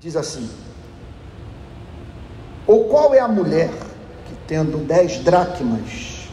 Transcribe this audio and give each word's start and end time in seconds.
diz 0.00 0.16
assim: 0.16 0.48
Ou 2.66 2.84
qual 2.84 3.14
é 3.14 3.20
a 3.20 3.28
mulher 3.28 3.70
que, 4.26 4.34
tendo 4.46 4.78
dez 4.86 5.18
dracmas, 5.18 6.28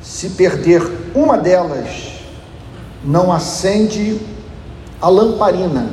se 0.00 0.30
perder 0.30 0.82
uma 1.14 1.36
delas, 1.36 2.20
não 3.04 3.32
acende 3.32 4.20
a 5.00 5.08
lamparina, 5.08 5.88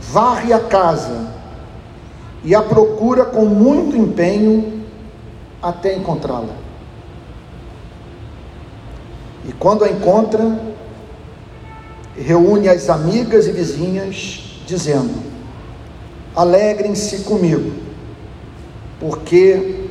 varre 0.00 0.52
a 0.52 0.60
casa 0.60 1.30
e 2.44 2.54
a 2.54 2.62
procura 2.62 3.24
com 3.24 3.44
muito 3.44 3.96
empenho 3.96 4.84
até 5.62 5.94
encontrá-la? 5.94 6.56
E 9.44 9.52
quando 9.52 9.84
a 9.84 9.88
encontra, 9.88 10.71
reúne 12.16 12.68
as 12.68 12.88
amigas 12.88 13.46
e 13.46 13.52
vizinhas, 13.52 14.60
dizendo: 14.66 15.14
Alegrem-se 16.34 17.24
comigo, 17.24 17.72
porque 19.00 19.86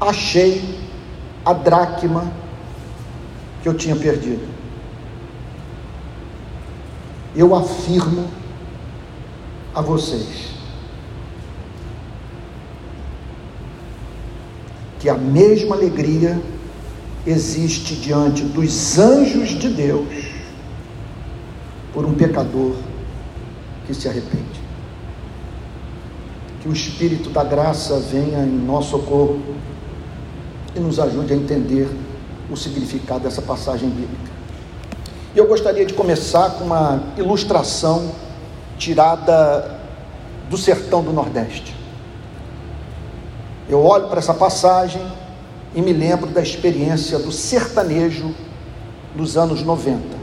achei 0.00 0.78
a 1.44 1.52
dracma 1.52 2.32
que 3.62 3.68
eu 3.68 3.74
tinha 3.74 3.96
perdido. 3.96 4.52
Eu 7.34 7.54
afirmo 7.54 8.28
a 9.74 9.80
vocês 9.80 10.52
que 14.98 15.08
a 15.08 15.14
mesma 15.14 15.74
alegria 15.74 16.40
existe 17.26 17.96
diante 17.96 18.42
dos 18.44 18.98
anjos 18.98 19.48
de 19.50 19.68
Deus 19.70 20.31
por 21.92 22.04
um 22.04 22.14
pecador 22.14 22.74
que 23.86 23.94
se 23.94 24.08
arrepende. 24.08 24.60
Que 26.60 26.68
o 26.68 26.72
Espírito 26.72 27.30
da 27.30 27.44
graça 27.44 27.98
venha 27.98 28.38
em 28.44 28.50
nosso 28.50 28.90
socorro 28.90 29.40
e 30.74 30.80
nos 30.80 30.98
ajude 30.98 31.32
a 31.32 31.36
entender 31.36 31.88
o 32.50 32.56
significado 32.56 33.20
dessa 33.20 33.42
passagem 33.42 33.88
bíblica. 33.88 34.32
Eu 35.34 35.46
gostaria 35.46 35.84
de 35.84 35.94
começar 35.94 36.50
com 36.50 36.64
uma 36.64 37.02
ilustração 37.16 38.12
tirada 38.78 39.80
do 40.48 40.56
sertão 40.56 41.02
do 41.02 41.12
Nordeste. 41.12 41.74
Eu 43.68 43.82
olho 43.82 44.08
para 44.08 44.18
essa 44.18 44.34
passagem 44.34 45.02
e 45.74 45.80
me 45.80 45.92
lembro 45.92 46.28
da 46.28 46.42
experiência 46.42 47.18
do 47.18 47.32
sertanejo 47.32 48.34
dos 49.14 49.36
anos 49.36 49.62
90. 49.62 50.21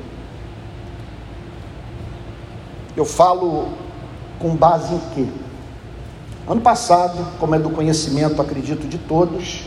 Eu 2.96 3.06
falo 3.06 3.70
com 4.40 4.56
base 4.56 4.94
em 4.94 5.02
quê? 5.14 5.26
Ano 6.48 6.62
passado, 6.62 7.18
como 7.40 7.54
é 7.54 7.60
do 7.60 7.70
conhecimento, 7.70 8.42
acredito, 8.42 8.88
de 8.88 8.98
todos, 8.98 9.66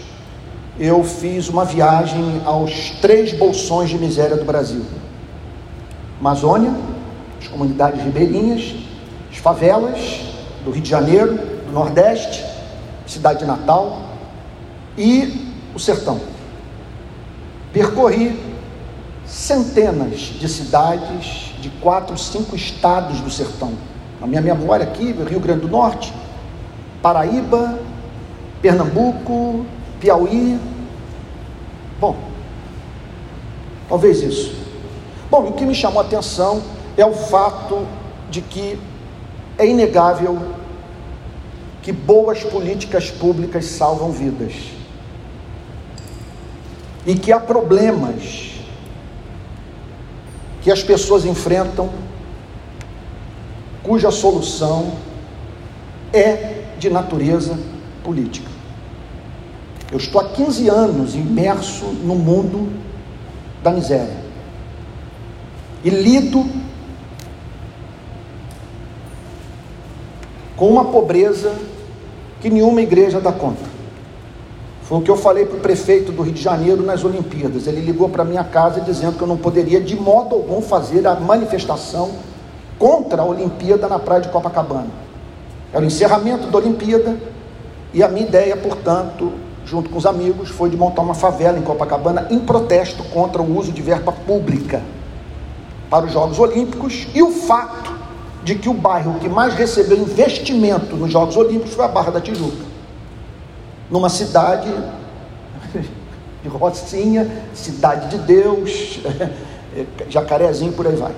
eu 0.79 1.05
fiz 1.05 1.48
uma 1.48 1.64
viagem 1.64 2.42
aos 2.45 2.91
três 3.01 3.33
bolsões 3.33 3.91
de 3.91 3.98
miséria 3.98 4.37
do 4.37 4.45
Brasil: 4.45 4.84
Amazônia, 6.19 6.75
as 7.41 7.47
comunidades 7.47 8.03
ribeirinhas, 8.03 8.75
as 9.31 9.39
favelas 9.39 10.20
do 10.64 10.70
Rio 10.70 10.83
de 10.83 10.91
Janeiro, 10.91 11.36
do 11.67 11.73
Nordeste, 11.73 12.45
cidade 13.07 13.41
de 13.41 13.45
Natal 13.45 14.03
e 14.97 15.53
o 15.75 15.79
sertão. 15.79 16.20
Percorri 17.73 18.39
centenas 19.25 20.19
de 20.19 20.48
cidades 20.48 21.52
de 21.63 21.71
quatro, 21.71 22.19
cinco 22.19 22.57
estados 22.57 23.21
do 23.21 23.31
sertão. 23.31 23.73
Na 24.21 24.27
minha 24.27 24.43
memória 24.43 24.85
aqui, 24.85 25.13
Rio 25.13 25.39
Grande 25.39 25.61
do 25.61 25.69
Norte, 25.69 26.13
Paraíba, 27.01 27.79
Pernambuco, 28.61 29.65
Piauí. 30.01 30.59
Bom, 32.01 32.17
talvez 33.89 34.23
isso. 34.23 34.57
Bom, 35.31 35.47
o 35.47 35.53
que 35.53 35.64
me 35.64 35.75
chamou 35.75 36.03
a 36.03 36.05
atenção 36.05 36.61
é 36.97 37.07
o 37.07 37.13
fato 37.13 37.86
de 38.29 38.41
que 38.41 38.77
é 39.57 39.65
inegável 39.65 40.42
que 41.81 41.92
boas 41.92 42.42
políticas 42.42 43.09
públicas 43.09 43.67
salvam 43.67 44.11
vidas 44.11 44.53
e 47.07 47.15
que 47.15 47.33
há 47.33 47.39
problemas 47.39 48.52
que 50.62 50.70
as 50.70 50.83
pessoas 50.83 51.24
enfrentam 51.24 51.90
cuja 53.83 54.11
solução 54.11 54.92
é 56.12 56.62
de 56.78 56.89
natureza 56.89 57.58
política. 58.05 58.50
Eu 59.90 59.98
estou 59.98 60.20
há 60.20 60.28
15 60.28 60.68
anos 60.68 61.14
imerso 61.14 61.84
no 61.86 62.14
mundo 62.14 62.73
da 63.62 63.70
miséria 63.70 64.23
e 65.84 65.90
lido 65.90 66.46
com 70.56 70.68
uma 70.68 70.84
pobreza 70.86 71.55
que 72.40 72.48
nenhuma 72.48 72.80
igreja 72.80 73.20
dá 73.20 73.33
conta. 73.33 73.72
Foi 74.83 74.98
o 74.98 75.01
que 75.01 75.11
eu 75.11 75.17
falei 75.17 75.47
para 75.47 75.57
o 75.57 75.61
prefeito 75.61 76.11
do 76.11 76.23
Rio 76.23 76.33
de 76.33 76.43
Janeiro 76.43 76.83
nas 76.83 77.05
Olimpíadas. 77.05 77.67
Ele 77.67 77.81
ligou 77.81 78.09
para 78.09 78.25
minha 78.25 78.43
casa 78.43 78.81
dizendo 78.81 79.17
que 79.17 79.23
eu 79.23 79.29
não 79.29 79.37
poderia 79.37 79.81
de 79.81 79.95
modo 79.95 80.35
algum 80.35 80.61
fazer 80.61 81.07
a 81.07 81.15
manifestação 81.15 82.11
contra 82.79 83.23
a 83.23 83.25
Olimpíada 83.25 83.87
na 83.87 83.98
praia 83.98 84.23
de 84.23 84.29
Copacabana. 84.29 84.91
Era 85.73 85.83
o 85.83 85.87
encerramento 85.87 86.48
da 86.48 86.59
Olimpíada 86.59 87.17
e 87.95 88.03
a 88.03 88.09
minha 88.09 88.27
ideia, 88.27 88.57
portanto, 88.57 89.33
junto 89.65 89.89
com 89.89 89.98
os 89.98 90.05
amigos, 90.05 90.51
foi 90.51 90.69
de 90.69 90.77
montar 90.77 91.03
uma 91.03 91.15
favela 91.15 91.57
em 91.57 91.63
Copacabana 91.63 92.27
em 92.29 92.41
protesto 92.41 93.05
contra 93.05 93.41
o 93.41 93.57
uso 93.57 93.71
de 93.71 93.81
verba 93.81 94.11
pública 94.11 94.83
para 95.89 96.07
os 96.07 96.13
Jogos 96.13 96.39
Olímpicos 96.41 97.07
e 97.15 97.23
o 97.23 97.31
fato 97.31 97.92
de 98.42 98.57
que 98.57 98.69
o 98.69 98.75
bairro 98.75 99.21
que 99.21 99.29
mais 99.29 99.55
recebeu 99.55 99.97
investimento 99.97 100.97
nos 100.97 101.13
Jogos 101.13 101.37
Olímpicos 101.37 101.75
foi 101.75 101.85
a 101.85 101.89
Barra 101.89 102.11
da 102.11 102.21
Tijuca 102.21 102.72
numa 103.92 104.08
cidade 104.08 104.75
de 106.42 106.48
Rocinha, 106.48 107.30
cidade 107.53 108.08
de 108.08 108.19
Deus, 108.25 108.98
jacarezinho, 110.08 110.73
por 110.73 110.86
aí 110.86 110.97
vai. 110.97 111.13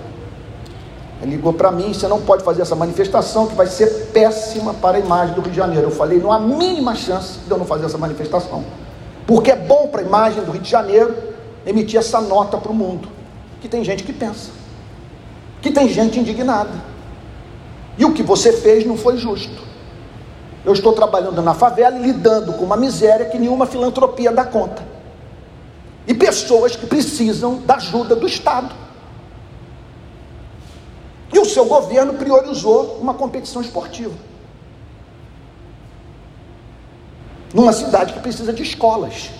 Ele 1.22 1.36
ligou 1.36 1.52
para 1.52 1.70
mim, 1.70 1.94
você 1.94 2.08
não 2.08 2.20
pode 2.20 2.42
fazer 2.42 2.62
essa 2.62 2.74
manifestação 2.74 3.46
que 3.46 3.54
vai 3.54 3.68
ser 3.68 4.08
péssima 4.12 4.74
para 4.74 4.96
a 4.96 5.00
imagem 5.00 5.36
do 5.36 5.40
Rio 5.40 5.52
de 5.52 5.56
Janeiro. 5.56 5.86
Eu 5.86 5.90
falei, 5.92 6.18
não 6.18 6.32
há 6.32 6.40
mínima 6.40 6.96
chance 6.96 7.38
de 7.46 7.50
eu 7.50 7.56
não 7.56 7.64
fazer 7.64 7.86
essa 7.86 7.96
manifestação. 7.96 8.64
Porque 9.24 9.52
é 9.52 9.56
bom 9.56 9.86
para 9.86 10.02
a 10.02 10.04
imagem 10.04 10.42
do 10.42 10.50
Rio 10.50 10.60
de 10.60 10.68
Janeiro 10.68 11.14
emitir 11.64 11.98
essa 11.98 12.20
nota 12.20 12.58
para 12.58 12.72
o 12.72 12.74
mundo. 12.74 13.08
Que 13.60 13.68
tem 13.68 13.84
gente 13.84 14.02
que 14.02 14.12
pensa. 14.12 14.50
Que 15.62 15.70
tem 15.70 15.88
gente 15.88 16.18
indignada. 16.18 16.72
E 17.96 18.04
o 18.04 18.12
que 18.12 18.22
você 18.22 18.52
fez 18.52 18.84
não 18.84 18.96
foi 18.96 19.16
justo. 19.16 19.73
Eu 20.64 20.72
estou 20.72 20.92
trabalhando 20.92 21.42
na 21.42 21.52
favela 21.52 21.98
e 21.98 22.02
lidando 22.02 22.54
com 22.54 22.64
uma 22.64 22.76
miséria 22.76 23.26
que 23.26 23.38
nenhuma 23.38 23.66
filantropia 23.66 24.32
dá 24.32 24.44
conta. 24.44 24.82
E 26.06 26.14
pessoas 26.14 26.74
que 26.74 26.86
precisam 26.86 27.56
da 27.56 27.74
ajuda 27.74 28.16
do 28.16 28.26
Estado. 28.26 28.74
E 31.32 31.38
o 31.38 31.44
seu 31.44 31.66
governo 31.66 32.14
priorizou 32.14 32.98
uma 33.00 33.12
competição 33.12 33.60
esportiva. 33.60 34.14
Numa 37.52 37.72
cidade 37.72 38.12
que 38.12 38.20
precisa 38.20 38.52
de 38.52 38.62
escolas, 38.62 39.30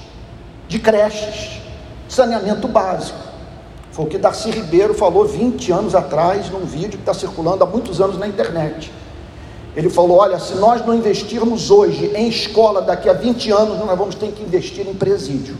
de 0.69 0.79
creches, 0.79 1.61
saneamento 2.09 2.69
básico. 2.69 3.19
Foi 3.93 4.05
o 4.05 4.09
que 4.09 4.19
Darcy 4.19 4.51
Ribeiro 4.51 4.93
falou 4.93 5.27
20 5.27 5.73
anos 5.73 5.95
atrás 5.95 6.51
num 6.51 6.65
vídeo 6.65 6.91
que 6.91 6.97
está 6.97 7.15
circulando 7.15 7.65
há 7.65 7.67
muitos 7.67 8.01
anos 8.01 8.19
na 8.19 8.27
internet. 8.27 8.93
Ele 9.77 9.91
falou: 9.91 10.19
olha, 10.19 10.39
se 10.39 10.55
nós 10.55 10.85
não 10.87 10.95
investirmos 10.95 11.71
hoje 11.71 12.13
em 12.15 12.29
escola, 12.29 12.81
daqui 12.81 13.09
a 13.09 13.13
20 13.13 13.51
anos 13.51 13.79
nós 13.79 13.99
vamos 13.99 14.15
ter 14.15 14.33
que 14.33 14.43
investir 14.43 14.87
em 14.87 14.95
presídio. 14.95 15.57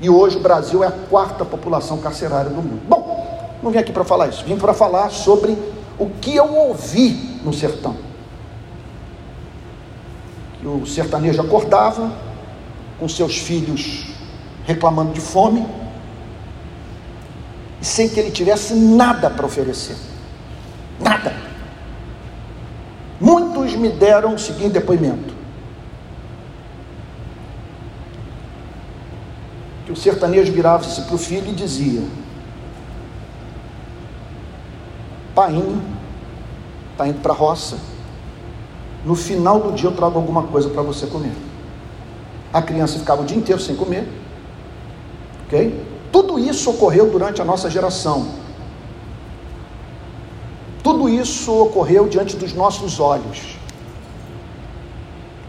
E 0.00 0.08
hoje 0.10 0.36
o 0.36 0.40
Brasil 0.40 0.82
é 0.82 0.88
a 0.88 0.92
quarta 0.92 1.44
população 1.44 1.98
carcerária 1.98 2.50
do 2.50 2.56
mundo. 2.56 2.82
Bom, 2.88 3.58
não 3.62 3.70
vim 3.70 3.78
aqui 3.78 3.92
para 3.92 4.04
falar 4.04 4.28
isso, 4.28 4.44
vim 4.44 4.56
para 4.56 4.74
falar 4.74 5.10
sobre 5.10 5.56
o 5.98 6.10
que 6.10 6.34
eu 6.34 6.52
ouvi 6.52 7.40
no 7.44 7.52
sertão. 7.52 7.96
Que 10.60 10.66
o 10.66 10.86
sertanejo 10.86 11.40
acordava 11.40 12.10
com 12.98 13.08
seus 13.08 13.38
filhos 13.38 14.06
reclamando 14.64 15.12
de 15.12 15.20
fome, 15.20 15.66
sem 17.80 18.08
que 18.08 18.18
ele 18.18 18.30
tivesse 18.30 18.74
nada 18.74 19.28
para 19.28 19.44
oferecer. 19.44 19.96
Nada. 21.00 21.41
Muitos 23.72 23.76
me 23.76 23.88
deram 23.88 24.34
o 24.34 24.38
seguinte 24.38 24.72
depoimento: 24.72 25.34
que 29.86 29.92
o 29.92 29.96
sertanejo 29.96 30.52
virava-se 30.52 31.02
para 31.02 31.14
o 31.14 31.18
filho 31.18 31.48
e 31.48 31.54
dizia: 31.54 32.02
Painho 35.34 35.82
está 36.92 37.06
indo 37.08 37.20
para 37.20 37.32
a 37.32 37.36
roça. 37.36 37.78
No 39.04 39.16
final 39.16 39.58
do 39.58 39.72
dia 39.72 39.88
eu 39.88 39.96
trago 39.96 40.18
alguma 40.18 40.44
coisa 40.44 40.68
para 40.68 40.82
você 40.82 41.06
comer. 41.06 41.32
A 42.52 42.62
criança 42.62 42.98
ficava 42.98 43.22
o 43.22 43.24
dia 43.24 43.36
inteiro 43.36 43.60
sem 43.60 43.74
comer. 43.74 44.06
Ok? 45.46 45.84
Tudo 46.12 46.38
isso 46.38 46.70
ocorreu 46.70 47.10
durante 47.10 47.40
a 47.40 47.44
nossa 47.44 47.68
geração. 47.68 48.28
Tudo 50.82 51.08
isso 51.08 51.52
ocorreu 51.52 52.06
diante 52.06 52.36
dos 52.36 52.52
nossos 52.52 53.00
olhos. 53.00 53.61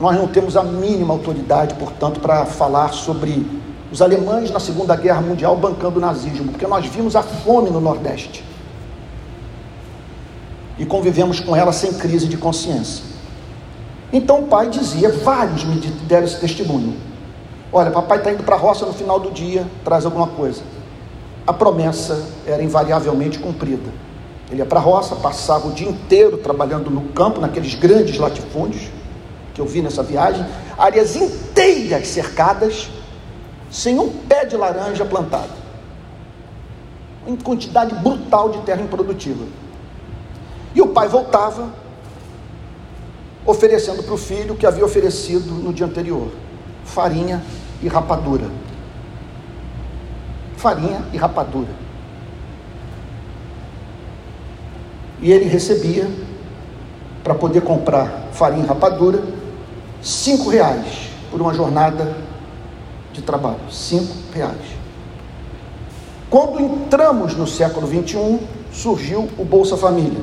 Nós 0.04 0.18
não 0.18 0.28
temos 0.28 0.58
a 0.58 0.64
mínima 0.64 1.14
autoridade, 1.14 1.76
portanto, 1.76 2.20
para 2.20 2.46
falar 2.46 2.90
sobre 2.90 3.48
os 3.90 4.02
alemães 4.02 4.52
na 4.52 4.60
Segunda 4.60 4.98
Guerra 4.98 5.22
Mundial 5.22 5.56
bancando 5.56 5.98
o 5.98 6.02
nazismo, 6.02 6.52
porque 6.52 6.68
nós 6.68 6.86
vimos 6.88 7.16
a 7.16 7.24
fome 7.24 7.70
no 7.70 7.80
Nordeste 7.80 8.44
e 10.78 10.86
convivemos 10.86 11.40
com 11.40 11.56
ela 11.56 11.72
sem 11.72 11.94
crise 11.94 12.28
de 12.28 12.36
consciência. 12.36 13.06
Então 14.12 14.42
o 14.42 14.48
pai 14.48 14.70
dizia, 14.70 15.10
vários 15.10 15.64
me 15.64 15.80
deram 16.06 16.26
esse 16.26 16.38
testemunho. 16.38 16.98
Olha, 17.72 17.90
papai 17.90 18.18
está 18.18 18.34
indo 18.34 18.44
para 18.44 18.58
a 18.58 18.60
roça 18.60 18.86
no 18.86 18.92
final 18.92 19.22
do 19.22 19.32
dia, 19.32 19.66
traz 19.86 20.04
alguma 20.04 20.28
coisa. 20.28 20.64
A 21.48 21.54
promessa 21.54 22.28
era 22.46 22.62
invariavelmente 22.62 23.40
cumprida. 23.40 23.90
Ele 24.52 24.60
ia 24.60 24.66
para 24.66 24.80
a 24.80 24.84
roça, 24.84 25.16
passava 25.16 25.70
o 25.70 25.72
dia 25.72 25.88
inteiro 25.88 26.40
trabalhando 26.40 26.90
no 26.90 27.04
campo, 27.14 27.40
naqueles 27.40 27.74
grandes 27.76 28.18
latifúndios 28.18 28.90
que 29.54 29.62
eu 29.62 29.66
vi 29.66 29.82
nessa 29.82 30.02
viagem, 30.02 30.46
áreas 30.78 31.16
inteiras 31.16 32.08
cercadas, 32.08 32.90
sem 33.70 34.00
um 34.00 34.10
pé 34.10 34.46
de 34.46 34.58
laranja 34.58 35.06
plantado. 35.06 35.52
Em 37.26 37.36
quantidade 37.36 37.96
brutal 37.96 38.50
de 38.50 38.60
terra 38.62 38.82
improdutiva. 38.82 39.46
E 40.76 40.82
o 40.82 40.88
pai 40.88 41.08
voltava, 41.08 41.70
oferecendo 43.46 44.04
para 44.04 44.14
o 44.14 44.18
filho 44.18 44.54
o 44.54 44.58
que 44.58 44.66
havia 44.66 44.84
oferecido 44.84 45.52
no 45.52 45.72
dia 45.72 45.86
anterior: 45.86 46.30
farinha 46.84 47.44
e 47.82 47.88
rapadura. 47.88 48.50
Farinha 50.58 51.06
e 51.14 51.18
rapadura. 51.18 51.84
E 55.22 55.32
ele 55.32 55.46
recebia, 55.46 56.10
para 57.24 57.34
poder 57.34 57.62
comprar 57.62 58.28
farinha 58.34 58.66
e 58.66 58.68
rapadura, 58.68 59.24
cinco 60.04 60.50
reais 60.50 61.10
por 61.32 61.42
uma 61.42 61.54
jornada 61.54 62.16
de 63.14 63.22
trabalho. 63.22 63.72
Cinco 63.72 64.14
reais. 64.34 64.84
Quando 66.30 66.60
entramos 66.60 67.36
no 67.36 67.48
século 67.48 67.88
21, 67.88 68.40
surgiu 68.72 69.30
o 69.38 69.46
Bolsa 69.46 69.78
Família. 69.78 70.22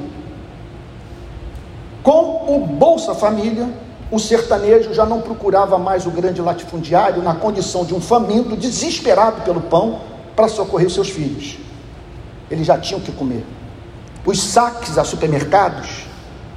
Com 2.02 2.54
o 2.54 2.66
Bolsa 2.66 3.14
Família, 3.14 3.68
o 4.10 4.18
sertanejo 4.18 4.92
já 4.92 5.06
não 5.06 5.20
procurava 5.20 5.78
mais 5.78 6.06
o 6.06 6.10
grande 6.10 6.42
latifundiário 6.42 7.22
na 7.22 7.34
condição 7.34 7.84
de 7.84 7.94
um 7.94 8.00
faminto, 8.00 8.56
desesperado 8.56 9.42
pelo 9.42 9.60
pão, 9.60 10.00
para 10.34 10.48
socorrer 10.48 10.88
os 10.88 10.94
seus 10.94 11.10
filhos. 11.10 11.58
Eles 12.50 12.66
já 12.66 12.76
tinham 12.76 13.00
que 13.00 13.12
comer. 13.12 13.44
Os 14.26 14.42
saques 14.42 14.98
a 14.98 15.04
supermercados 15.04 16.06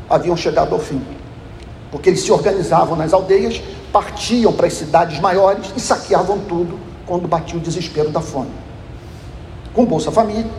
haviam 0.09 0.35
chegado 0.35 0.73
ao 0.73 0.79
fim 0.79 1.01
porque 1.93 2.09
eles 2.09 2.21
se 2.21 2.31
organizavam 2.31 2.95
nas 2.95 3.13
aldeias, 3.13 3.61
partiam 3.91 4.51
para 4.51 4.65
as 4.65 4.73
cidades 4.73 5.19
maiores 5.19 5.71
e 5.77 5.79
saqueavam 5.79 6.39
tudo 6.39 6.79
quando 7.05 7.27
batia 7.27 7.55
o 7.55 7.61
desespero 7.61 8.09
da 8.09 8.19
fome. 8.19 8.49
Com 9.75 9.85
Bolsa 9.85 10.11
Família, 10.11 10.49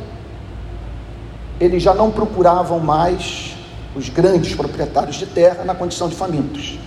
eles 1.59 1.83
já 1.83 1.93
não 1.93 2.13
procuravam 2.13 2.79
mais 2.79 3.57
os 3.97 4.09
grandes 4.09 4.55
proprietários 4.55 5.17
de 5.17 5.27
terra 5.27 5.65
na 5.65 5.75
condição 5.75 6.09
de 6.09 6.15
famintos, 6.15 6.79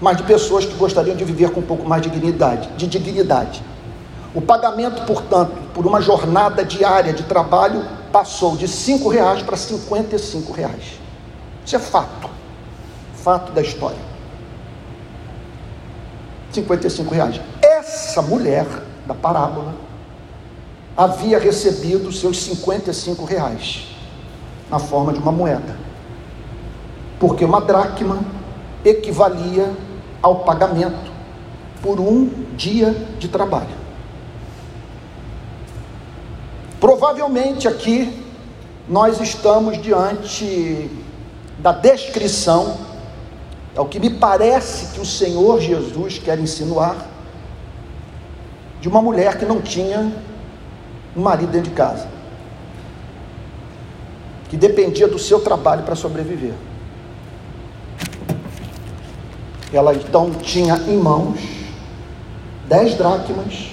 mas 0.00 0.16
de 0.16 0.22
pessoas 0.22 0.64
que 0.64 0.74
gostariam 0.74 1.16
de 1.16 1.24
viver 1.24 1.50
com 1.50 1.58
um 1.58 1.66
pouco 1.66 1.88
mais 1.88 2.00
de 2.00 2.08
dignidade, 2.08 2.68
de 2.76 2.86
dignidade. 2.86 3.60
O 4.32 4.40
pagamento, 4.40 5.04
portanto, 5.04 5.50
por 5.74 5.84
uma 5.84 6.00
jornada 6.00 6.64
diária 6.64 7.12
de 7.12 7.24
trabalho 7.24 7.84
passou 8.12 8.56
de 8.56 8.68
cinco 8.68 9.08
reais 9.08 9.42
para 9.42 9.56
55 9.56 10.52
reais. 10.52 11.00
Isso 11.64 11.74
é 11.74 11.80
fato 11.80 12.35
fato 13.26 13.50
da 13.50 13.60
história. 13.60 13.98
55 16.52 17.12
reais. 17.12 17.40
Essa 17.60 18.22
mulher 18.22 18.64
da 19.04 19.14
parábola 19.14 19.74
havia 20.96 21.36
recebido 21.36 22.12
seus 22.12 22.40
55 22.44 23.24
reais 23.24 23.88
na 24.70 24.78
forma 24.78 25.12
de 25.12 25.18
uma 25.18 25.32
moeda. 25.32 25.76
Porque 27.18 27.44
uma 27.44 27.60
dracma 27.60 28.20
equivalia 28.84 29.72
ao 30.22 30.44
pagamento 30.44 31.10
por 31.82 31.98
um 31.98 32.26
dia 32.56 32.92
de 33.18 33.26
trabalho. 33.26 33.74
Provavelmente 36.78 37.66
aqui 37.66 38.24
nós 38.88 39.20
estamos 39.20 39.82
diante 39.82 40.88
da 41.58 41.72
descrição 41.72 42.94
é 43.76 43.80
o 43.80 43.84
que 43.84 44.00
me 44.00 44.08
parece 44.08 44.94
que 44.94 45.00
o 45.00 45.04
Senhor 45.04 45.60
Jesus 45.60 46.18
quer 46.18 46.38
insinuar 46.38 46.96
de 48.80 48.88
uma 48.88 49.02
mulher 49.02 49.36
que 49.36 49.44
não 49.44 49.60
tinha 49.60 50.10
um 51.14 51.20
marido 51.20 51.52
dentro 51.52 51.68
de 51.68 51.76
casa, 51.76 52.08
que 54.48 54.56
dependia 54.56 55.06
do 55.06 55.18
seu 55.18 55.40
trabalho 55.40 55.82
para 55.82 55.94
sobreviver. 55.94 56.54
Ela 59.70 59.94
então 59.94 60.30
tinha 60.30 60.76
em 60.88 60.96
mãos 60.96 61.38
dez 62.66 62.94
dracmas, 62.94 63.72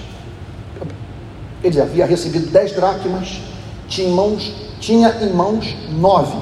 ele 1.64 1.80
havia 1.80 2.06
recebido 2.06 2.52
dez 2.52 2.74
dracmas, 2.74 3.40
tinha 3.88 4.10
em 4.10 4.12
mãos, 4.12 4.54
tinha 4.82 5.16
em 5.22 5.32
mãos 5.32 5.74
nove. 5.92 6.38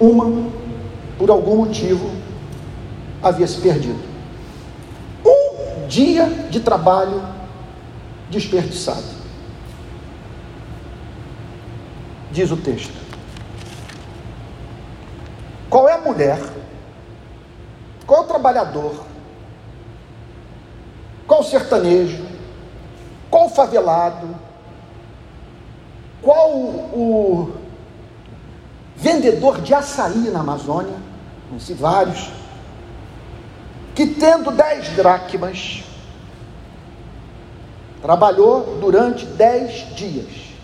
Uma, 0.00 0.50
por 1.18 1.28
algum 1.28 1.56
motivo, 1.56 2.17
havia 3.22 3.46
se 3.46 3.60
perdido. 3.60 4.00
Um 5.24 5.86
dia 5.86 6.26
de 6.50 6.60
trabalho 6.60 7.22
desperdiçado. 8.30 9.18
Diz 12.30 12.50
o 12.50 12.56
texto. 12.56 12.94
Qual 15.70 15.88
é 15.88 15.94
a 15.94 15.98
mulher? 15.98 16.38
Qual 18.06 18.22
é 18.22 18.24
o 18.24 18.28
trabalhador? 18.28 19.04
Qual 21.26 21.40
o 21.40 21.44
sertanejo? 21.44 22.24
Qual 23.30 23.46
o 23.46 23.50
favelado? 23.50 24.34
Qual 26.22 26.50
o 26.50 27.54
vendedor 28.96 29.60
de 29.60 29.74
açaí 29.74 30.30
na 30.30 30.40
Amazônia? 30.40 30.96
Conheci 31.48 31.74
vários 31.74 32.30
que 33.98 34.06
tendo 34.06 34.52
dez 34.52 34.90
dracmas, 34.90 35.82
trabalhou 38.00 38.78
durante 38.80 39.26
dez 39.26 39.92
dias, 39.96 40.54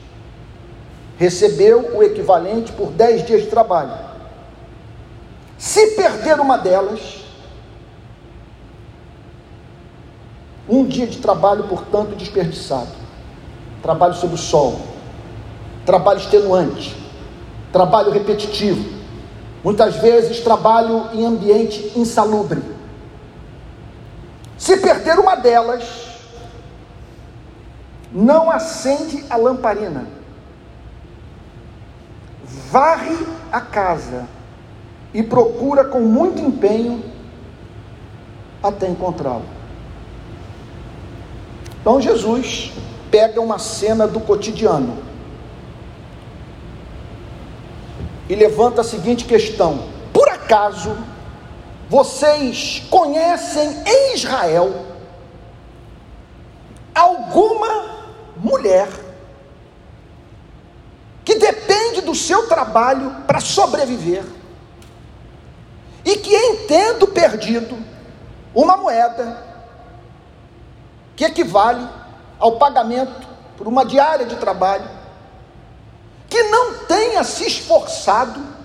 recebeu 1.18 1.96
o 1.96 2.02
equivalente 2.04 2.70
por 2.70 2.92
dez 2.92 3.26
dias 3.26 3.42
de 3.42 3.48
trabalho. 3.48 3.90
Se 5.58 5.96
perder 5.96 6.38
uma 6.38 6.56
delas, 6.56 7.24
um 10.68 10.84
dia 10.84 11.08
de 11.08 11.18
trabalho, 11.18 11.64
portanto, 11.64 12.14
desperdiçado, 12.14 12.92
trabalho 13.82 14.14
sob 14.14 14.34
o 14.34 14.38
sol, 14.38 14.78
trabalho 15.84 16.20
extenuante, 16.20 16.96
trabalho 17.72 18.12
repetitivo, 18.12 18.92
muitas 19.64 19.96
vezes 19.96 20.38
trabalho 20.38 21.08
em 21.12 21.26
ambiente 21.26 21.90
insalubre 21.96 22.73
se 24.64 24.78
perder 24.78 25.18
uma 25.18 25.36
delas, 25.36 25.84
não 28.10 28.50
acende 28.50 29.22
a 29.28 29.36
lamparina, 29.36 30.06
varre 32.70 33.14
a 33.52 33.60
casa 33.60 34.26
e 35.12 35.22
procura 35.22 35.84
com 35.84 36.00
muito 36.00 36.40
empenho 36.40 37.04
até 38.62 38.88
encontrá-lo. 38.88 39.44
Então 41.78 42.00
Jesus 42.00 42.72
pega 43.10 43.42
uma 43.42 43.58
cena 43.58 44.08
do 44.08 44.18
cotidiano 44.18 44.96
e 48.30 48.34
levanta 48.34 48.80
a 48.80 48.84
seguinte 48.84 49.26
questão: 49.26 49.88
por 50.10 50.26
acaso 50.30 50.96
vocês 51.94 52.82
conhecem 52.90 53.84
em 53.86 54.14
Israel 54.14 54.84
alguma 56.92 58.00
mulher 58.36 58.88
que 61.24 61.36
depende 61.36 62.00
dos 62.00 62.26
seu 62.26 62.48
trabalho 62.48 63.22
para 63.28 63.38
sobreviver 63.38 64.24
e 66.04 66.16
que 66.16 66.34
entendo 66.34 67.06
perdido 67.06 67.78
uma 68.52 68.76
moeda 68.76 69.40
que 71.14 71.24
equivale 71.24 71.88
ao 72.40 72.58
pagamento 72.58 73.28
por 73.56 73.68
uma 73.68 73.84
diária 73.84 74.26
de 74.26 74.34
trabalho, 74.34 74.90
que 76.28 76.42
não 76.42 76.74
tenha 76.88 77.22
se 77.22 77.46
esforçado 77.46 78.63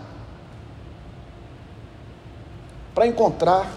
para 2.93 3.08
encontrar 3.08 3.67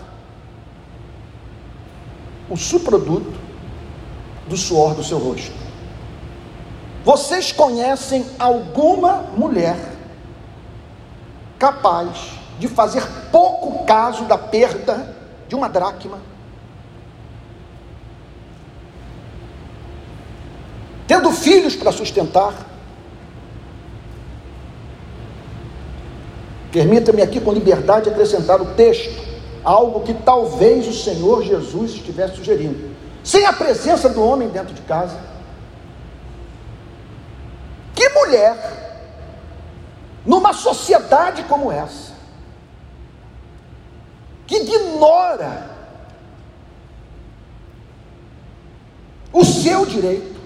o 2.48 2.56
subproduto 2.56 3.32
do 4.46 4.56
suor 4.56 4.94
do 4.94 5.04
seu 5.04 5.18
rosto. 5.18 5.52
Vocês 7.04 7.50
conhecem 7.50 8.24
alguma 8.38 9.22
mulher 9.36 9.76
capaz 11.58 12.32
de 12.58 12.68
fazer 12.68 13.04
pouco 13.30 13.84
caso 13.84 14.24
da 14.24 14.38
perda 14.38 15.16
de 15.48 15.54
uma 15.54 15.68
dracma? 15.68 16.18
Tendo 21.06 21.30
filhos 21.32 21.74
para 21.74 21.92
sustentar, 21.92 22.54
Permita-me 26.72 27.20
aqui 27.20 27.38
com 27.38 27.52
liberdade 27.52 28.08
acrescentar 28.08 28.62
o 28.62 28.74
texto, 28.74 29.22
algo 29.62 30.00
que 30.00 30.14
talvez 30.14 30.88
o 30.88 30.92
Senhor 30.92 31.42
Jesus 31.42 31.92
estivesse 31.92 32.36
sugerindo. 32.36 32.96
Sem 33.22 33.44
a 33.44 33.52
presença 33.52 34.08
do 34.08 34.24
homem 34.24 34.48
dentro 34.48 34.72
de 34.72 34.80
casa, 34.80 35.20
que 37.94 38.08
mulher, 38.08 38.56
numa 40.24 40.54
sociedade 40.54 41.44
como 41.44 41.70
essa, 41.70 42.12
que 44.46 44.56
ignora 44.56 45.70
o 49.30 49.44
seu 49.44 49.84
direito, 49.84 50.40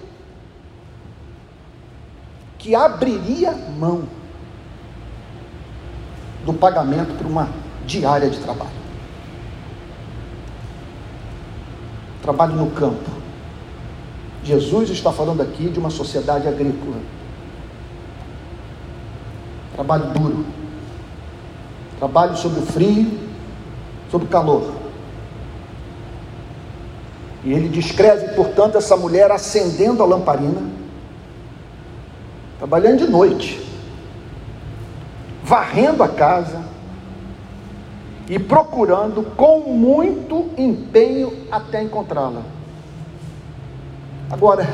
que 2.57 2.75
abriria 2.75 3.53
mão 3.53 4.16
do 6.47 6.53
pagamento 6.53 7.13
por 7.17 7.27
uma 7.27 7.49
diária 7.85 8.29
de 8.29 8.39
trabalho. 8.39 8.71
Trabalho 12.21 12.55
no 12.55 12.71
campo. 12.71 13.11
Jesus 14.45 14.89
está 14.89 15.11
falando 15.11 15.41
aqui 15.41 15.67
de 15.67 15.77
uma 15.77 15.89
sociedade 15.89 16.47
agrícola. 16.47 16.95
Trabalho 19.73 20.05
duro. 20.13 20.45
Trabalho 21.99 22.37
sob 22.37 22.59
o 22.59 22.65
frio, 22.65 23.19
sob 24.09 24.23
o 24.23 24.29
calor. 24.29 24.73
E 27.43 27.51
ele 27.51 27.67
descreve, 27.67 28.35
portanto, 28.35 28.77
essa 28.77 28.95
mulher 28.95 29.29
acendendo 29.31 30.01
a 30.01 30.05
lamparina, 30.05 30.61
trabalhando 32.57 32.99
de 32.99 33.11
noite 33.11 33.66
varrendo 35.47 36.03
a 36.03 36.09
casa 36.09 36.61
e 38.27 38.37
procurando 38.37 39.23
com 39.37 39.61
muito 39.61 40.49
empenho 40.57 41.47
até 41.49 41.81
encontrá-la. 41.81 42.41
Agora, 44.29 44.67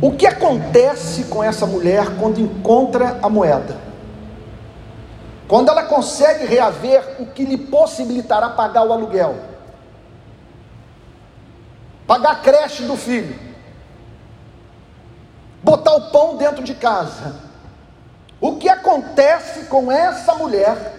o 0.00 0.12
que 0.12 0.26
acontece 0.26 1.24
com 1.24 1.44
essa 1.44 1.66
mulher 1.66 2.16
quando 2.18 2.40
encontra 2.40 3.18
a 3.22 3.28
moeda? 3.28 3.76
Quando 5.46 5.68
ela 5.68 5.82
consegue 5.82 6.46
reaver 6.46 7.16
o 7.18 7.26
que 7.26 7.44
lhe 7.44 7.58
possibilitará 7.58 8.48
pagar 8.50 8.86
o 8.86 8.92
aluguel, 8.92 9.36
pagar 12.06 12.32
a 12.32 12.36
creche 12.36 12.84
do 12.84 12.96
filho, 12.96 13.38
botar 15.62 15.94
o 15.94 16.10
pão 16.10 16.38
dentro 16.38 16.64
de 16.64 16.74
casa, 16.74 17.47
o 18.40 18.56
que 18.56 18.68
acontece 18.68 19.64
com 19.64 19.90
essa 19.90 20.34
mulher 20.34 20.94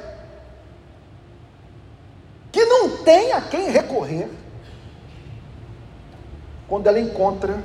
que 2.51 2.65
não 2.65 2.97
tem 2.97 3.31
a 3.31 3.41
quem 3.41 3.69
recorrer 3.69 4.29
quando 6.67 6.87
ela 6.87 6.99
encontra 6.99 7.63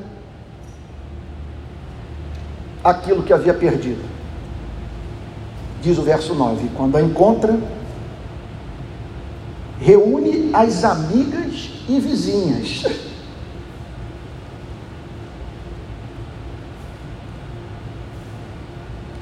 aquilo 2.82 3.22
que 3.22 3.32
havia 3.32 3.54
perdido? 3.54 4.04
Diz 5.82 5.98
o 5.98 6.02
verso 6.02 6.34
9: 6.34 6.70
quando 6.76 6.96
a 6.96 7.02
encontra, 7.02 7.58
reúne 9.80 10.50
as 10.54 10.84
amigas 10.84 11.70
e 11.88 11.98
vizinhas 11.98 13.13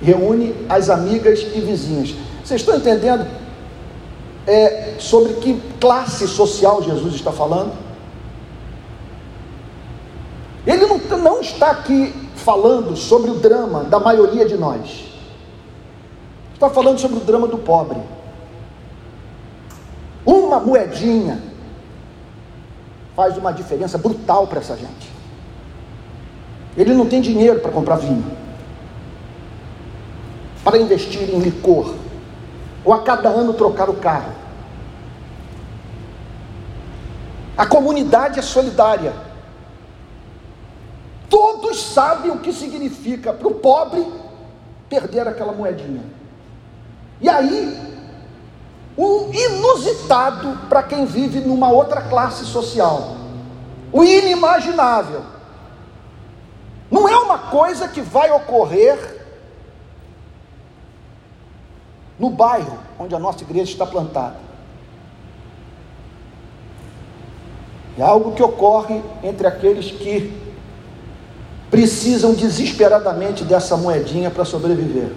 reúne 0.02 0.54
as 0.68 0.90
amigas 0.90 1.40
e 1.54 1.60
vizinhas. 1.60 2.14
Vocês 2.44 2.60
estão 2.60 2.76
entendendo 2.76 3.26
é, 4.46 4.96
sobre 4.98 5.34
que 5.34 5.60
classe 5.80 6.26
social 6.26 6.82
Jesus 6.82 7.14
está 7.14 7.30
falando? 7.30 7.72
Ele 10.66 10.86
não, 10.86 10.98
não 11.18 11.40
está 11.40 11.70
aqui 11.70 12.12
falando 12.36 12.96
sobre 12.96 13.30
o 13.30 13.34
drama 13.34 13.84
da 13.84 14.00
maioria 14.00 14.44
de 14.44 14.56
nós. 14.56 15.04
Está 16.52 16.68
falando 16.68 16.98
sobre 16.98 17.18
o 17.18 17.20
drama 17.20 17.46
do 17.46 17.58
pobre. 17.58 17.98
Uma 20.24 20.60
moedinha 20.60 21.40
faz 23.14 23.36
uma 23.36 23.52
diferença 23.52 23.98
brutal 23.98 24.46
para 24.46 24.60
essa 24.60 24.76
gente. 24.76 25.10
Ele 26.76 26.94
não 26.94 27.06
tem 27.06 27.20
dinheiro 27.20 27.60
para 27.60 27.70
comprar 27.70 27.96
vinho 27.96 28.41
para 30.64 30.78
investir 30.78 31.30
em 31.30 31.40
licor, 31.40 31.94
ou 32.84 32.92
a 32.92 33.02
cada 33.02 33.28
ano 33.28 33.52
trocar 33.54 33.88
o 33.88 33.94
carro. 33.94 34.32
A 37.56 37.66
comunidade 37.66 38.38
é 38.38 38.42
solidária. 38.42 39.12
Todos 41.28 41.80
sabem 41.80 42.30
o 42.30 42.38
que 42.38 42.52
significa 42.52 43.32
para 43.32 43.48
o 43.48 43.54
pobre 43.54 44.06
perder 44.88 45.26
aquela 45.26 45.52
moedinha. 45.52 46.02
E 47.20 47.28
aí, 47.28 47.92
o 48.96 49.30
inusitado 49.32 50.58
para 50.68 50.82
quem 50.82 51.06
vive 51.06 51.40
numa 51.40 51.70
outra 51.70 52.02
classe 52.02 52.44
social, 52.44 53.16
o 53.92 54.04
inimaginável. 54.04 55.22
Não 56.90 57.08
é 57.08 57.16
uma 57.16 57.38
coisa 57.38 57.88
que 57.88 58.02
vai 58.02 58.30
ocorrer 58.30 59.21
no 62.18 62.30
bairro 62.30 62.78
onde 62.98 63.14
a 63.14 63.18
nossa 63.18 63.42
igreja 63.42 63.72
está 63.72 63.86
plantada. 63.86 64.36
É 67.98 68.02
algo 68.02 68.32
que 68.32 68.42
ocorre 68.42 69.02
entre 69.22 69.46
aqueles 69.46 69.90
que 69.90 70.32
precisam 71.70 72.34
desesperadamente 72.34 73.44
dessa 73.44 73.76
moedinha 73.76 74.30
para 74.30 74.44
sobreviver. 74.44 75.12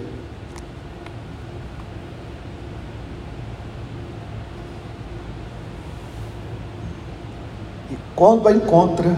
E 7.90 7.96
quando 8.14 8.46
a 8.48 8.52
encontra, 8.52 9.16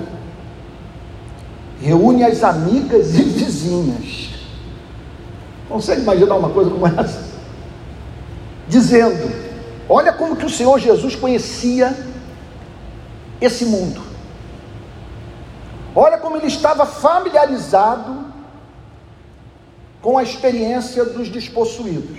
reúne 1.81 2.25
as 2.25 2.43
amigas 2.43 3.15
e 3.15 3.23
vizinhas. 3.23 4.31
Consegue 5.69 6.03
imaginar 6.03 6.37
uma 6.37 6.51
coisa 6.51 6.71
como 6.71 6.87
essa? 6.87 7.28
Dizendo: 8.69 9.31
Olha 9.89 10.13
como 10.13 10.37
que 10.37 10.47
o 10.47 10.51
Senhor 10.51 10.79
Jesus 10.79 11.17
conhecia 11.17 11.97
esse 13.41 13.65
mundo. 13.65 14.03
Olha 15.95 16.19
como 16.19 16.37
ele 16.37 16.47
estava 16.47 16.85
familiarizado 16.87 18.27
com 20.03 20.19
a 20.19 20.23
experiência 20.23 21.05
dos 21.05 21.29
despossuídos. 21.29 22.19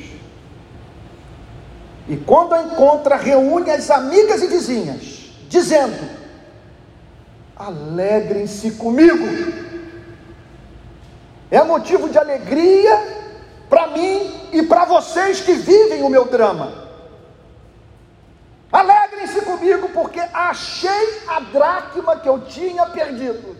E 2.07 2.17
quando 2.17 2.53
a 2.53 2.63
encontra, 2.63 3.15
reúne 3.15 3.69
as 3.69 3.89
amigas 3.91 4.41
e 4.41 4.47
vizinhas, 4.47 5.31
dizendo: 5.47 6.09
Alegrem-se 7.55 8.71
comigo. 8.71 9.25
É 11.51 11.63
motivo 11.63 12.09
de 12.09 12.17
alegria 12.17 13.18
para 13.69 13.87
mim 13.87 14.49
e 14.51 14.63
para 14.63 14.85
vocês 14.85 15.41
que 15.41 15.53
vivem 15.53 16.01
o 16.01 16.09
meu 16.09 16.25
drama. 16.25 16.89
Alegrem-se 18.71 19.41
comigo, 19.41 19.89
porque 19.89 20.19
achei 20.19 21.23
a 21.27 21.39
dracma 21.39 22.17
que 22.17 22.27
eu 22.27 22.41
tinha 22.41 22.85
perdido. 22.87 23.55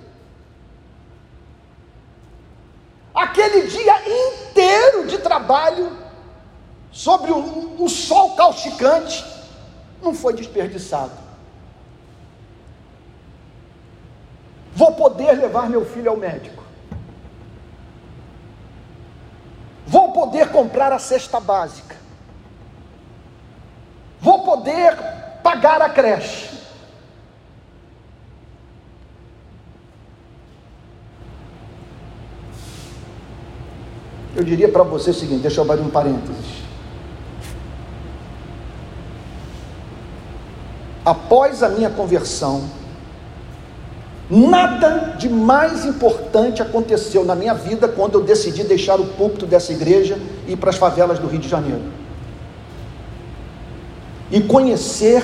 Aquele 3.13 3.67
dia 3.67 3.95
inteiro 4.07 5.07
de 5.07 5.17
trabalho 5.17 5.97
sobre 6.91 7.31
o, 7.31 7.83
o 7.83 7.89
sol 7.89 8.35
causticante 8.35 9.25
não 10.01 10.13
foi 10.13 10.33
desperdiçado. 10.33 11.29
Vou 14.73 14.93
poder 14.93 15.33
levar 15.33 15.69
meu 15.69 15.85
filho 15.85 16.11
ao 16.11 16.17
médico. 16.17 16.63
Vou 19.89 20.11
poder 20.11 20.49
comprar 20.49 20.93
a 20.93 20.99
cesta 20.99 21.39
básica. 21.39 21.95
Vou 24.21 24.43
poder 24.43 24.95
pagar 25.41 25.81
a 25.81 25.89
creche. 25.89 26.47
Eu 34.35 34.43
diria 34.43 34.71
para 34.71 34.83
você 34.83 35.09
o 35.09 35.13
seguinte: 35.13 35.41
deixa 35.41 35.59
eu 35.59 35.63
abrir 35.63 35.81
um 35.81 35.89
parênteses. 35.89 36.59
Após 41.03 41.63
a 41.63 41.69
minha 41.69 41.89
conversão, 41.89 42.69
nada 44.29 45.15
de 45.17 45.27
mais 45.27 45.85
importante 45.85 46.61
aconteceu 46.61 47.25
na 47.25 47.35
minha 47.35 47.53
vida 47.53 47.87
quando 47.87 48.19
eu 48.19 48.23
decidi 48.23 48.63
deixar 48.63 48.99
o 48.99 49.05
púlpito 49.05 49.45
dessa 49.45 49.71
igreja 49.71 50.19
e 50.47 50.53
ir 50.53 50.57
para 50.57 50.69
as 50.69 50.75
favelas 50.75 51.17
do 51.17 51.27
Rio 51.27 51.39
de 51.39 51.49
Janeiro. 51.49 51.81
E 54.31 54.41
conhecer 54.41 55.23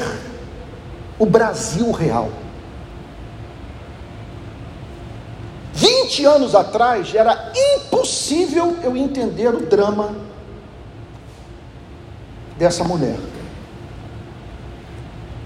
o 1.19 1.25
Brasil 1.25 1.91
real. 1.91 2.29
20 5.74 6.25
anos 6.25 6.55
atrás 6.55 7.13
era 7.13 7.51
impossível 7.75 8.77
eu 8.81 8.97
entender 8.97 9.53
o 9.53 9.65
drama 9.65 10.15
dessa 12.57 12.83
mulher. 12.83 13.17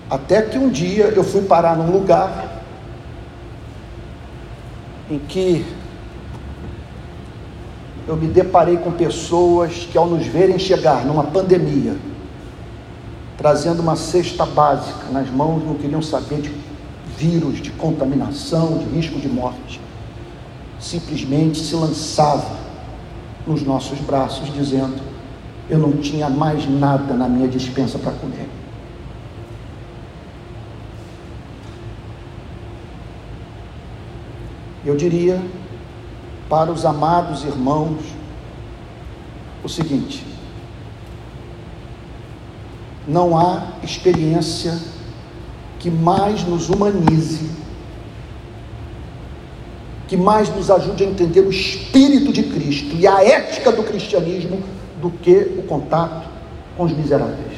Até 0.10 0.42
que 0.42 0.58
um 0.58 0.70
dia 0.70 1.06
eu 1.06 1.24
fui 1.24 1.42
parar 1.42 1.76
num 1.76 1.92
lugar 1.92 2.59
em 5.10 5.18
que 5.20 5.66
eu 8.08 8.16
me 8.16 8.28
deparei 8.28 8.78
com 8.78 8.92
pessoas 8.92 9.88
que, 9.92 9.98
ao 9.98 10.08
nos 10.08 10.26
verem 10.26 10.58
chegar 10.58 11.06
numa 11.06 11.26
pandemia, 11.26 11.96
trazendo 13.38 13.82
uma 13.82 13.96
cesta 13.96 14.46
básica 14.46 15.06
nas 15.12 15.30
mãos, 15.30 15.64
não 15.64 15.76
queriam 15.76 16.02
saber 16.02 16.42
de 16.42 16.52
vírus, 17.18 17.62
de 17.62 17.72
contaminação, 17.72 18.78
de 18.78 18.86
risco 18.86 19.20
de 19.20 19.28
morte, 19.28 19.80
simplesmente 20.80 21.60
se 21.60 21.76
lançava 21.76 22.58
nos 23.46 23.62
nossos 23.64 24.00
braços, 24.00 24.52
dizendo: 24.54 25.02
Eu 25.70 25.78
não 25.78 25.94
tinha 25.94 26.30
mais 26.30 26.70
nada 26.70 27.14
na 27.14 27.28
minha 27.28 27.48
dispensa 27.48 27.98
para 28.00 28.12
comer. 28.14 28.59
Eu 34.90 34.96
diria 34.96 35.40
para 36.50 36.72
os 36.72 36.84
amados 36.84 37.44
irmãos 37.44 38.00
o 39.64 39.70
seguinte: 39.70 40.26
não 43.08 43.38
há 43.38 43.74
experiência 43.84 44.76
que 45.78 45.92
mais 45.92 46.44
nos 46.44 46.70
humanize, 46.70 47.52
que 50.08 50.18
mais 50.18 50.50
nos 50.56 50.72
ajude 50.72 51.04
a 51.04 51.08
entender 51.08 51.42
o 51.42 51.52
espírito 51.52 52.34
de 52.34 52.42
Cristo 52.42 52.96
e 52.96 53.06
a 53.06 53.24
ética 53.24 53.72
do 53.72 53.84
cristianismo 53.84 54.64
do 55.00 55.12
que 55.12 55.54
o 55.56 55.62
contato 55.68 56.28
com 56.76 56.86
os 56.86 56.92
miseráveis. 56.94 57.49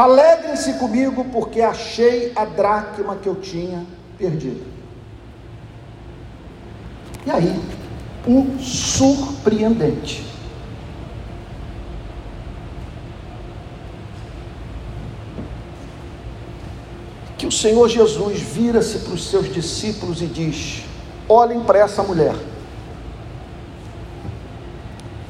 Alegrem-se 0.00 0.72
comigo, 0.78 1.26
porque 1.26 1.60
achei 1.60 2.32
a 2.34 2.46
dracma 2.46 3.16
que 3.16 3.28
eu 3.28 3.34
tinha 3.34 3.84
perdido. 4.16 4.64
E 7.26 7.30
aí, 7.30 7.60
o 8.26 8.58
surpreendente. 8.58 10.24
Que 17.36 17.46
o 17.46 17.52
Senhor 17.52 17.86
Jesus 17.86 18.40
vira-se 18.40 19.00
para 19.00 19.12
os 19.12 19.28
seus 19.28 19.52
discípulos 19.52 20.22
e 20.22 20.26
diz: 20.26 20.82
Olhem 21.28 21.60
para 21.60 21.80
essa 21.80 22.02
mulher. 22.02 22.36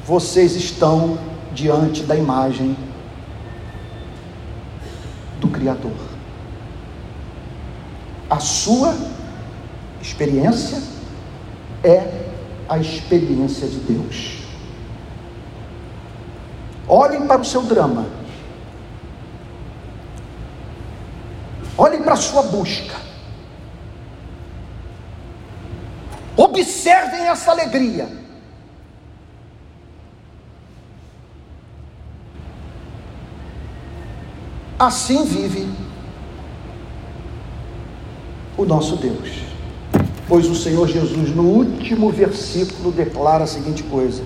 Vocês 0.05 0.55
estão 0.55 1.19
diante 1.53 2.03
da 2.03 2.15
imagem 2.15 2.77
do 5.41 5.49
Criador. 5.49 5.91
A 8.29 8.39
sua 8.39 8.95
experiência 10.01 10.81
é 11.83 12.29
a 12.69 12.77
experiência 12.77 13.67
de 13.67 13.79
Deus. 13.79 14.43
Olhem 16.87 17.27
para 17.27 17.41
o 17.41 17.45
seu 17.45 17.63
drama. 17.63 18.05
Olhem 21.77 22.01
para 22.03 22.13
a 22.13 22.17
sua 22.17 22.43
busca. 22.43 22.95
Observem 26.37 27.27
essa 27.27 27.51
alegria. 27.51 28.07
Assim 34.81 35.23
vive 35.25 35.69
o 38.57 38.65
nosso 38.65 38.95
Deus. 38.95 39.43
Pois 40.27 40.47
o 40.47 40.55
Senhor 40.55 40.87
Jesus, 40.87 41.35
no 41.35 41.43
último 41.43 42.09
versículo, 42.09 42.91
declara 42.91 43.43
a 43.43 43.47
seguinte 43.47 43.83
coisa: 43.83 44.23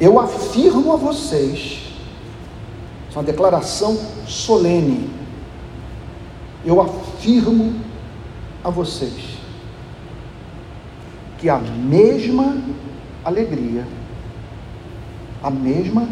Eu 0.00 0.18
afirmo 0.18 0.92
a 0.92 0.96
vocês, 0.96 1.82
é 3.14 3.16
uma 3.16 3.22
declaração 3.22 3.96
solene, 4.26 5.08
eu 6.64 6.80
afirmo 6.80 7.72
a 8.64 8.70
vocês, 8.70 9.38
que 11.38 11.48
a 11.48 11.58
mesma 11.58 12.60
alegria, 13.24 13.86
a 15.40 15.48
mesma 15.48 16.08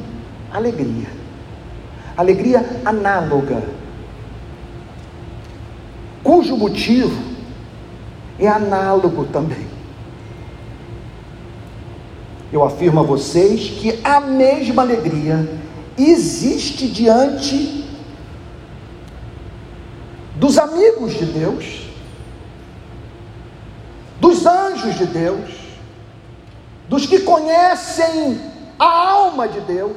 alegria 0.53 1.18
alegria 2.19 2.67
análoga, 2.85 3.63
cujo 6.25 6.57
motivo 6.57 7.17
é 8.41 8.49
análogo 8.49 9.25
também. 9.27 9.69
Eu 12.53 12.65
afirmo 12.65 12.99
a 12.99 13.03
vocês 13.05 13.71
que 13.71 14.01
a 14.03 14.19
mesma 14.19 14.83
alegria 14.83 15.49
existe 15.97 16.89
diante 16.89 17.89
dos 20.35 20.59
amigos 20.59 21.15
de 21.15 21.25
Deus, 21.25 21.89
dos 24.21 24.45
anjos 24.45 24.97
de 24.97 25.07
Deus, 25.07 25.51
dos 26.89 27.07
que 27.07 27.21
conhecem 27.21 28.41
a 28.77 29.11
alma 29.11 29.47
de 29.47 29.61
Deus, 29.61 29.97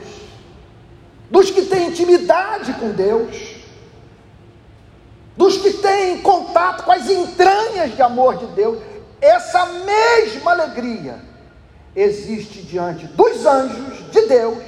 dos 1.32 1.50
que 1.50 1.62
têm 1.63 1.88
intimidade 1.88 2.74
com 2.74 2.91
Deus, 2.91 3.56
dos 5.38 5.58
que 5.58 5.72
têm 5.72 6.22
contato 6.22 6.84
com 6.84 6.91
as 6.91 7.10
entranhas 7.10 7.96
de 7.96 8.02
amor 8.02 8.38
de 8.38 8.48
Deus, 8.48 8.80
essa 9.22 9.65
mesma 9.65 10.52
alegria 10.52 11.20
existe 11.96 12.62
diante 12.63 13.08
dos 13.08 13.46
anjos 13.46 14.12
de 14.12 14.22
Deus 14.28 14.63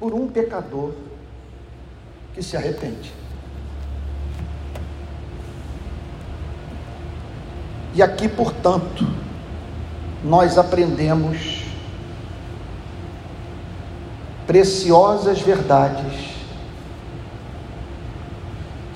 por 0.00 0.14
um 0.14 0.28
pecador 0.28 0.94
que 2.32 2.42
se 2.42 2.56
arrepende. 2.56 3.12
E 7.94 8.02
aqui, 8.02 8.28
portanto, 8.28 9.04
nós 10.22 10.56
aprendemos 10.56 11.67
preciosas 14.48 15.40
verdades 15.42 16.30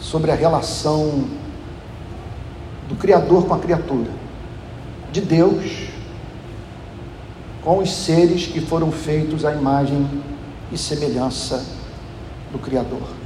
sobre 0.01 0.31
a 0.31 0.35
relação 0.35 1.27
do 2.89 2.97
Criador 2.97 3.47
com 3.47 3.53
a 3.53 3.59
criatura, 3.59 4.11
de 5.13 5.21
Deus 5.21 5.89
com 7.63 7.79
os 7.79 7.93
seres 7.93 8.47
que 8.47 8.63
foram 8.63 8.91
feitos 8.91 9.45
à 9.45 9.53
imagem 9.53 10.09
e 10.73 10.79
semelhança 10.79 11.65
do 12.51 12.59
Criador. 12.59 13.23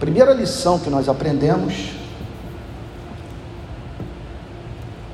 primeira 0.00 0.32
lição 0.32 0.78
que 0.78 0.88
nós 0.88 1.10
aprendemos 1.10 1.99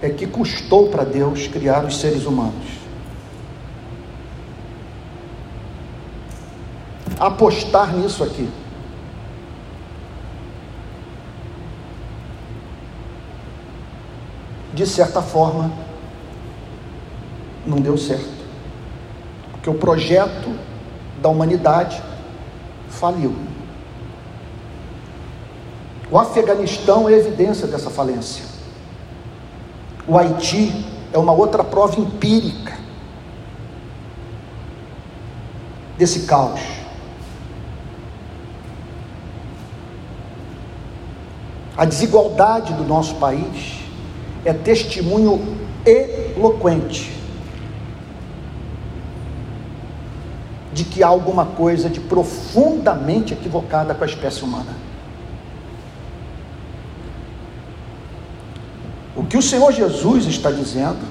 é 0.07 0.11
que 0.11 0.27
custou 0.27 0.89
para 0.89 1.05
Deus 1.05 1.49
criar 1.49 1.85
os 1.85 1.99
seres 1.99 2.27
humanos. 2.27 2.65
Apostar 7.19 7.93
nisso 7.95 8.23
aqui. 8.23 8.49
De 14.73 14.87
certa 14.87 15.23
forma, 15.23 15.73
não 17.67 17.79
deu 17.79 17.97
certo. 17.97 18.37
Porque 19.53 19.71
o 19.71 19.75
projeto 19.75 20.55
da 21.21 21.29
humanidade 21.29 22.01
faliu. 22.91 23.35
O 26.11 26.19
Afeganistão 26.19 27.09
é 27.09 27.15
evidência 27.15 27.67
dessa 27.67 27.91
falência. 27.91 28.56
O 30.09 30.17
Haiti 30.17 30.85
é 31.13 31.19
uma 31.19 31.33
outra 31.33 31.65
prova 31.65 32.01
empírica 32.01 32.77
desse 35.99 36.21
caos. 36.21 36.61
A 41.77 41.85
desigualdade 41.85 42.73
do 42.73 42.85
nosso 42.85 43.17
país 43.17 43.81
é 44.45 44.53
testemunho 44.53 45.57
eloquente 45.85 47.13
de 50.73 50.85
que 50.85 51.03
há 51.03 51.09
alguma 51.09 51.47
coisa 51.47 51.89
de 51.89 52.01
profundamente 52.01 53.33
equivocada 53.33 53.95
com 53.95 54.05
a 54.05 54.07
espécie 54.07 54.43
humana. 54.43 54.86
O 59.27 59.29
que 59.29 59.37
o 59.37 59.43
Senhor 59.43 59.73
Jesus 59.73 60.25
está 60.27 60.53
dizendo 60.53 61.05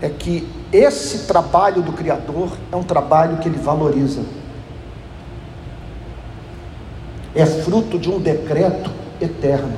é 0.00 0.08
que 0.08 0.48
esse 0.72 1.26
trabalho 1.26 1.82
do 1.82 1.92
Criador 1.92 2.56
é 2.72 2.74
um 2.74 2.82
trabalho 2.82 3.36
que 3.36 3.50
ele 3.50 3.58
valoriza. 3.58 4.22
É 7.34 7.44
fruto 7.44 7.98
de 7.98 8.08
um 8.08 8.18
decreto 8.18 8.90
eterno. 9.20 9.76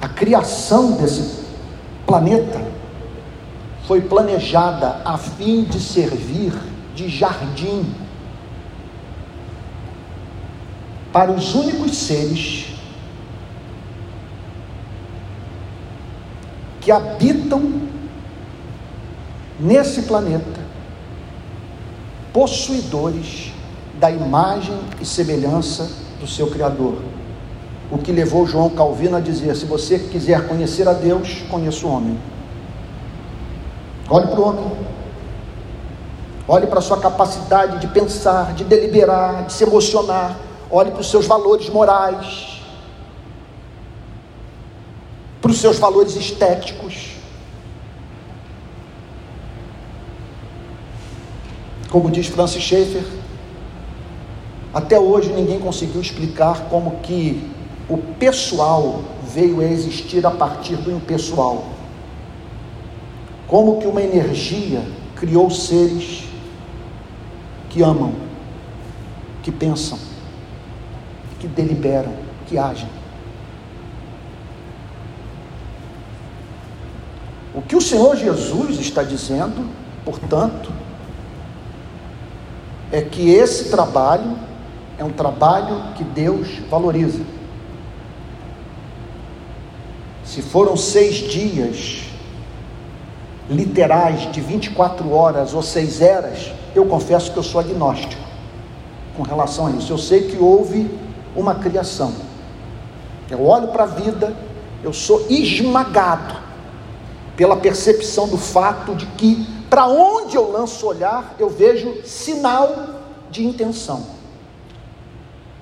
A 0.00 0.08
criação 0.08 0.92
desse 0.92 1.44
planeta 2.06 2.62
foi 3.86 4.00
planejada 4.00 5.02
a 5.04 5.18
fim 5.18 5.64
de 5.64 5.78
servir 5.78 6.54
de 6.94 7.10
jardim 7.10 8.03
para 11.14 11.30
os 11.30 11.54
únicos 11.54 11.96
seres 11.96 12.66
que 16.80 16.90
habitam 16.90 17.82
nesse 19.60 20.02
planeta, 20.02 20.60
possuidores 22.32 23.52
da 24.00 24.10
imagem 24.10 24.76
e 25.00 25.06
semelhança 25.06 25.88
do 26.18 26.26
seu 26.26 26.50
Criador. 26.50 26.96
O 27.92 27.98
que 27.98 28.10
levou 28.10 28.44
João 28.44 28.70
Calvino 28.70 29.16
a 29.16 29.20
dizer: 29.20 29.54
se 29.54 29.66
você 29.66 30.00
quiser 30.00 30.48
conhecer 30.48 30.88
a 30.88 30.92
Deus, 30.92 31.44
conheça 31.48 31.86
o 31.86 31.90
homem. 31.90 32.18
Olhe 34.10 34.26
para 34.26 34.40
o 34.40 34.48
homem. 34.48 34.72
Olhe 36.48 36.66
para 36.66 36.80
a 36.80 36.82
sua 36.82 36.98
capacidade 36.98 37.78
de 37.78 37.86
pensar, 37.86 38.52
de 38.52 38.64
deliberar, 38.64 39.44
de 39.44 39.52
se 39.52 39.62
emocionar, 39.62 40.36
olhe 40.74 40.90
para 40.90 41.02
os 41.02 41.08
seus 41.08 41.24
valores 41.26 41.68
morais, 41.68 42.60
para 45.40 45.50
os 45.52 45.58
seus 45.58 45.78
valores 45.78 46.16
estéticos. 46.16 47.12
Como 51.90 52.10
diz 52.10 52.26
Francis 52.26 52.60
Schaeffer, 52.60 53.04
até 54.72 54.98
hoje 54.98 55.32
ninguém 55.32 55.60
conseguiu 55.60 56.00
explicar 56.00 56.68
como 56.68 56.98
que 57.02 57.48
o 57.88 57.96
pessoal 57.96 59.00
veio 59.32 59.60
a 59.60 59.64
existir 59.64 60.26
a 60.26 60.30
partir 60.32 60.74
do 60.74 60.90
impessoal. 60.90 61.66
Como 63.46 63.78
que 63.78 63.86
uma 63.86 64.02
energia 64.02 64.84
criou 65.14 65.48
seres 65.50 66.24
que 67.70 67.80
amam, 67.80 68.12
que 69.40 69.52
pensam 69.52 70.13
que 71.44 71.48
deliberam, 71.48 72.12
que 72.46 72.56
agem. 72.56 72.88
O 77.54 77.60
que 77.60 77.76
o 77.76 77.80
Senhor 77.80 78.16
Jesus 78.16 78.80
está 78.80 79.02
dizendo, 79.02 79.68
portanto, 80.04 80.72
é 82.90 83.02
que 83.02 83.30
esse 83.30 83.70
trabalho 83.70 84.38
é 84.98 85.04
um 85.04 85.10
trabalho 85.10 85.92
que 85.94 86.02
Deus 86.02 86.48
valoriza. 86.70 87.22
Se 90.24 90.40
foram 90.40 90.76
seis 90.78 91.16
dias 91.16 92.04
literais 93.50 94.32
de 94.32 94.40
24 94.40 95.12
horas 95.12 95.52
ou 95.52 95.62
seis 95.62 96.00
eras, 96.00 96.50
eu 96.74 96.86
confesso 96.86 97.30
que 97.30 97.36
eu 97.36 97.42
sou 97.42 97.60
agnóstico 97.60 98.22
com 99.14 99.22
relação 99.22 99.66
a 99.66 99.70
isso. 99.72 99.92
Eu 99.92 99.98
sei 99.98 100.28
que 100.28 100.38
houve 100.38 101.03
uma 101.34 101.56
criação. 101.56 102.14
Eu 103.30 103.44
olho 103.44 103.68
para 103.68 103.84
a 103.84 103.86
vida, 103.86 104.36
eu 104.82 104.92
sou 104.92 105.26
esmagado 105.28 106.36
pela 107.36 107.56
percepção 107.56 108.28
do 108.28 108.38
fato 108.38 108.94
de 108.94 109.06
que, 109.06 109.46
para 109.68 109.86
onde 109.86 110.36
eu 110.36 110.50
lanço 110.50 110.86
olhar, 110.86 111.34
eu 111.38 111.48
vejo 111.48 112.02
sinal 112.04 112.74
de 113.30 113.44
intenção. 113.44 114.06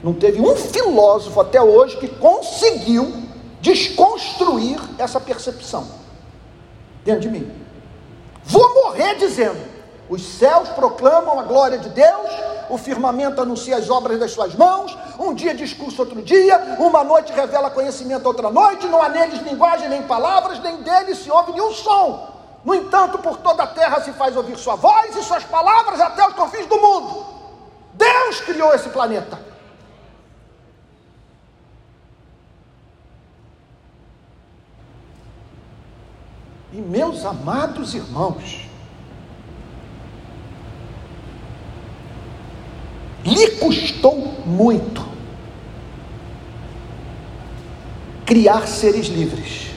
Não 0.02 0.12
teve 0.12 0.40
um 0.40 0.56
filósofo 0.56 1.40
até 1.40 1.62
hoje 1.62 1.96
que 1.96 2.08
conseguiu 2.08 3.22
desconstruir 3.60 4.80
essa 4.98 5.20
percepção 5.20 5.86
dentro 7.04 7.22
de 7.22 7.30
mim. 7.30 7.50
Vou 8.44 8.74
morrer 8.74 9.14
dizendo: 9.14 9.71
os 10.12 10.22
céus 10.22 10.68
proclamam 10.68 11.40
a 11.40 11.42
glória 11.42 11.78
de 11.78 11.88
Deus, 11.88 12.30
o 12.68 12.76
firmamento 12.76 13.40
anuncia 13.40 13.78
as 13.78 13.88
obras 13.88 14.20
das 14.20 14.30
suas 14.30 14.54
mãos, 14.54 14.94
um 15.18 15.32
dia 15.32 15.54
discurso 15.54 16.02
outro 16.02 16.20
dia, 16.20 16.76
uma 16.78 17.02
noite 17.02 17.32
revela 17.32 17.70
conhecimento 17.70 18.26
outra 18.26 18.50
noite, 18.50 18.86
não 18.88 19.02
há 19.02 19.08
neles 19.08 19.40
linguagem 19.40 19.88
nem 19.88 20.02
palavras, 20.02 20.58
nem 20.58 20.82
deles 20.82 21.16
se 21.16 21.30
ouve 21.30 21.52
nenhum 21.52 21.72
som. 21.72 22.28
No 22.62 22.74
entanto, 22.74 23.20
por 23.20 23.38
toda 23.38 23.62
a 23.62 23.66
terra 23.66 24.02
se 24.02 24.12
faz 24.12 24.36
ouvir 24.36 24.58
sua 24.58 24.76
voz 24.76 25.16
e 25.16 25.22
suas 25.22 25.44
palavras 25.44 25.98
até 25.98 26.28
os 26.28 26.34
confins 26.34 26.66
do 26.66 26.76
mundo. 26.76 27.24
Deus 27.94 28.42
criou 28.42 28.74
esse 28.74 28.90
planeta. 28.90 29.40
E 36.70 36.76
meus 36.76 37.24
amados 37.24 37.94
irmãos, 37.94 38.71
lhe 43.24 43.50
custou 43.52 44.34
muito 44.44 45.12
criar 48.24 48.66
seres 48.66 49.06
livres 49.06 49.70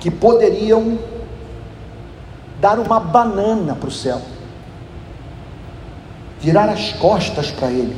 que 0.00 0.10
poderiam 0.10 0.98
dar 2.60 2.78
uma 2.78 2.98
banana 2.98 3.74
para 3.74 3.88
o 3.88 3.92
céu, 3.92 4.20
virar 6.40 6.68
as 6.68 6.92
costas 6.94 7.50
para 7.52 7.70
ele, 7.70 7.94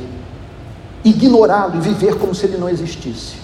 ignorá-lo 1.03 1.77
e 1.77 1.79
viver 1.79 2.17
como 2.19 2.35
se 2.35 2.45
ele 2.45 2.57
não 2.57 2.69
existisse. 2.69 3.37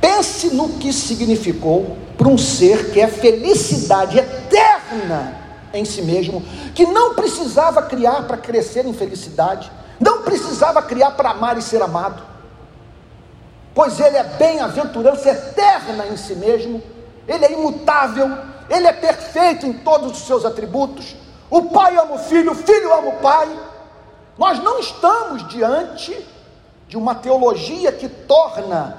Pense 0.00 0.54
no 0.54 0.70
que 0.70 0.92
significou 0.92 1.96
para 2.16 2.28
um 2.28 2.38
ser 2.38 2.90
que 2.90 3.00
é 3.00 3.06
felicidade 3.06 4.18
eterna 4.18 4.73
em 5.72 5.84
si 5.84 6.02
mesmo, 6.02 6.42
que 6.74 6.86
não 6.86 7.14
precisava 7.14 7.82
criar 7.82 8.22
para 8.22 8.36
crescer 8.36 8.86
em 8.86 8.92
felicidade, 8.92 9.70
não 9.98 10.22
precisava 10.22 10.82
criar 10.82 11.12
para 11.12 11.30
amar 11.30 11.58
e 11.58 11.62
ser 11.62 11.82
amado, 11.82 12.22
pois 13.74 13.98
ele 13.98 14.16
é 14.16 14.22
bem-aventurança 14.22 15.30
eterna 15.30 16.06
em 16.06 16.16
si 16.16 16.34
mesmo, 16.34 16.82
ele 17.26 17.44
é 17.44 17.52
imutável, 17.52 18.30
ele 18.70 18.86
é 18.86 18.92
perfeito 18.92 19.66
em 19.66 19.72
todos 19.72 20.12
os 20.12 20.26
seus 20.26 20.44
atributos. 20.44 21.16
O 21.50 21.62
pai 21.70 21.96
ama 21.96 22.14
o 22.14 22.18
filho, 22.18 22.52
o 22.52 22.54
filho 22.54 22.92
ama 22.92 23.08
o 23.08 23.16
pai. 23.16 23.48
Nós 24.38 24.62
não 24.62 24.78
estamos 24.78 25.46
diante 25.48 26.26
de 26.88 26.96
uma 26.96 27.14
teologia 27.14 27.92
que 27.92 28.08
torna 28.08 28.96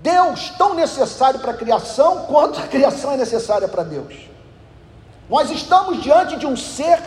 Deus 0.00 0.50
tão 0.58 0.74
necessário 0.74 1.40
para 1.40 1.52
a 1.52 1.56
criação 1.56 2.26
quanto 2.26 2.60
a 2.60 2.66
criação 2.66 3.12
é 3.12 3.16
necessária 3.16 3.68
para 3.68 3.82
Deus. 3.82 4.33
Nós 5.28 5.50
estamos 5.50 6.02
diante 6.02 6.36
de 6.36 6.46
um 6.46 6.56
ser 6.56 6.98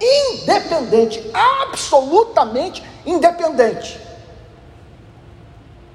independente, 0.00 1.22
absolutamente 1.32 2.82
independente. 3.04 4.00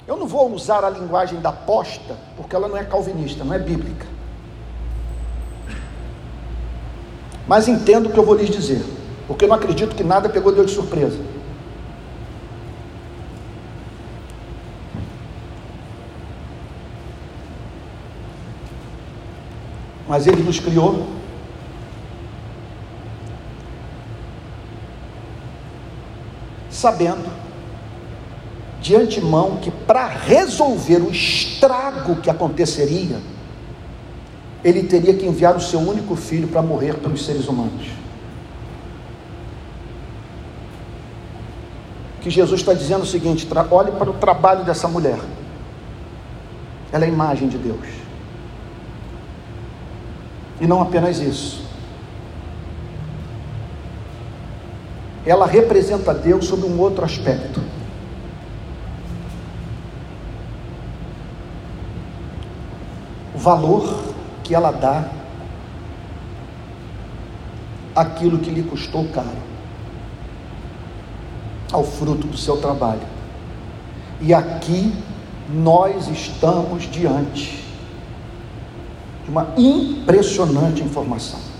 Eu 0.07 0.15
não 0.15 0.27
vou 0.27 0.51
usar 0.53 0.83
a 0.85 0.89
linguagem 0.89 1.39
da 1.41 1.51
posta, 1.51 2.15
porque 2.37 2.55
ela 2.55 2.67
não 2.67 2.77
é 2.77 2.83
calvinista, 2.83 3.43
não 3.43 3.53
é 3.53 3.59
bíblica. 3.59 4.05
Mas 7.45 7.67
entendo 7.67 8.07
o 8.07 8.11
que 8.11 8.17
eu 8.17 8.25
vou 8.25 8.35
lhes 8.35 8.49
dizer, 8.49 8.83
porque 9.25 9.45
eu 9.45 9.49
não 9.49 9.55
acredito 9.55 9.95
que 9.95 10.03
nada 10.03 10.29
pegou 10.29 10.51
Deus 10.51 10.67
de 10.67 10.75
surpresa. 10.75 11.19
Mas 20.07 20.25
Ele 20.25 20.41
nos 20.41 20.59
criou 20.59 21.17
sabendo 26.77 27.27
de 28.79 28.95
antemão 28.95 29.57
que 29.57 29.71
para 29.71 30.07
resolver 30.07 30.97
o 30.97 31.09
estrago 31.09 32.17
que 32.17 32.29
aconteceria, 32.29 33.19
ele 34.63 34.83
teria 34.83 35.15
que 35.15 35.25
enviar 35.25 35.55
o 35.55 35.59
seu 35.59 35.79
único 35.79 36.15
filho 36.15 36.47
para 36.47 36.61
morrer 36.61 36.93
pelos 36.95 37.25
seres 37.25 37.47
humanos. 37.47 37.87
Que 42.21 42.29
Jesus 42.29 42.59
está 42.61 42.73
dizendo 42.73 43.01
o 43.01 43.07
seguinte: 43.07 43.47
olhe 43.71 43.91
para 43.91 44.11
o 44.11 44.13
trabalho 44.13 44.63
dessa 44.63 44.87
mulher, 44.87 45.19
ela 46.91 47.05
é 47.05 47.07
a 47.07 47.11
imagem 47.11 47.47
de 47.47 47.57
Deus, 47.57 47.87
e 50.61 50.67
não 50.67 50.79
apenas 50.79 51.19
isso, 51.19 51.66
ela 55.29 55.45
representa 55.45 56.13
Deus 56.13 56.45
sob 56.45 56.65
um 56.65 56.79
outro 56.79 57.03
aspecto. 57.03 57.61
O 63.35 63.37
valor 63.37 64.03
que 64.43 64.55
ela 64.55 64.71
dá 64.71 65.09
aquilo 67.93 68.37
que 68.39 68.49
lhe 68.49 68.63
custou 68.63 69.07
caro, 69.09 69.27
ao 71.71 71.83
fruto 71.83 72.27
do 72.27 72.37
seu 72.37 72.57
trabalho. 72.57 73.01
E 74.21 74.33
aqui 74.33 74.93
nós 75.49 76.07
estamos 76.07 76.89
diante 76.89 77.63
de 79.25 79.31
uma 79.31 79.47
impressionante 79.57 80.81
informação. 80.81 81.56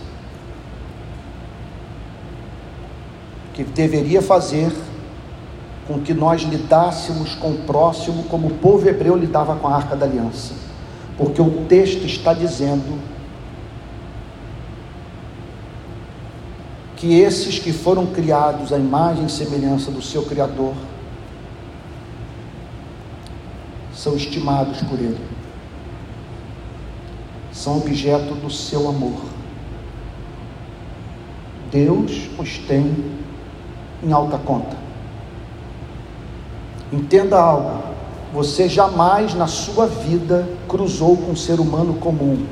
Que 3.58 3.64
deveria 3.64 4.22
fazer 4.22 4.72
com 5.88 6.00
que 6.00 6.14
nós 6.14 6.44
lidássemos 6.44 7.34
com 7.34 7.54
o 7.54 7.58
próximo 7.64 8.26
como 8.26 8.50
o 8.50 8.54
povo 8.54 8.88
hebreu 8.88 9.16
lidava 9.16 9.56
com 9.56 9.68
a 9.68 9.76
arca 9.76 9.96
da 9.96 10.06
aliança. 10.06 10.54
Porque 11.18 11.42
o 11.42 11.66
texto 11.66 12.06
está 12.06 12.36
dizendo 12.36 13.02
que 16.98 17.20
esses 17.20 17.58
que 17.58 17.74
foram 17.74 18.06
criados 18.06 18.72
à 18.72 18.78
imagem 18.78 19.26
e 19.26 19.30
semelhança 19.30 19.90
do 19.90 20.04
seu 20.04 20.22
Criador 20.22 20.76
são 23.92 24.16
estimados 24.16 24.84
por 24.84 25.00
Ele, 25.00 25.18
são 27.52 27.78
objeto 27.78 28.36
do 28.36 28.52
seu 28.52 28.88
amor. 28.88 29.20
Deus 31.72 32.30
os 32.38 32.60
tem 32.60 33.18
em 34.04 34.12
alta 34.12 34.38
conta. 34.38 34.76
Entenda 36.92 37.40
algo: 37.40 37.84
você 38.34 38.70
jamais 38.70 39.34
na 39.34 39.48
sua 39.48 39.88
vida 39.88 40.48
cruzou 40.68 41.18
com 41.18 41.32
um 41.32 41.36
ser 41.36 41.60
humano 41.60 41.96
comum. 41.96 42.46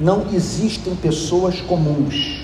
Não 0.00 0.26
existem 0.32 0.94
pessoas 0.96 1.60
comuns. 1.60 2.42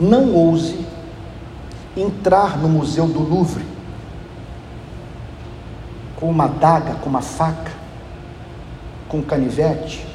Não 0.00 0.34
ouse 0.34 0.84
entrar 1.96 2.58
no 2.58 2.68
Museu 2.68 3.06
do 3.06 3.20
Louvre 3.20 3.64
com 6.16 6.30
uma 6.30 6.48
daga, 6.48 6.94
com 6.94 7.10
uma 7.10 7.20
faca, 7.20 7.70
com 9.08 9.18
um 9.18 9.22
canivete 9.22 10.11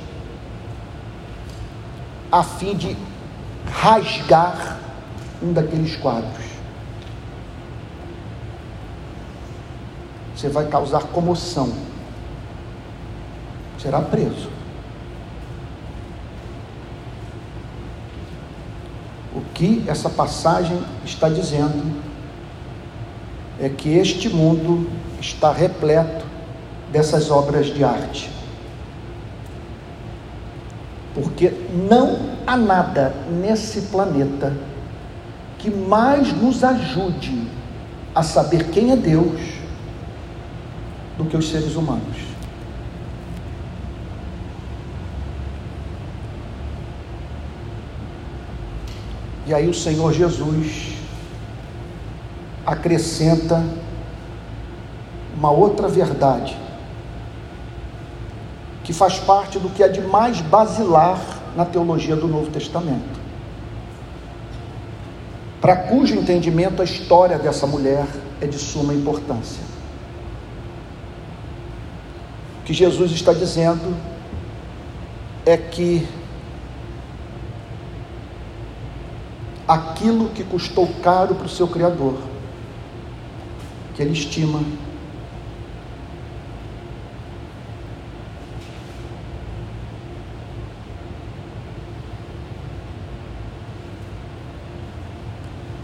a 2.31 2.43
fim 2.43 2.75
de 2.75 2.95
rasgar 3.69 4.79
um 5.41 5.53
daqueles 5.53 5.95
quadros. 5.95 6.45
Você 10.35 10.49
vai 10.49 10.67
causar 10.67 11.03
comoção. 11.03 11.71
Será 13.79 14.01
preso. 14.01 14.49
O 19.35 19.41
que 19.53 19.83
essa 19.87 20.09
passagem 20.09 20.81
está 21.05 21.29
dizendo 21.29 22.01
é 23.59 23.69
que 23.69 23.89
este 23.89 24.29
mundo 24.29 24.89
está 25.19 25.51
repleto 25.51 26.25
dessas 26.91 27.29
obras 27.31 27.67
de 27.67 27.83
arte 27.83 28.36
porque 31.17 31.51
não 31.89 32.19
há 32.45 32.55
nada 32.55 33.11
nesse 33.41 33.81
planeta 33.81 34.53
que 35.57 35.71
mais 35.71 36.31
nos 36.31 36.63
ajude 36.63 37.47
a 38.13 38.21
saber 38.21 38.69
quem 38.69 38.91
é 38.91 38.95
Deus 38.95 39.41
do 41.17 41.25
que 41.25 41.35
os 41.35 41.49
seres 41.49 41.75
humanos. 41.75 42.17
E 49.47 49.53
aí 49.55 49.67
o 49.67 49.73
Senhor 49.73 50.13
Jesus 50.13 50.93
acrescenta 52.63 53.65
uma 55.35 55.49
outra 55.49 55.87
verdade 55.87 56.66
que 58.87 58.93
faz 58.93 59.19
parte 59.19 59.59
do 59.59 59.69
que 59.69 59.83
é 59.83 59.89
de 59.89 59.99
mais 59.99 60.39
basilar 60.39 61.19
na 61.57 61.65
teologia 61.65 62.15
do 62.15 62.25
Novo 62.25 62.49
Testamento. 62.49 63.19
Para 65.59 65.75
cujo 65.75 66.15
entendimento 66.15 66.81
a 66.81 66.85
história 66.85 67.37
dessa 67.37 67.67
mulher 67.67 68.07
é 68.39 68.47
de 68.47 68.57
suma 68.57 68.93
importância. 68.93 69.61
O 72.61 72.63
que 72.63 72.73
Jesus 72.73 73.11
está 73.11 73.33
dizendo 73.33 73.93
é 75.45 75.57
que 75.57 76.07
aquilo 79.67 80.29
que 80.29 80.45
custou 80.45 80.87
caro 81.03 81.35
para 81.35 81.47
o 81.47 81.49
seu 81.49 81.67
Criador, 81.67 82.15
que 83.95 84.01
ele 84.01 84.13
estima 84.13 84.61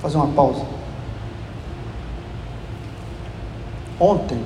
fazer 0.04 0.18
uma 0.18 0.28
pausa. 0.28 0.62
Ontem 3.98 4.38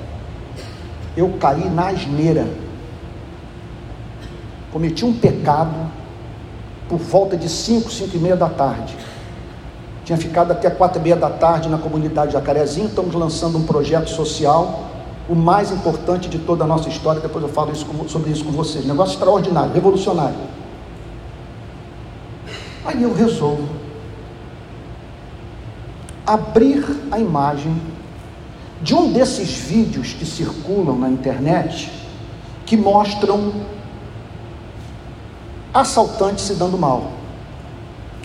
eu 1.17 1.33
caí 1.39 1.67
na 1.67 1.87
asneira. 1.87 2.47
Cometi 4.71 5.03
um 5.03 5.17
pecado 5.17 5.73
por 6.87 6.99
volta 6.99 7.35
de 7.35 7.49
5, 7.49 7.91
5 7.91 8.15
e 8.15 8.19
meia 8.19 8.35
da 8.35 8.47
tarde. 8.47 8.95
Tinha 10.05 10.17
ficado 10.17 10.51
até 10.51 10.69
quatro 10.69 11.01
e 11.01 11.03
meia 11.03 11.15
da 11.15 11.29
tarde 11.29 11.67
na 11.67 11.79
comunidade 11.79 12.33
Jacarezinho. 12.33 12.87
Estamos 12.87 13.15
lançando 13.15 13.57
um 13.57 13.63
projeto 13.63 14.09
social, 14.09 14.83
o 15.27 15.33
mais 15.33 15.71
importante 15.71 16.29
de 16.29 16.37
toda 16.37 16.63
a 16.65 16.67
nossa 16.67 16.87
história. 16.87 17.19
Depois 17.19 17.43
eu 17.43 17.49
falo 17.49 17.71
isso 17.71 17.85
com, 17.85 18.07
sobre 18.07 18.29
isso 18.29 18.45
com 18.45 18.51
vocês. 18.51 18.85
Negócio 18.85 19.13
extraordinário, 19.13 19.73
revolucionário. 19.73 20.37
Aí 22.85 23.01
eu 23.01 23.13
resolvo 23.13 23.76
abrir 26.27 26.83
a 27.09 27.17
imagem 27.17 27.81
de 28.81 28.93
um 28.93 29.11
desses 29.11 29.53
vídeos 29.55 30.13
que 30.13 30.25
circulam 30.25 30.99
na 30.99 31.09
internet 31.09 31.89
que 32.65 32.75
mostram 32.75 33.53
assaltantes 35.73 36.43
se 36.43 36.55
dando 36.55 36.77
mal. 36.77 37.11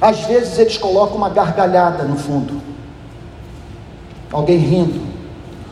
Às 0.01 0.23
vezes 0.23 0.59
eles 0.59 0.77
colocam 0.77 1.17
uma 1.17 1.31
gargalhada 1.31 2.03
no 2.03 2.17
fundo. 2.17 2.61
alguém 4.33 4.57
rindo, 4.57 5.01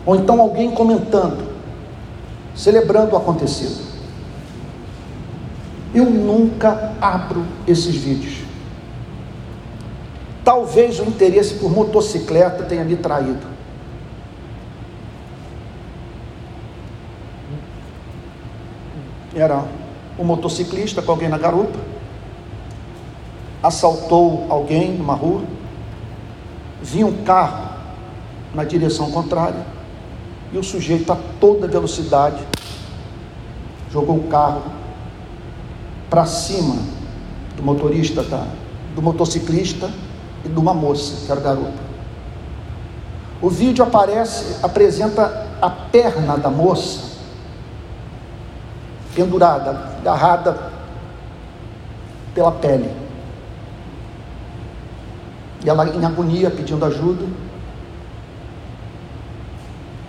ou 0.04 0.14
então 0.14 0.38
alguém 0.38 0.70
comentando, 0.70 1.50
celebrando 2.54 3.14
o 3.14 3.16
acontecido. 3.16 3.90
Eu 5.94 6.04
nunca 6.04 6.92
abro 7.00 7.44
esses 7.66 7.94
vídeos. 7.94 8.49
Talvez 10.50 10.98
o 10.98 11.04
interesse 11.04 11.54
por 11.54 11.70
motocicleta 11.70 12.64
tenha 12.64 12.82
me 12.82 12.96
traído. 12.96 13.46
Era 19.32 19.64
um 20.18 20.24
motociclista 20.24 21.00
com 21.02 21.12
alguém 21.12 21.28
na 21.28 21.38
garupa, 21.38 21.78
assaltou 23.62 24.48
alguém 24.50 24.90
numa 24.90 25.14
rua, 25.14 25.44
vinha 26.82 27.06
um 27.06 27.22
carro 27.22 27.68
na 28.52 28.64
direção 28.64 29.08
contrária. 29.12 29.64
E 30.52 30.58
o 30.58 30.64
sujeito 30.64 31.12
a 31.12 31.18
toda 31.38 31.68
velocidade 31.68 32.44
jogou 33.92 34.16
o 34.16 34.26
carro 34.26 34.64
para 36.10 36.26
cima 36.26 36.74
do 37.54 37.62
motorista, 37.62 38.24
da, 38.24 38.48
do 38.96 39.00
motociclista 39.00 39.88
e 40.44 40.48
de 40.48 40.58
uma 40.58 40.74
moça, 40.74 41.26
que 41.26 41.32
era 41.32 41.40
garota. 41.40 41.90
O 43.42 43.48
vídeo 43.48 43.84
aparece, 43.84 44.56
apresenta 44.62 45.48
a 45.60 45.70
perna 45.70 46.36
da 46.36 46.50
moça 46.50 47.10
pendurada, 49.14 49.70
agarrada 49.98 50.70
pela 52.34 52.52
pele. 52.52 52.90
E 55.64 55.68
ela 55.68 55.86
em 55.88 56.04
agonia 56.04 56.50
pedindo 56.50 56.84
ajuda. 56.84 57.26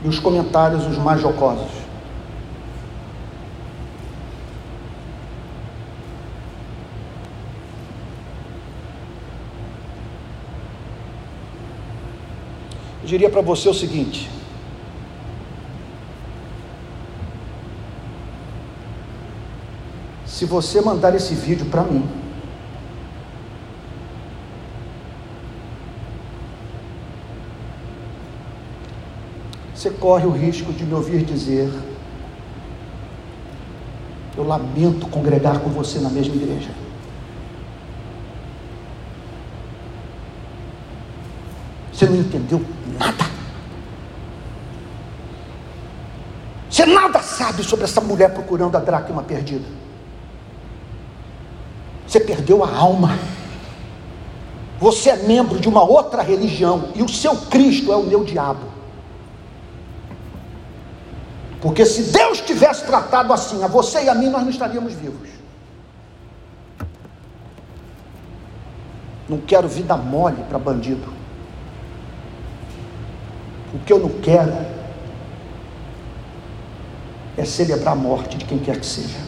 E 0.03 0.07
os 0.07 0.19
comentários 0.19 0.85
os 0.85 0.97
mais 0.97 1.21
jocosos. 1.21 1.80
Diria 13.03 13.29
para 13.29 13.41
você 13.41 13.69
o 13.69 13.73
seguinte: 13.73 14.29
se 20.25 20.45
você 20.45 20.81
mandar 20.81 21.15
esse 21.15 21.33
vídeo 21.33 21.65
para 21.67 21.83
mim, 21.83 22.07
você 29.73 29.89
corre 29.89 30.25
o 30.25 30.31
risco 30.31 30.71
de 30.73 30.83
me 30.83 30.93
ouvir 30.93 31.23
dizer: 31.23 31.71
Eu 34.37 34.43
lamento 34.43 35.07
congregar 35.07 35.59
com 35.59 35.69
você 35.69 35.99
na 35.99 36.09
mesma 36.09 36.35
igreja. 36.35 36.71
Você 42.01 42.07
não 42.07 42.15
entendeu 42.15 42.65
nada. 42.97 43.25
Você 46.67 46.83
nada 46.83 47.21
sabe 47.51 47.63
sobre 47.63 47.85
essa 47.85 47.99
mulher 47.99 48.33
procurando 48.33 48.77
a 48.77 48.79
dracma 48.79 49.21
perdida. 49.21 49.65
Você 52.07 52.19
perdeu 52.19 52.63
a 52.63 52.73
alma. 52.73 53.19
Você 54.79 55.09
é 55.09 55.17
membro 55.17 55.59
de 55.59 55.67
uma 55.67 55.83
outra 55.83 56.23
religião 56.23 56.89
e 56.95 57.03
o 57.03 57.09
seu 57.09 57.35
Cristo 57.35 57.91
é 57.91 57.95
o 57.95 58.03
meu 58.03 58.23
diabo. 58.23 58.71
Porque 61.61 61.85
se 61.85 62.11
Deus 62.11 62.41
tivesse 62.41 62.85
tratado 62.85 63.31
assim 63.31 63.63
a 63.63 63.67
você 63.67 64.05
e 64.05 64.09
a 64.09 64.15
mim, 64.15 64.29
nós 64.29 64.41
não 64.41 64.49
estaríamos 64.49 64.93
vivos. 64.93 65.29
Não 69.29 69.39
quero 69.39 69.67
vida 69.67 69.95
mole 69.95 70.43
para 70.49 70.57
bandido. 70.57 71.13
O 73.73 73.79
que 73.79 73.93
eu 73.93 73.99
não 73.99 74.09
quero 74.09 74.80
é 77.37 77.45
celebrar 77.45 77.93
a 77.93 77.95
morte 77.95 78.37
de 78.37 78.45
quem 78.45 78.59
quer 78.59 78.79
que 78.79 78.85
seja. 78.85 79.19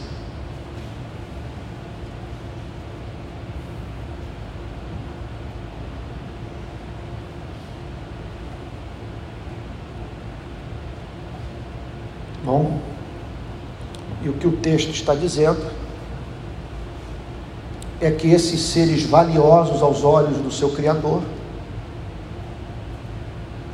Bom, 12.44 12.78
e 14.22 14.28
o 14.28 14.34
que 14.34 14.46
o 14.46 14.52
texto 14.52 14.90
está 14.90 15.14
dizendo 15.14 15.64
é 18.00 18.10
que 18.10 18.28
esses 18.28 18.60
seres 18.60 19.04
valiosos 19.04 19.80
aos 19.80 20.04
olhos 20.04 20.36
do 20.36 20.50
seu 20.50 20.70
Criador 20.70 21.22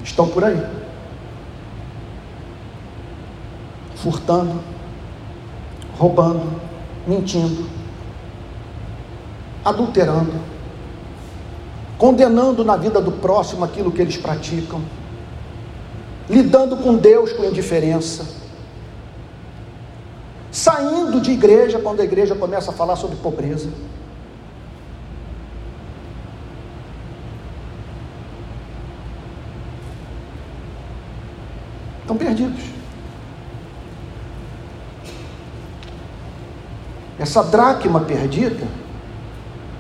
estão 0.05 0.29
por 0.29 0.45
aí. 0.45 0.80
Furtando, 4.03 4.61
roubando, 5.99 6.61
mentindo, 7.07 7.69
adulterando, 9.63 10.33
condenando 11.99 12.65
na 12.65 12.77
vida 12.77 13.01
do 13.01 13.13
próximo 13.13 13.63
aquilo 13.63 13.93
que 13.93 14.01
eles 14.01 14.17
praticam, 14.17 14.81
lidando 16.31 16.79
com 16.79 16.97
Deus 16.97 17.33
com 17.35 17.45
indiferença, 17.45 18.27
saindo 20.51 21.21
de 21.21 21.33
igreja 21.33 21.79
quando 21.79 22.01
a 22.01 22.05
igreja 22.05 22.35
começa 22.35 22.71
a 22.71 22.75
falar 22.75 22.97
sobre 22.97 23.17
pobreza. 23.17 23.69
Estão 32.01 32.17
perdidos. 32.17 32.60
Essa 37.21 37.43
dracma 37.43 38.01
perdida 38.01 38.67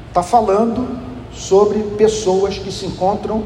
está 0.08 0.22
falando 0.22 1.00
sobre 1.32 1.82
pessoas 1.96 2.58
que 2.58 2.70
se 2.70 2.84
encontram 2.84 3.44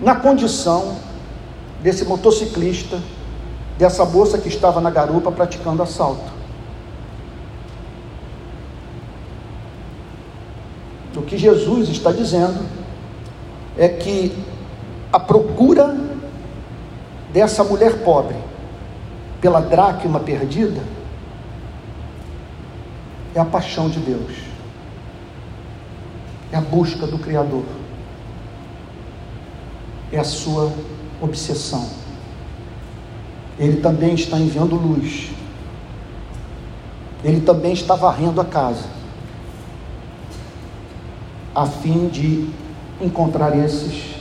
na 0.00 0.16
condição 0.16 0.96
desse 1.82 2.06
motociclista, 2.06 3.02
dessa 3.76 4.02
moça 4.06 4.38
que 4.38 4.48
estava 4.48 4.80
na 4.80 4.88
garupa 4.88 5.30
praticando 5.30 5.82
assalto. 5.82 6.32
O 11.14 11.20
que 11.20 11.36
Jesus 11.36 11.90
está 11.90 12.12
dizendo 12.12 12.64
é 13.76 13.90
que 13.90 14.34
a 15.12 15.20
procura 15.20 15.94
dessa 17.30 17.62
mulher 17.62 18.02
pobre 18.02 18.36
pela 19.38 19.60
dracma 19.60 20.18
perdida 20.18 20.80
é 23.34 23.40
a 23.40 23.44
paixão 23.44 23.88
de 23.88 23.98
Deus, 23.98 24.32
é 26.52 26.56
a 26.56 26.60
busca 26.60 27.06
do 27.06 27.18
Criador, 27.18 27.64
é 30.12 30.18
a 30.18 30.24
sua 30.24 30.72
obsessão. 31.20 31.88
Ele 33.58 33.80
também 33.80 34.14
está 34.14 34.38
enviando 34.38 34.74
luz, 34.76 35.30
ele 37.24 37.40
também 37.40 37.72
está 37.72 37.94
varrendo 37.94 38.40
a 38.40 38.44
casa, 38.44 38.84
a 41.54 41.66
fim 41.66 42.08
de 42.08 42.50
encontrar 43.00 43.56
esses 43.56 44.12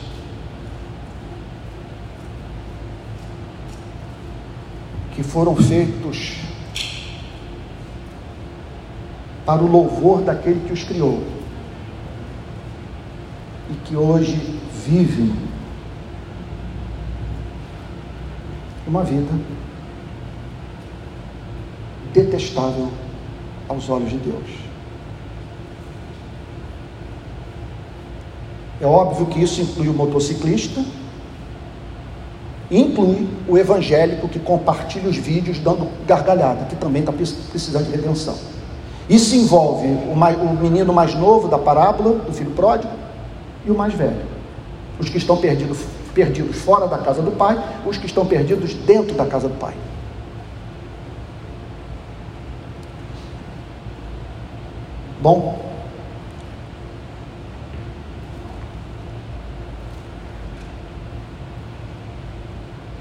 que 5.13 5.23
foram 5.23 5.55
feitos 5.55 6.50
para 9.51 9.63
o 9.63 9.67
louvor 9.69 10.21
daquele 10.21 10.65
que 10.65 10.71
os 10.71 10.81
criou 10.81 11.21
e 13.69 13.73
que 13.83 13.97
hoje 13.97 14.39
vivem 14.85 15.33
uma 18.87 19.03
vida 19.03 19.29
detestável 22.13 22.89
aos 23.67 23.89
olhos 23.89 24.11
de 24.11 24.17
Deus. 24.19 24.49
É 28.79 28.85
óbvio 28.85 29.25
que 29.25 29.43
isso 29.43 29.61
inclui 29.61 29.89
o 29.89 29.93
motociclista 29.93 30.81
inclui 32.71 33.27
o 33.49 33.57
evangélico 33.57 34.29
que 34.29 34.39
compartilha 34.39 35.09
os 35.09 35.17
vídeos 35.17 35.59
dando 35.59 35.89
gargalhada, 36.07 36.63
que 36.67 36.75
também 36.77 37.01
está 37.01 37.11
precisando 37.11 37.83
de 37.87 37.91
redenção. 37.91 38.50
Isso 39.11 39.35
envolve 39.35 39.87
o, 40.09 40.15
mais, 40.15 40.41
o 40.41 40.45
menino 40.45 40.93
mais 40.93 41.13
novo 41.13 41.49
da 41.49 41.57
parábola, 41.57 42.19
do 42.19 42.31
filho 42.31 42.51
pródigo, 42.51 42.93
e 43.65 43.69
o 43.69 43.77
mais 43.77 43.93
velho. 43.93 44.25
Os 44.97 45.09
que 45.09 45.17
estão 45.17 45.35
perdidos, 45.35 45.79
perdidos 46.13 46.55
fora 46.55 46.87
da 46.87 46.97
casa 46.97 47.21
do 47.21 47.31
Pai, 47.31 47.61
os 47.85 47.97
que 47.97 48.05
estão 48.05 48.25
perdidos 48.25 48.73
dentro 48.73 49.13
da 49.13 49.25
casa 49.25 49.49
do 49.49 49.55
Pai. 49.55 49.73
Bom, 55.21 55.59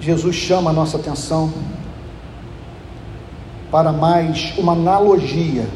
Jesus 0.00 0.34
chama 0.34 0.70
a 0.70 0.72
nossa 0.72 0.96
atenção 0.96 1.52
para 3.70 3.92
mais 3.92 4.52
uma 4.58 4.72
analogia 4.72 5.68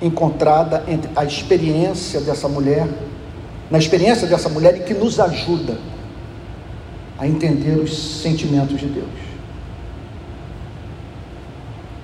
encontrada 0.00 0.84
entre 0.86 1.10
a 1.16 1.24
experiência 1.24 2.20
dessa 2.20 2.48
mulher, 2.48 2.88
na 3.70 3.78
experiência 3.78 4.26
dessa 4.26 4.48
mulher 4.48 4.76
e 4.76 4.80
que 4.80 4.94
nos 4.94 5.18
ajuda 5.18 5.78
a 7.18 7.26
entender 7.26 7.78
os 7.78 8.20
sentimentos 8.20 8.78
de 8.78 8.86
Deus. 8.86 9.26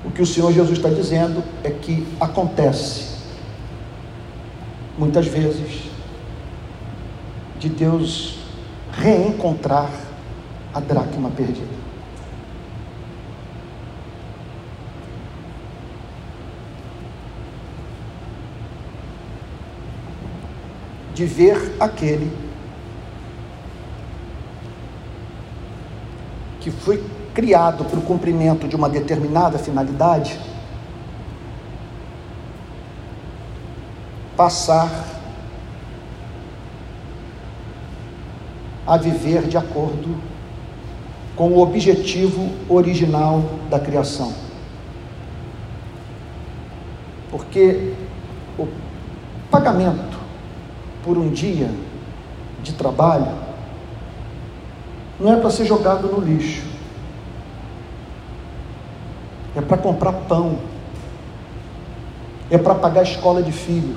O 0.05 0.11
que 0.11 0.23
o 0.23 0.27
Senhor 0.27 0.53
Jesus 0.53 0.79
está 0.79 0.89
dizendo 0.89 1.43
é 1.63 1.71
que 1.71 2.07
acontece, 2.19 3.13
muitas 4.99 5.27
vezes, 5.27 5.85
de 7.59 7.69
Deus 7.69 8.39
reencontrar 8.93 9.91
a 10.75 10.81
dracma 10.81 11.31
perdida. 11.31 11.82
De 21.23 21.29
ver 21.29 21.77
aquele 21.79 22.37
que 26.59 26.69
foi 26.69 27.01
criado 27.33 27.85
para 27.85 27.97
o 27.97 28.03
cumprimento 28.03 28.67
de 28.67 28.75
uma 28.75 28.89
determinada 28.89 29.57
finalidade, 29.57 30.37
passar 34.37 34.91
a 38.85 38.97
viver 38.97 39.43
de 39.43 39.57
acordo 39.57 40.17
com 41.37 41.51
o 41.51 41.61
objetivo 41.61 42.51
original 42.69 43.45
da 43.71 43.79
criação. 43.79 44.35
Porque 47.31 47.95
o 48.59 48.67
pagamento 49.53 50.12
por 51.05 51.19
um 51.19 51.29
dia 51.31 51.71
de 52.63 52.73
trabalho 52.73 53.43
não 55.19 55.33
é 55.33 55.37
para 55.37 55.51
ser 55.51 55.65
jogado 55.67 56.09
no 56.09 56.21
lixo, 56.21 56.65
é 59.55 59.61
para 59.61 59.77
comprar 59.77 60.13
pão, 60.13 60.59
é 62.51 62.59
para 62.59 62.75
pagar 62.75 63.01
a 63.01 63.05
escola 63.05 63.43
de 63.43 63.53
filho. 63.53 63.97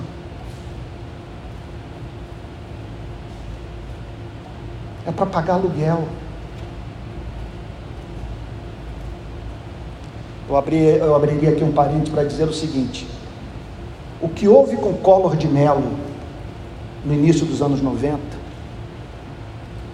É 5.08 5.12
para 5.12 5.26
pagar 5.26 5.56
aluguel. 5.56 6.08
Eu, 10.48 10.58
abri, 10.58 10.78
eu 10.78 11.16
abriria 11.16 11.52
aqui 11.52 11.64
um 11.64 11.72
parênteses 11.72 12.10
para 12.10 12.24
dizer 12.24 12.48
o 12.48 12.54
seguinte: 12.54 13.08
o 14.22 14.30
que 14.30 14.48
houve 14.48 14.78
com 14.78 14.94
Collor 14.94 15.36
de 15.36 15.48
Mello 15.48 16.05
no 17.06 17.14
início 17.14 17.46
dos 17.46 17.62
anos 17.62 17.82
90, 17.82 18.20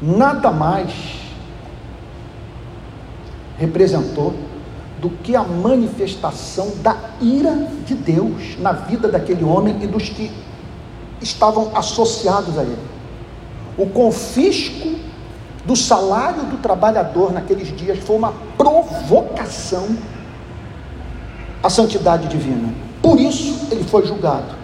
nada 0.02 0.50
mais 0.52 0.92
representou 3.58 4.34
do 5.00 5.10
que 5.10 5.36
a 5.36 5.44
manifestação 5.44 6.72
da 6.82 6.96
ira 7.20 7.68
de 7.86 7.96
Deus 7.96 8.58
na 8.60 8.72
vida 8.72 9.08
daquele 9.08 9.44
homem 9.44 9.78
e 9.82 9.88
dos 9.88 10.10
que 10.10 10.32
estavam 11.20 11.72
associados 11.76 12.58
a 12.58 12.64
ele. 12.64 12.78
O 13.78 13.88
confisco 13.88 14.96
do 15.66 15.76
salário 15.76 16.44
do 16.46 16.58
trabalhador 16.58 17.32
naqueles 17.32 17.76
dias 17.76 18.00
foi 18.00 18.16
uma 18.16 18.34
provocação 18.58 19.96
a 21.64 21.70
santidade 21.70 22.28
divina. 22.28 22.74
Por 23.02 23.20
isso 23.20 23.68
ele 23.72 23.84
foi 23.84 24.06
julgado. 24.06 24.61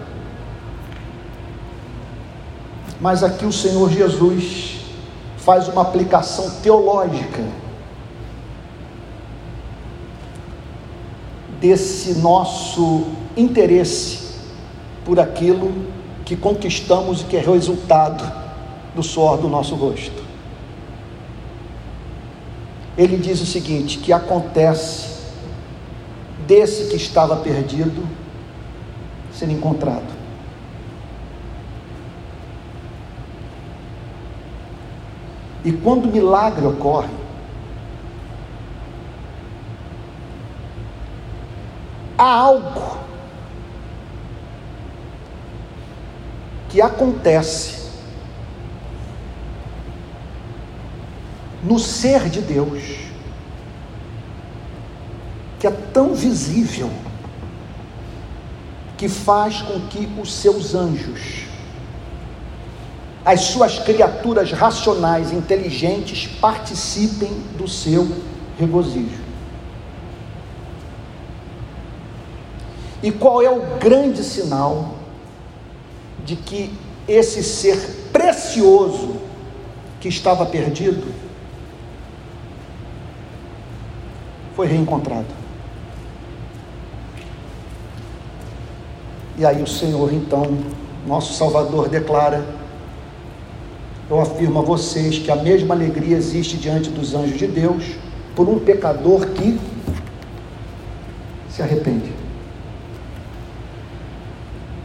Mas 3.00 3.22
aqui 3.22 3.44
o 3.44 3.52
Senhor 3.52 3.90
Jesus 3.90 4.80
faz 5.36 5.68
uma 5.68 5.82
aplicação 5.82 6.50
teológica 6.62 7.44
desse 11.60 12.14
nosso 12.18 13.06
interesse 13.36 14.28
por 15.04 15.18
aquilo 15.18 15.72
que 16.24 16.36
conquistamos 16.36 17.22
e 17.22 17.24
que 17.24 17.36
é 17.36 17.40
resultado 17.40 18.30
do 18.94 19.02
suor 19.02 19.38
do 19.38 19.48
nosso 19.48 19.74
rosto. 19.74 20.22
Ele 22.96 23.16
diz 23.16 23.40
o 23.40 23.46
seguinte: 23.46 23.98
que 23.98 24.12
acontece 24.12 25.18
desse 26.46 26.88
que 26.88 26.96
estava 26.96 27.36
perdido 27.36 28.06
ser 29.32 29.48
encontrado. 29.50 30.17
E 35.68 35.72
quando 35.72 36.06
o 36.06 36.10
milagre 36.10 36.64
ocorre, 36.64 37.12
há 42.16 42.24
algo 42.24 42.96
que 46.70 46.80
acontece 46.80 47.90
no 51.62 51.78
ser 51.78 52.30
de 52.30 52.40
Deus 52.40 52.82
que 55.60 55.66
é 55.66 55.70
tão 55.70 56.14
visível 56.14 56.90
que 58.96 59.06
faz 59.06 59.60
com 59.60 59.80
que 59.88 60.08
os 60.18 60.32
seus 60.32 60.74
anjos, 60.74 61.44
as 63.28 63.42
suas 63.42 63.78
criaturas 63.78 64.52
racionais, 64.52 65.32
inteligentes, 65.32 66.26
participem 66.26 67.28
do 67.58 67.68
seu 67.68 68.08
regozijo. 68.58 69.20
E 73.02 73.12
qual 73.12 73.42
é 73.42 73.50
o 73.50 73.76
grande 73.76 74.24
sinal 74.24 74.94
de 76.24 76.36
que 76.36 76.72
esse 77.06 77.44
ser 77.44 78.08
precioso 78.10 79.16
que 80.00 80.08
estava 80.08 80.46
perdido 80.46 81.12
foi 84.56 84.68
reencontrado? 84.68 85.28
E 89.36 89.44
aí 89.44 89.62
o 89.62 89.66
Senhor, 89.66 90.14
então, 90.14 90.56
nosso 91.06 91.34
Salvador, 91.34 91.90
declara: 91.90 92.56
Eu 94.10 94.20
afirmo 94.20 94.58
a 94.58 94.62
vocês 94.62 95.18
que 95.18 95.30
a 95.30 95.36
mesma 95.36 95.74
alegria 95.74 96.16
existe 96.16 96.56
diante 96.56 96.88
dos 96.88 97.14
anjos 97.14 97.38
de 97.38 97.46
Deus 97.46 97.84
por 98.34 98.48
um 98.48 98.58
pecador 98.58 99.26
que 99.26 99.60
se 101.50 101.60
arrepende. 101.60 102.10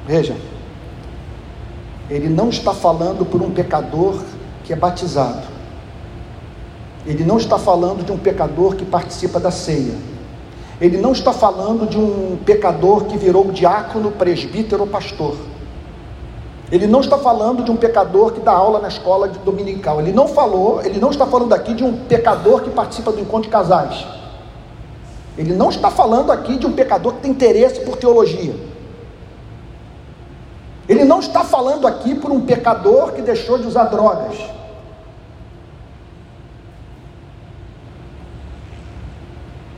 Veja, 0.06 0.36
ele 2.10 2.28
não 2.28 2.50
está 2.50 2.74
falando 2.74 3.26
por 3.26 3.42
um 3.42 3.52
pecador 3.52 4.22
que 4.66 4.74
é 4.74 4.76
batizado. 4.76 5.48
Ele 7.06 7.24
não 7.24 7.38
está 7.38 7.58
falando 7.58 8.04
de 8.06 8.12
um 8.12 8.18
pecador 8.18 8.76
que 8.76 8.84
participa 8.84 9.40
da 9.40 9.52
ceia. 9.52 9.96
Ele 10.82 10.98
não 10.98 11.14
está 11.14 11.32
falando 11.32 11.88
de 11.88 11.98
um 11.98 12.38
pecador 12.46 13.06
que 13.06 13.18
virou 13.18 13.52
diácono, 13.52 14.12
presbítero 14.12 14.82
ou 14.82 14.88
pastor. 14.88 15.38
Ele 16.72 16.88
não 16.88 17.02
está 17.02 17.18
falando 17.18 17.64
de 17.64 17.72
um 17.72 17.76
pecador 17.76 18.32
que 18.32 18.40
dá 18.40 18.52
aula 18.52 18.80
na 18.80 18.88
escola 18.88 19.28
dominical. 19.28 20.00
Ele 20.00 20.12
não 20.12 20.28
falou, 20.28 20.82
ele 20.84 21.00
não 21.00 21.12
está 21.12 21.26
falando 21.26 21.54
aqui 21.54 21.74
de 21.74 21.84
um 21.84 22.06
pecador 22.06 22.62
que 22.62 22.70
participa 22.70 23.12
do 23.12 23.20
encontro 23.20 23.44
de 23.44 23.50
casais. 23.50 24.06
Ele 25.38 25.54
não 25.54 25.70
está 25.70 25.90
falando 25.90 26.32
aqui 26.32 26.58
de 26.58 26.66
um 26.66 26.74
pecador 26.74 27.14
que 27.14 27.22
tem 27.22 27.32
interesse 27.32 27.82
por 27.82 27.98
teologia. 27.98 28.56
Ele 30.88 31.04
não 31.04 31.20
está 31.20 31.44
falando 31.44 31.88
aqui 31.88 32.14
por 32.14 32.32
um 32.32 32.42
pecador 32.42 33.14
que 33.14 33.22
deixou 33.22 33.58
de 33.58 33.68
usar 33.68 33.86
drogas. 33.86 34.38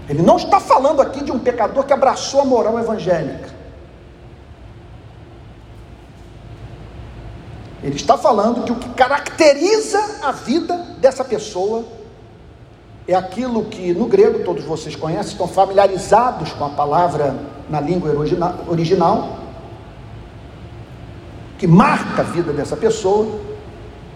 Ele 0.07 0.21
não 0.21 0.37
está 0.37 0.59
falando 0.59 1.01
aqui 1.01 1.23
de 1.23 1.31
um 1.31 1.39
pecador 1.39 1.83
que 1.83 1.93
abraçou 1.93 2.41
a 2.41 2.45
moral 2.45 2.77
evangélica. 2.79 3.54
Ele 7.85 7.95
está 7.95 8.17
falando 8.17 8.63
que 8.63 8.71
o 8.71 8.75
que 8.77 8.89
caracteriza 8.89 9.99
a 10.23 10.31
vida 10.31 10.75
dessa 10.97 11.23
pessoa 11.23 11.85
é 13.07 13.13
aquilo 13.13 13.65
que 13.65 13.93
no 13.93 14.07
grego 14.07 14.43
todos 14.43 14.63
vocês 14.63 14.95
conhecem, 14.95 15.33
estão 15.33 15.47
familiarizados 15.47 16.51
com 16.53 16.65
a 16.65 16.69
palavra 16.69 17.35
na 17.69 17.79
língua 17.79 18.09
original, 18.67 19.37
que 21.59 21.67
marca 21.67 22.23
a 22.23 22.25
vida 22.25 22.51
dessa 22.51 22.75
pessoa, 22.75 23.39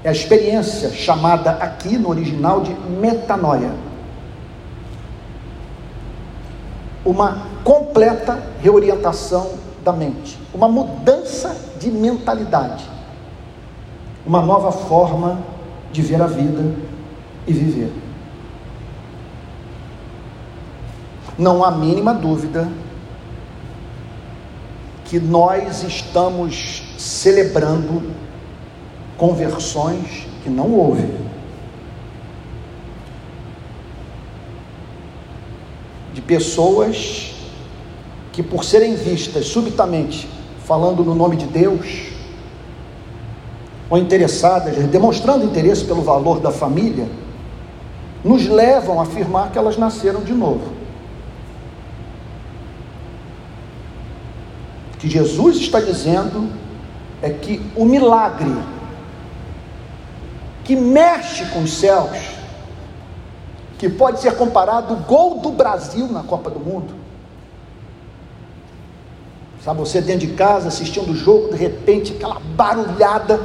é 0.04 0.10
a 0.10 0.12
experiência 0.12 0.90
chamada 0.90 1.52
aqui 1.52 1.96
no 1.96 2.10
original 2.10 2.62
de 2.62 2.74
metanoia. 2.74 3.72
Uma 7.06 7.46
completa 7.64 8.42
reorientação 8.64 9.52
da 9.84 9.94
mente, 9.94 10.40
uma 10.52 10.68
mudança 10.68 11.56
de 11.80 11.92
mentalidade, 11.92 12.98
uma 14.30 14.44
nova 14.44 14.72
forma 14.72 15.44
de 15.92 16.04
ver 16.04 16.22
a 16.22 16.28
vida 16.28 16.76
e 17.48 17.52
viver. 17.52 17.92
Não 21.36 21.64
há 21.64 21.72
mínima 21.72 22.14
dúvida 22.14 22.70
que 25.06 25.20
nós 25.20 25.82
estamos 25.82 26.84
celebrando 26.96 28.14
conversões 29.18 30.28
que 30.44 30.50
não 30.50 30.76
houve. 30.76 31.12
De 36.14 36.22
pessoas 36.22 37.34
que, 38.32 38.44
por 38.44 38.64
serem 38.64 38.94
vistas 38.96 39.48
subitamente 39.48 40.30
falando 40.66 41.04
no 41.04 41.16
nome 41.16 41.36
de 41.36 41.48
Deus, 41.48 42.09
ou 43.90 43.98
interessadas, 43.98 44.76
demonstrando 44.88 45.46
interesse 45.46 45.84
pelo 45.84 46.02
valor 46.02 46.40
da 46.40 46.52
família, 46.52 47.08
nos 48.24 48.48
levam 48.48 49.00
a 49.00 49.04
afirmar 49.04 49.52
que 49.52 49.58
elas 49.58 49.78
nasceram 49.78 50.22
de 50.22 50.34
novo. 50.34 50.80
que 55.00 55.10
Jesus 55.10 55.56
está 55.58 55.80
dizendo 55.80 56.50
é 57.22 57.30
que 57.30 57.62
o 57.76 57.86
milagre 57.86 58.54
que 60.66 60.76
mexe 60.76 61.46
com 61.48 61.64
os 61.64 61.74
céus, 61.74 62.12
que 63.78 63.90
pode 63.90 64.20
ser 64.20 64.36
comparado 64.36 64.94
ao 64.94 65.00
gol 65.00 65.40
do 65.40 65.52
Brasil 65.52 66.08
na 66.08 66.22
Copa 66.22 66.50
do 66.52 66.60
Mundo. 66.60 66.94
Sabe, 69.64 69.80
você 69.80 70.02
dentro 70.02 70.28
de 70.28 70.34
casa 70.34 70.68
assistindo 70.68 71.12
o 71.12 71.16
jogo, 71.16 71.52
de 71.52 71.58
repente 71.58 72.14
aquela 72.14 72.40
barulhada 72.56 73.40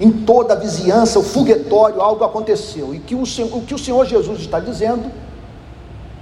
em 0.00 0.10
toda 0.10 0.54
a 0.54 0.56
vizinhança, 0.56 1.18
o 1.18 1.22
foguetório, 1.22 2.00
algo 2.00 2.24
aconteceu. 2.24 2.94
E 2.94 3.00
que 3.00 3.14
o, 3.14 3.22
o 3.22 3.62
que 3.62 3.74
o 3.74 3.78
Senhor 3.78 4.06
Jesus 4.06 4.40
está 4.40 4.60
dizendo 4.60 5.10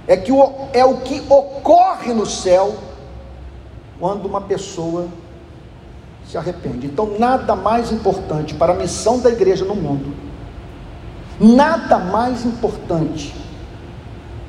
é 0.07 0.17
que 0.17 0.31
o, 0.31 0.51
é 0.73 0.83
o 0.83 0.97
que 0.97 1.21
ocorre 1.29 2.13
no 2.13 2.25
céu 2.25 2.75
quando 3.99 4.25
uma 4.25 4.41
pessoa 4.41 5.07
se 6.29 6.37
arrepende. 6.37 6.87
Então, 6.87 7.17
nada 7.17 7.55
mais 7.55 7.91
importante 7.91 8.53
para 8.53 8.73
a 8.73 8.75
missão 8.75 9.19
da 9.19 9.29
igreja 9.29 9.63
no 9.63 9.75
mundo, 9.75 10.13
nada 11.39 11.97
mais 11.97 12.45
importante 12.45 13.33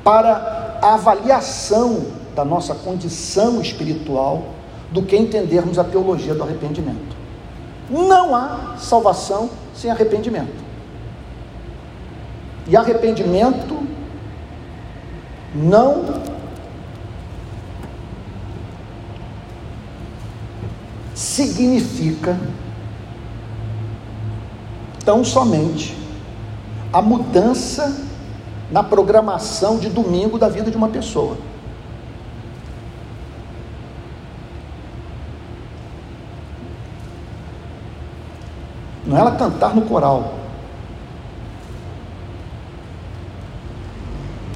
para 0.03 0.79
a 0.81 0.93
avaliação 0.95 2.05
da 2.35 2.43
nossa 2.43 2.73
condição 2.73 3.61
espiritual 3.61 4.43
do 4.91 5.03
que 5.03 5.15
entendermos 5.15 5.77
a 5.77 5.83
teologia 5.83 6.33
do 6.33 6.43
arrependimento. 6.43 7.08
Não 7.89 8.35
há 8.35 8.75
salvação 8.77 9.49
sem 9.73 9.89
arrependimento. 9.89 10.63
E 12.67 12.77
arrependimento 12.77 13.79
não 15.55 16.21
significa 21.15 22.37
tão 25.03 25.23
somente 25.23 25.97
a 26.93 27.01
mudança 27.01 27.95
na 28.71 28.83
programação 28.83 29.77
de 29.77 29.89
domingo 29.89 30.37
da 30.37 30.47
vida 30.47 30.69
de 30.69 30.77
uma 30.77 30.89
pessoa. 30.89 31.37
Não 39.09 39.17
é 39.17 39.19
ela 39.19 39.31
cantar 39.35 39.75
no 39.75 39.81
coral. 39.81 40.35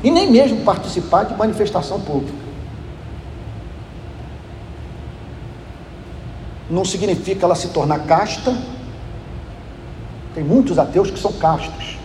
E 0.01 0.09
nem 0.09 0.31
mesmo 0.31 0.63
participar 0.63 1.25
de 1.25 1.35
manifestação 1.35 1.99
pública. 1.99 2.43
não 6.73 6.83
significa 6.83 7.45
ela 7.45 7.55
se 7.55 7.67
tornar 7.67 7.99
casta. 7.99 8.55
Tem 10.33 10.43
muitos 10.43 10.79
ateus 10.79 11.11
que 11.11 11.19
são 11.19 11.31
castos, 11.33 11.97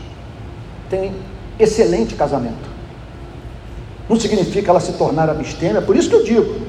tem 0.91 1.15
excelente 1.59 2.15
casamento. 2.15 2.69
Não 4.09 4.21
significa 4.21 4.71
ela 4.71 4.81
se 4.81 4.93
tornar 4.93 5.31
abstêmia, 5.31 5.81
por 5.81 5.97
isso 5.97 6.11
que 6.11 6.15
eu 6.15 6.25
digo. 6.25 6.69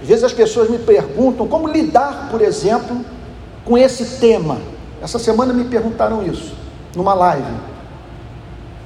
Às 0.00 0.08
vezes 0.08 0.24
as 0.24 0.32
pessoas 0.32 0.70
me 0.70 0.78
perguntam 0.78 1.46
como 1.46 1.68
lidar, 1.68 2.28
por 2.30 2.40
exemplo, 2.40 3.04
com 3.64 3.76
esse 3.76 4.18
tema. 4.18 4.58
Essa 5.06 5.20
semana 5.20 5.52
me 5.52 5.62
perguntaram 5.62 6.20
isso, 6.26 6.52
numa 6.96 7.14
live. 7.14 7.54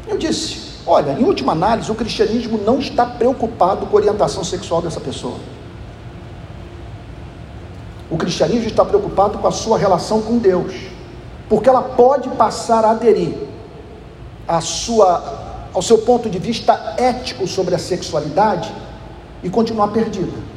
Eu 0.07 0.19
disse: 0.19 0.75
olha, 0.87 1.13
em 1.13 1.25
última 1.25 1.53
análise, 1.53 1.91
o 1.91 1.95
cristianismo 1.95 2.59
não 2.59 2.79
está 2.79 3.07
preocupado 3.07 3.87
com 3.87 3.97
a 3.97 4.01
orientação 4.01 4.45
sexual 4.45 4.83
dessa 4.83 5.01
pessoa. 5.01 5.39
O 8.11 8.19
cristianismo 8.19 8.69
está 8.69 8.85
preocupado 8.85 9.39
com 9.39 9.49
a 9.49 9.51
sua 9.51 9.79
relação 9.79 10.21
com 10.21 10.37
Deus, 10.37 10.75
porque 11.49 11.71
ela 11.71 11.81
pode 11.81 12.29
passar 12.29 12.85
a 12.85 12.91
aderir 12.91 13.35
à 14.47 14.61
sua, 14.61 15.71
ao 15.73 15.81
seu 15.81 15.97
ponto 16.03 16.29
de 16.29 16.39
vista 16.39 16.97
ético 16.99 17.47
sobre 17.47 17.75
a 17.75 17.79
sexualidade 17.79 18.71
e 19.43 19.49
continuar 19.49 19.89
perdida. 19.89 20.50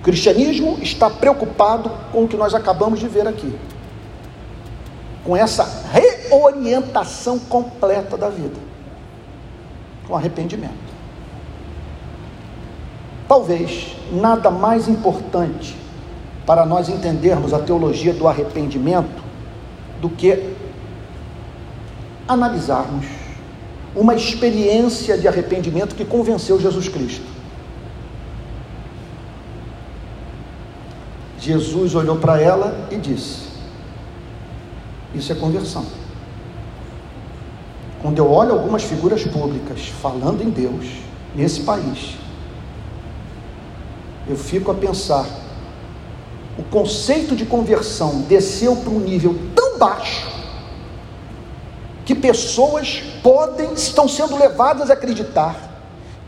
O 0.00 0.02
cristianismo 0.02 0.78
está 0.80 1.10
preocupado 1.10 1.90
com 2.10 2.24
o 2.24 2.28
que 2.28 2.36
nós 2.36 2.54
acabamos 2.54 2.98
de 2.98 3.06
ver 3.06 3.28
aqui, 3.28 3.54
com 5.22 5.36
essa 5.36 5.62
reorientação 5.92 7.38
completa 7.38 8.16
da 8.16 8.30
vida, 8.30 8.56
com 10.08 10.16
arrependimento. 10.16 10.90
Talvez 13.28 13.94
nada 14.10 14.50
mais 14.50 14.88
importante 14.88 15.76
para 16.46 16.64
nós 16.64 16.88
entendermos 16.88 17.52
a 17.52 17.58
teologia 17.58 18.14
do 18.14 18.26
arrependimento 18.26 19.22
do 20.00 20.08
que 20.08 20.54
analisarmos 22.26 23.04
uma 23.94 24.14
experiência 24.14 25.18
de 25.18 25.28
arrependimento 25.28 25.94
que 25.94 26.06
convenceu 26.06 26.58
Jesus 26.58 26.88
Cristo. 26.88 27.39
Jesus 31.40 31.94
olhou 31.94 32.16
para 32.16 32.40
ela 32.40 32.86
e 32.90 32.96
disse: 32.96 33.48
Isso 35.14 35.32
é 35.32 35.34
conversão. 35.34 35.86
Quando 38.02 38.18
eu 38.18 38.30
olho 38.30 38.52
algumas 38.52 38.82
figuras 38.82 39.24
públicas 39.24 39.88
falando 40.00 40.42
em 40.42 40.50
Deus 40.50 40.86
nesse 41.34 41.62
país, 41.62 42.16
eu 44.28 44.36
fico 44.36 44.70
a 44.70 44.74
pensar, 44.74 45.26
o 46.58 46.62
conceito 46.64 47.34
de 47.34 47.46
conversão 47.46 48.22
desceu 48.22 48.76
para 48.76 48.90
um 48.90 49.00
nível 49.00 49.38
tão 49.54 49.78
baixo 49.78 50.28
que 52.04 52.14
pessoas 52.14 53.02
podem, 53.22 53.72
estão 53.72 54.06
sendo 54.06 54.36
levadas 54.36 54.90
a 54.90 54.94
acreditar 54.94 55.69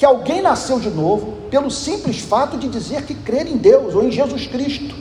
que 0.03 0.07
alguém 0.07 0.43
nasceu 0.43 0.81
de 0.81 0.91
novo 0.91 1.43
pelo 1.49 1.71
simples 1.71 2.19
fato 2.19 2.57
de 2.57 2.67
dizer 2.67 3.05
que 3.05 3.15
crer 3.15 3.47
em 3.47 3.57
Deus 3.57 3.95
ou 3.95 4.03
em 4.03 4.11
Jesus 4.11 4.49
Cristo. 4.49 4.97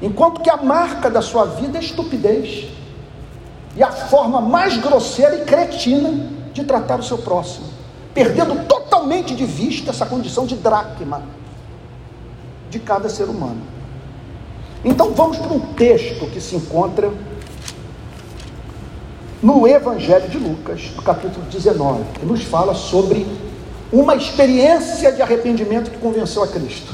Enquanto 0.00 0.40
que 0.40 0.48
a 0.48 0.56
marca 0.56 1.10
da 1.10 1.20
sua 1.20 1.44
vida 1.44 1.76
é 1.76 1.82
estupidez 1.82 2.70
e 3.76 3.82
a 3.82 3.92
forma 3.92 4.40
mais 4.40 4.78
grosseira 4.78 5.42
e 5.42 5.44
cretina 5.44 6.26
de 6.54 6.64
tratar 6.64 6.98
o 6.98 7.02
seu 7.02 7.18
próximo, 7.18 7.66
perdendo 8.14 8.66
totalmente 8.66 9.34
de 9.34 9.44
vista 9.44 9.90
essa 9.90 10.06
condição 10.06 10.46
de 10.46 10.56
dracma 10.56 11.20
de 12.70 12.78
cada 12.78 13.10
ser 13.10 13.24
humano. 13.24 13.60
Então 14.82 15.12
vamos 15.12 15.36
para 15.36 15.52
um 15.52 15.60
texto 15.74 16.30
que 16.30 16.40
se 16.40 16.56
encontra 16.56 17.12
no 19.44 19.68
Evangelho 19.68 20.26
de 20.26 20.38
Lucas, 20.38 20.90
no 20.96 21.02
capítulo 21.02 21.44
19, 21.50 22.02
que 22.14 22.24
nos 22.24 22.42
fala 22.44 22.74
sobre 22.74 23.26
uma 23.92 24.16
experiência 24.16 25.12
de 25.12 25.20
arrependimento 25.20 25.90
que 25.90 25.98
convenceu 25.98 26.42
a 26.42 26.48
Cristo. 26.48 26.90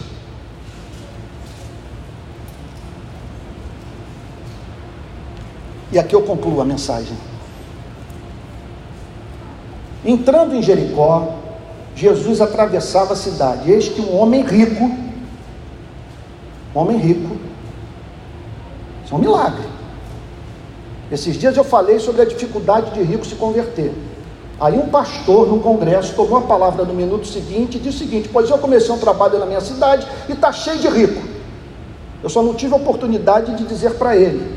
E 5.93 5.99
aqui 5.99 6.13
eu 6.13 6.23
concluo 6.23 6.61
a 6.61 6.65
mensagem. 6.65 7.17
Entrando 10.05 10.57
em 10.57 10.63
Jericó, 10.63 11.37
Jesus 11.95 12.41
atravessava 12.41 13.13
a 13.13 13.17
cidade. 13.17 13.71
Eis 13.71 13.89
que 13.89 14.01
um 14.01 14.17
homem 14.17 14.43
rico, 14.43 14.91
um 16.75 16.79
homem 16.81 16.99
rico, 16.99 17.39
isso 19.05 19.15
é 19.15 19.17
um 19.17 19.21
milagre. 19.21 19.70
Esses 21.11 21.37
dias 21.37 21.57
eu 21.57 21.65
falei 21.65 21.99
sobre 21.99 22.23
a 22.23 22.25
dificuldade 22.25 22.93
de 22.93 23.03
rico 23.03 23.27
se 23.27 23.35
converter. 23.35 23.93
Aí 24.61 24.79
um 24.79 24.89
pastor 24.89 25.49
no 25.49 25.59
congresso 25.61 26.15
tomou 26.15 26.39
a 26.39 26.43
palavra 26.43 26.85
no 26.85 26.95
minuto 26.95 27.27
seguinte 27.27 27.79
e 27.79 27.81
disse 27.81 27.97
o 27.97 28.01
seguinte: 28.01 28.29
Pois 28.33 28.49
eu 28.49 28.59
comecei 28.59 28.95
um 28.95 28.99
trabalho 28.99 29.39
na 29.39 29.47
minha 29.47 29.61
cidade 29.61 30.07
e 30.29 30.33
está 30.33 30.53
cheio 30.53 30.79
de 30.79 30.89
rico. 30.89 31.21
Eu 32.23 32.29
só 32.29 32.43
não 32.43 32.55
tive 32.55 32.75
a 32.75 32.77
oportunidade 32.77 33.57
de 33.57 33.65
dizer 33.65 33.95
para 33.95 34.15
ele 34.17 34.55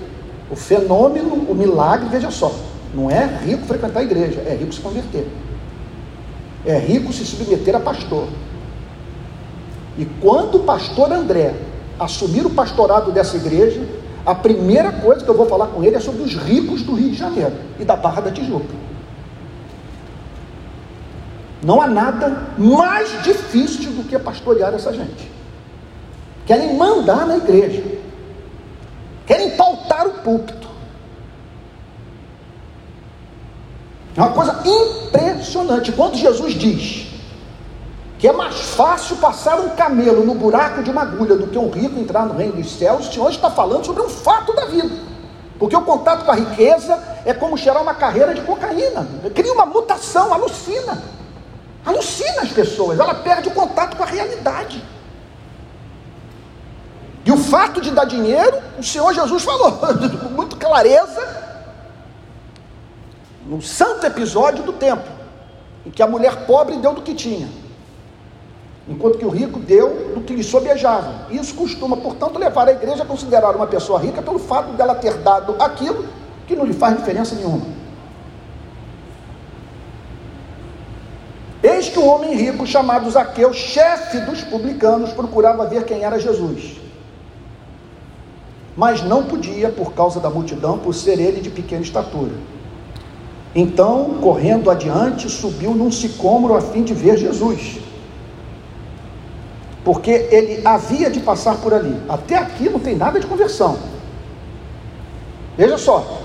o 0.51 0.55
fenômeno, 0.55 1.33
o 1.49 1.55
milagre, 1.55 2.09
veja 2.09 2.29
só, 2.29 2.51
não 2.93 3.09
é 3.09 3.25
rico 3.25 3.65
frequentar 3.65 4.01
a 4.01 4.03
igreja, 4.03 4.41
é 4.45 4.53
rico 4.53 4.73
se 4.73 4.81
converter. 4.81 5.27
É 6.65 6.77
rico 6.77 7.11
se 7.11 7.25
submeter 7.25 7.75
a 7.75 7.79
pastor. 7.79 8.27
E 9.97 10.05
quando 10.21 10.55
o 10.55 10.59
pastor 10.59 11.11
André 11.11 11.55
assumir 11.99 12.45
o 12.45 12.49
pastorado 12.49 13.11
dessa 13.11 13.37
igreja, 13.37 13.81
a 14.25 14.33
primeira 14.33 14.91
coisa 14.91 15.23
que 15.23 15.29
eu 15.29 15.35
vou 15.35 15.45
falar 15.45 15.67
com 15.67 15.83
ele 15.83 15.95
é 15.95 15.99
sobre 15.99 16.23
os 16.23 16.33
ricos 16.33 16.81
do 16.81 16.93
Rio 16.93 17.11
de 17.11 17.17
Janeiro 17.17 17.53
e 17.79 17.83
da 17.83 17.95
Barra 17.95 18.21
da 18.21 18.31
Tijuca. 18.31 18.73
Não 21.61 21.81
há 21.81 21.87
nada 21.87 22.49
mais 22.57 23.23
difícil 23.23 23.91
do 23.91 24.03
que 24.07 24.17
pastorear 24.19 24.73
essa 24.73 24.93
gente. 24.93 25.31
Querem 26.45 26.75
mandar 26.75 27.25
na 27.25 27.37
igreja, 27.37 27.83
querem 29.25 29.51
pautar 29.51 30.07
o 30.07 30.11
púlpito. 30.21 30.67
É 34.15 34.21
uma 34.21 34.31
coisa 34.31 34.61
impressionante. 34.65 35.91
Quando 35.91 36.15
Jesus 36.15 36.53
diz 36.53 37.12
que 38.23 38.27
é 38.29 38.31
mais 38.31 38.57
fácil 38.69 39.17
passar 39.17 39.59
um 39.59 39.75
camelo 39.75 40.25
no 40.25 40.33
buraco 40.33 40.81
de 40.81 40.89
uma 40.89 41.01
agulha 41.01 41.35
do 41.35 41.45
que 41.45 41.57
um 41.57 41.69
rico 41.69 41.99
entrar 41.99 42.25
no 42.25 42.33
reino 42.33 42.53
dos 42.53 42.71
céus, 42.71 43.07
Senhor 43.07 43.29
está 43.29 43.51
falando 43.51 43.85
sobre 43.85 44.01
um 44.01 44.07
fato 44.07 44.55
da 44.55 44.63
vida. 44.63 44.95
Porque 45.59 45.75
o 45.75 45.81
contato 45.81 46.23
com 46.23 46.31
a 46.31 46.35
riqueza 46.35 46.97
é 47.25 47.33
como 47.33 47.57
cheirar 47.57 47.83
uma 47.83 47.93
carreira 47.93 48.33
de 48.33 48.39
cocaína, 48.39 49.05
cria 49.35 49.51
uma 49.51 49.65
mutação, 49.65 50.33
alucina. 50.33 51.03
Alucina 51.85 52.43
as 52.43 52.51
pessoas, 52.53 52.97
ela 52.97 53.13
perde 53.13 53.49
o 53.49 53.51
contato 53.51 53.97
com 53.97 54.03
a 54.03 54.05
realidade. 54.05 54.81
E 57.25 57.29
o 57.33 57.37
fato 57.37 57.81
de 57.81 57.91
dar 57.91 58.05
dinheiro, 58.05 58.57
o 58.79 58.83
Senhor 58.83 59.13
Jesus 59.13 59.43
falou 59.43 59.73
com 60.23 60.29
muita 60.29 60.55
clareza, 60.55 61.27
no 63.45 63.61
santo 63.61 64.05
episódio 64.05 64.63
do 64.63 64.71
templo, 64.71 65.11
em 65.85 65.91
que 65.91 66.01
a 66.01 66.07
mulher 66.07 66.45
pobre 66.45 66.77
deu 66.77 66.93
do 66.93 67.01
que 67.01 67.13
tinha 67.13 67.62
enquanto 68.87 69.17
que 69.17 69.25
o 69.25 69.29
rico 69.29 69.59
deu 69.59 70.11
do 70.13 70.21
que 70.21 70.33
lhe 70.33 70.43
sobejava. 70.43 71.27
Isso 71.31 71.55
costuma, 71.55 71.95
portanto, 71.95 72.37
levar 72.37 72.67
a 72.67 72.71
igreja 72.71 73.03
a 73.03 73.05
considerar 73.05 73.55
uma 73.55 73.67
pessoa 73.67 73.99
rica 73.99 74.21
pelo 74.21 74.39
fato 74.39 74.73
dela 74.73 74.95
ter 74.95 75.15
dado 75.17 75.55
aquilo 75.59 76.05
que 76.45 76.55
não 76.55 76.65
lhe 76.65 76.73
faz 76.73 76.97
diferença 76.97 77.35
nenhuma. 77.35 77.65
Eis 81.61 81.87
que 81.87 81.97
um 81.97 82.07
homem 82.07 82.35
rico 82.35 82.67
chamado 82.67 83.09
Zaqueu, 83.09 83.53
chefe 83.53 84.19
dos 84.19 84.43
publicanos, 84.43 85.13
procurava 85.13 85.65
ver 85.65 85.85
quem 85.85 86.03
era 86.03 86.19
Jesus. 86.19 86.81
Mas 88.75 89.01
não 89.01 89.23
podia 89.23 89.69
por 89.69 89.93
causa 89.93 90.19
da 90.19 90.29
multidão, 90.29 90.77
por 90.77 90.93
ser 90.93 91.19
ele 91.19 91.39
de 91.39 91.49
pequena 91.49 91.81
estatura. 91.81 92.33
Então, 93.55 94.15
correndo 94.19 94.69
adiante, 94.69 95.29
subiu 95.29 95.71
num 95.73 95.91
sicômoro 95.91 96.55
a 96.55 96.59
fim 96.59 96.83
de 96.83 96.93
ver 96.93 97.17
Jesus 97.17 97.79
porque 99.83 100.11
ele 100.11 100.65
havia 100.65 101.09
de 101.09 101.19
passar 101.19 101.57
por 101.57 101.73
ali. 101.73 102.01
Até 102.07 102.37
aqui 102.37 102.69
não 102.69 102.79
tem 102.79 102.95
nada 102.95 103.19
de 103.19 103.27
conversão. 103.27 103.77
Veja 105.57 105.77
só, 105.77 106.21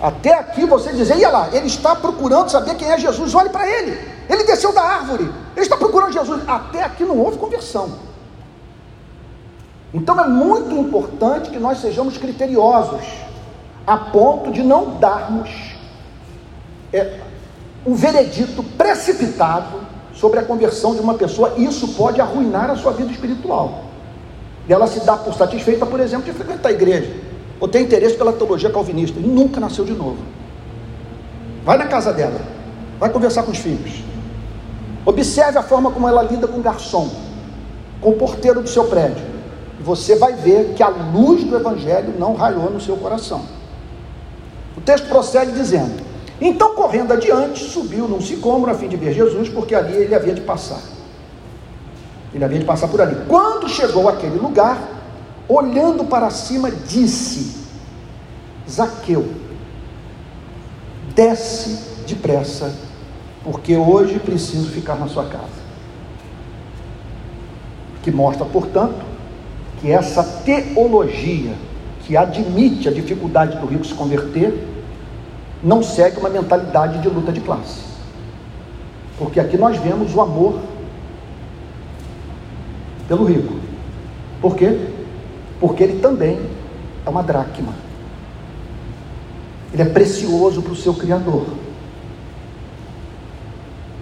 até 0.00 0.34
aqui 0.34 0.64
você 0.64 0.92
diz, 0.92 1.10
olha 1.10 1.28
lá, 1.28 1.48
ele 1.52 1.66
está 1.66 1.94
procurando 1.94 2.50
saber 2.50 2.74
quem 2.76 2.90
é 2.90 2.98
Jesus, 2.98 3.34
olhe 3.34 3.50
para 3.50 3.68
ele. 3.68 3.98
Ele 4.28 4.44
desceu 4.44 4.72
da 4.72 4.82
árvore, 4.82 5.30
ele 5.54 5.64
está 5.64 5.76
procurando 5.76 6.12
Jesus. 6.12 6.42
Até 6.48 6.82
aqui 6.82 7.04
não 7.04 7.18
houve 7.18 7.38
conversão. 7.38 7.90
Então 9.94 10.18
é 10.20 10.26
muito 10.26 10.74
importante 10.74 11.50
que 11.50 11.58
nós 11.58 11.78
sejamos 11.78 12.18
criteriosos, 12.18 13.06
a 13.86 13.96
ponto 13.96 14.50
de 14.50 14.62
não 14.62 14.98
darmos 14.98 15.48
é, 16.92 17.20
um 17.86 17.94
veredito 17.94 18.62
precipitado 18.62 19.85
sobre 20.16 20.40
a 20.40 20.42
conversão 20.42 20.94
de 20.94 21.00
uma 21.00 21.14
pessoa, 21.14 21.54
isso 21.56 21.88
pode 21.88 22.20
arruinar 22.20 22.70
a 22.70 22.76
sua 22.76 22.92
vida 22.92 23.12
espiritual. 23.12 23.84
Ela 24.68 24.86
se 24.86 25.00
dá 25.00 25.16
por 25.16 25.34
satisfeita, 25.34 25.86
por 25.86 26.00
exemplo, 26.00 26.24
de 26.24 26.32
frequentar 26.32 26.70
a 26.70 26.72
igreja, 26.72 27.14
ou 27.60 27.68
ter 27.68 27.80
interesse 27.80 28.16
pela 28.16 28.32
teologia 28.32 28.70
calvinista, 28.70 29.20
e 29.20 29.22
nunca 29.22 29.60
nasceu 29.60 29.84
de 29.84 29.92
novo. 29.92 30.18
Vai 31.64 31.76
na 31.76 31.86
casa 31.86 32.12
dela, 32.12 32.40
vai 32.98 33.10
conversar 33.10 33.42
com 33.42 33.52
os 33.52 33.58
filhos. 33.58 34.02
Observe 35.04 35.58
a 35.58 35.62
forma 35.62 35.90
como 35.90 36.08
ela 36.08 36.22
lida 36.22 36.48
com 36.48 36.58
o 36.58 36.62
garçom, 36.62 37.08
com 38.00 38.10
o 38.10 38.16
porteiro 38.16 38.60
do 38.62 38.68
seu 38.68 38.84
prédio. 38.84 39.24
E 39.78 39.82
você 39.82 40.16
vai 40.16 40.32
ver 40.32 40.74
que 40.74 40.82
a 40.82 40.88
luz 40.88 41.44
do 41.44 41.54
Evangelho 41.54 42.14
não 42.18 42.34
raiou 42.34 42.70
no 42.70 42.80
seu 42.80 42.96
coração. 42.96 43.42
O 44.76 44.80
texto 44.80 45.06
procede 45.08 45.52
dizendo: 45.52 46.02
então, 46.40 46.74
correndo 46.74 47.12
adiante, 47.12 47.64
subiu 47.64 48.06
num 48.06 48.20
sicômoro 48.20 48.70
a 48.70 48.74
fim 48.74 48.88
de 48.88 48.96
ver 48.96 49.14
Jesus, 49.14 49.48
porque 49.48 49.74
ali 49.74 49.94
ele 49.94 50.14
havia 50.14 50.34
de 50.34 50.42
passar. 50.42 50.80
Ele 52.34 52.44
havia 52.44 52.58
de 52.58 52.64
passar 52.64 52.88
por 52.88 53.00
ali. 53.00 53.16
Quando 53.26 53.68
chegou 53.68 54.08
àquele 54.08 54.36
lugar, 54.36 54.78
olhando 55.48 56.04
para 56.04 56.28
cima, 56.28 56.70
disse: 56.70 57.64
Zaqueu, 58.68 59.30
desce 61.14 62.04
depressa, 62.06 62.74
porque 63.42 63.74
hoje 63.74 64.18
preciso 64.18 64.70
ficar 64.70 64.96
na 64.96 65.08
sua 65.08 65.24
casa. 65.24 65.66
Que 68.02 68.10
mostra, 68.10 68.44
portanto, 68.44 69.04
que 69.80 69.90
essa 69.90 70.22
teologia 70.22 71.54
que 72.04 72.16
admite 72.16 72.88
a 72.88 72.92
dificuldade 72.92 73.58
do 73.58 73.66
rico 73.66 73.84
se 73.84 73.94
converter 73.94 74.75
não 75.66 75.82
segue 75.82 76.20
uma 76.20 76.28
mentalidade 76.28 77.00
de 77.00 77.08
luta 77.08 77.32
de 77.32 77.40
classe. 77.40 77.80
Porque 79.18 79.40
aqui 79.40 79.58
nós 79.58 79.76
vemos 79.78 80.14
o 80.14 80.20
amor 80.20 80.60
pelo 83.08 83.24
rico. 83.24 83.52
Por 84.40 84.54
quê? 84.54 84.78
Porque 85.58 85.82
ele 85.82 85.98
também 85.98 86.38
é 87.04 87.10
uma 87.10 87.20
dracma. 87.20 87.74
Ele 89.72 89.82
é 89.82 89.86
precioso 89.86 90.62
para 90.62 90.72
o 90.72 90.76
seu 90.76 90.94
Criador, 90.94 91.46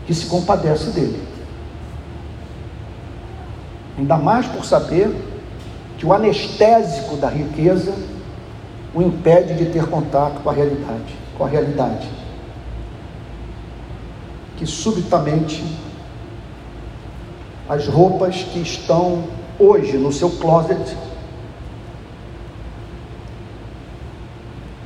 que 0.07 0.12
se 0.12 0.27
compadece 0.27 0.91
dele. 0.91 1.27
Ainda 3.97 4.19
mais 4.19 4.47
por 4.49 4.67
saber 4.67 5.11
que 5.97 6.05
o 6.05 6.12
anestésico 6.12 7.17
da 7.17 7.31
riqueza 7.31 7.95
o 8.95 9.01
impede 9.01 9.55
de 9.55 9.73
ter 9.73 9.87
contato 9.87 10.43
com 10.43 10.51
a 10.51 10.53
realidade 10.53 11.24
com 11.37 11.45
a 11.45 11.49
realidade. 11.49 12.09
Que 14.57 14.66
subitamente 14.66 15.64
as 17.68 17.87
roupas 17.89 18.43
que 18.43 18.61
estão 18.61 19.24
hoje 19.59 19.97
no 19.97 20.12
seu 20.12 20.30
closet 20.30 20.97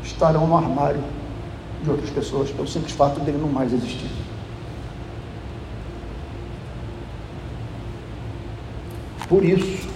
estarão 0.02 0.46
no 0.46 0.56
armário 0.56 1.02
de 1.82 1.90
outras 1.90 2.10
pessoas, 2.10 2.50
pelo 2.50 2.66
simples 2.66 2.92
fato 2.92 3.20
dele 3.20 3.38
não 3.38 3.48
mais 3.48 3.72
existir. 3.72 4.10
Por 9.28 9.44
isso 9.44 9.88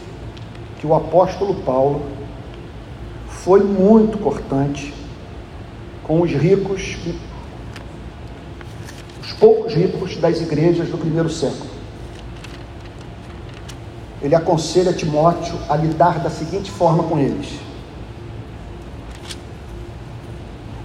que 0.78 0.86
o 0.86 0.94
apóstolo 0.94 1.54
Paulo 1.62 2.02
foi 3.26 3.64
muito 3.64 4.18
cortante 4.18 4.92
com 6.12 6.20
os 6.20 6.30
ricos, 6.30 6.98
os 9.22 9.32
poucos 9.32 9.72
ricos 9.72 10.14
das 10.18 10.42
igrejas 10.42 10.90
do 10.90 10.98
primeiro 10.98 11.30
século. 11.30 11.70
Ele 14.20 14.34
aconselha 14.34 14.92
Timóteo 14.92 15.54
a 15.70 15.74
lidar 15.74 16.18
da 16.18 16.28
seguinte 16.28 16.70
forma 16.70 17.04
com 17.04 17.18
eles: 17.18 17.58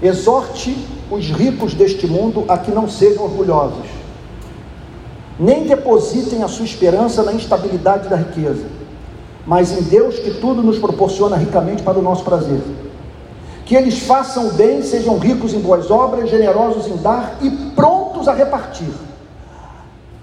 exorte 0.02 0.78
os 1.12 1.30
ricos 1.30 1.74
deste 1.74 2.08
mundo 2.08 2.46
a 2.48 2.58
que 2.58 2.72
não 2.72 2.88
sejam 2.88 3.26
orgulhosos, 3.26 3.86
nem 5.38 5.68
depositem 5.68 6.42
a 6.42 6.48
sua 6.48 6.64
esperança 6.64 7.22
na 7.22 7.34
instabilidade 7.34 8.08
da 8.08 8.16
riqueza, 8.16 8.66
mas 9.46 9.78
em 9.78 9.84
Deus 9.84 10.20
que 10.20 10.36
tudo 10.36 10.64
nos 10.64 10.80
proporciona 10.80 11.36
ricamente 11.36 11.84
para 11.84 12.00
o 12.00 12.02
nosso 12.02 12.24
prazer 12.24 12.62
que 13.68 13.76
eles 13.76 14.00
façam 14.00 14.50
bem, 14.54 14.82
sejam 14.82 15.18
ricos 15.18 15.54
em 15.54 15.60
boas 15.60 15.92
obras, 15.92 16.30
generosos 16.30 16.88
em 16.88 16.96
dar 16.98 17.38
e 17.42 17.50
prontos 17.76 18.26
a 18.30 18.34
repartir, 18.34 18.90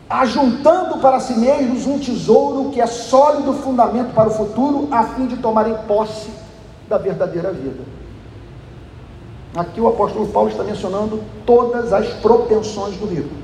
ajuntando 0.09 0.97
para 0.97 1.21
si 1.21 1.39
mesmos 1.39 1.87
um 1.87 1.99
tesouro 1.99 2.71
que 2.71 2.81
é 2.81 2.87
sólido 2.87 3.53
fundamento 3.53 4.15
para 4.15 4.31
o 4.31 4.33
futuro, 4.33 4.89
a 4.91 5.03
fim 5.05 5.27
de 5.27 5.37
tomarem 5.37 5.77
posse 5.87 6.31
da 6.89 6.97
verdadeira 6.97 7.53
vida. 7.53 7.83
Aqui 9.55 9.79
o 9.79 9.89
apóstolo 9.89 10.27
Paulo 10.29 10.49
está 10.49 10.65
mencionando 10.65 11.23
todas 11.45 11.93
as 11.93 12.09
propensões 12.15 12.97
do 12.97 13.07
rico: 13.07 13.35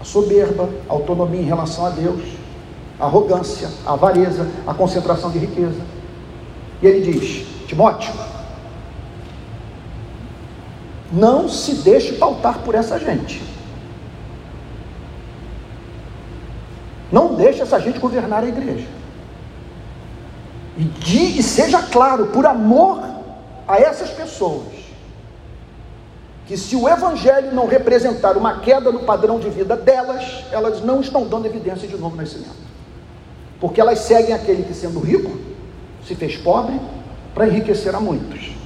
a 0.00 0.04
soberba, 0.04 0.68
a 0.88 0.92
autonomia 0.92 1.40
em 1.40 1.44
relação 1.44 1.86
a 1.86 1.90
Deus, 1.90 2.22
a 2.98 3.04
arrogância, 3.04 3.68
a 3.86 3.92
avareza, 3.92 4.48
a 4.66 4.74
concentração 4.74 5.30
de 5.30 5.38
riqueza. 5.38 5.80
E 6.82 6.86
ele 6.88 7.12
diz: 7.12 7.46
Timóteo, 7.68 8.12
não 11.12 11.48
se 11.48 11.74
deixe 11.76 12.12
pautar 12.14 12.60
por 12.60 12.74
essa 12.74 12.98
gente. 12.98 13.42
Não 17.10 17.34
deixe 17.34 17.62
essa 17.62 17.80
gente 17.80 17.98
governar 17.98 18.44
a 18.44 18.46
igreja. 18.46 18.86
E, 20.76 20.84
de, 20.84 21.38
e 21.38 21.42
seja 21.42 21.82
claro, 21.82 22.26
por 22.26 22.46
amor 22.46 23.02
a 23.66 23.78
essas 23.78 24.10
pessoas, 24.10 24.66
que 26.46 26.56
se 26.56 26.76
o 26.76 26.88
evangelho 26.88 27.52
não 27.52 27.66
representar 27.66 28.36
uma 28.36 28.60
queda 28.60 28.92
no 28.92 29.00
padrão 29.00 29.38
de 29.38 29.50
vida 29.50 29.76
delas, 29.76 30.44
elas 30.50 30.82
não 30.82 31.00
estão 31.00 31.26
dando 31.26 31.46
evidência 31.46 31.88
de 31.88 31.96
novo 31.96 32.16
nascimento. 32.16 32.68
Porque 33.60 33.80
elas 33.80 34.00
seguem 34.00 34.34
aquele 34.34 34.62
que, 34.62 34.72
sendo 34.72 35.00
rico, 35.00 35.36
se 36.06 36.14
fez 36.14 36.36
pobre 36.36 36.80
para 37.34 37.46
enriquecer 37.46 37.94
a 37.94 38.00
muitos. 38.00 38.57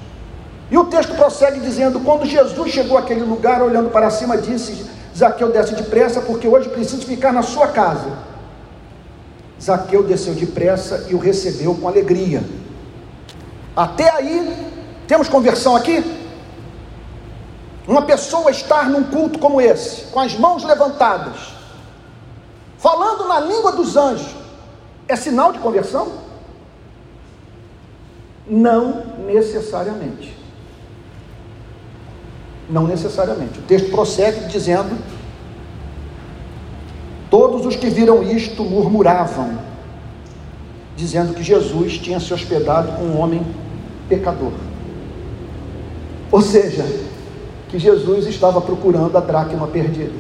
E 0.73 0.79
o 0.79 0.85
texto 0.87 1.15
prossegue 1.15 1.61
dizendo: 1.61 2.01
Quando 2.01 2.25
Jesus 2.25 2.73
chegou 2.73 2.97
àquele 2.97 3.21
lugar, 3.21 3.61
olhando 3.61 3.91
para 3.91 4.09
cima, 4.09 4.39
disse: 4.39 4.87
Zaqueu, 5.15 5.53
desce 5.53 5.75
depressa, 5.75 6.23
porque 6.23 6.49
hoje 6.49 6.71
preciso 6.71 7.05
ficar 7.05 7.31
na 7.31 7.43
sua 7.43 7.69
casa. 7.69 8.11
Zaqueu 9.61 10.03
desceu 10.03 10.33
depressa 10.33 11.09
e 11.11 11.15
o 11.15 11.19
recebeu 11.19 11.75
com 11.75 11.87
alegria. 11.87 12.43
Até 13.77 14.11
aí, 14.13 14.73
temos 15.07 15.29
conversão 15.29 15.77
aqui? 15.77 16.03
Uma 17.87 18.01
pessoa 18.01 18.51
estar 18.51 18.89
num 18.89 19.05
culto 19.05 19.39
como 19.39 19.61
esse, 19.61 20.05
com 20.07 20.21
as 20.21 20.35
mãos 20.39 20.65
levantadas, 20.65 21.53
falando 22.79 23.29
na 23.29 23.41
língua 23.41 23.73
dos 23.73 23.95
anjos, 23.95 24.35
é 25.07 25.17
sinal 25.17 25.53
de 25.53 25.59
conversão? 25.59 26.13
Não 28.47 29.05
necessariamente. 29.27 30.42
Não 32.69 32.87
necessariamente. 32.87 33.59
O 33.59 33.63
texto 33.63 33.91
prossegue 33.91 34.47
dizendo: 34.47 34.97
Todos 37.31 37.65
os 37.65 37.77
que 37.77 37.89
viram 37.89 38.23
isto 38.23 38.63
murmuravam, 38.63 39.59
dizendo 40.97 41.35
que 41.35 41.43
Jesus 41.43 41.99
tinha 41.99 42.21
se 42.21 42.33
hospedado 42.33 42.93
com 42.93 43.05
um 43.05 43.19
homem 43.19 43.45
pecador. 44.09 44.53
Ou 46.31 46.41
seja, 46.41 46.85
que 47.69 47.79
Jesus 47.79 48.27
estava 48.27 48.61
procurando 48.61 49.17
a 49.17 49.21
dracma 49.21 49.67
perdida. 49.67 50.13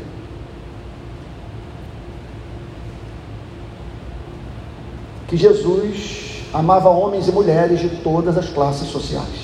Que 5.29 5.37
Jesus 5.37 6.45
amava 6.53 6.89
homens 6.89 7.29
e 7.29 7.33
mulheres 7.33 7.81
de 7.81 7.91
todas 8.03 8.39
as 8.39 8.49
classes 8.49 8.89
sociais. 8.89 9.42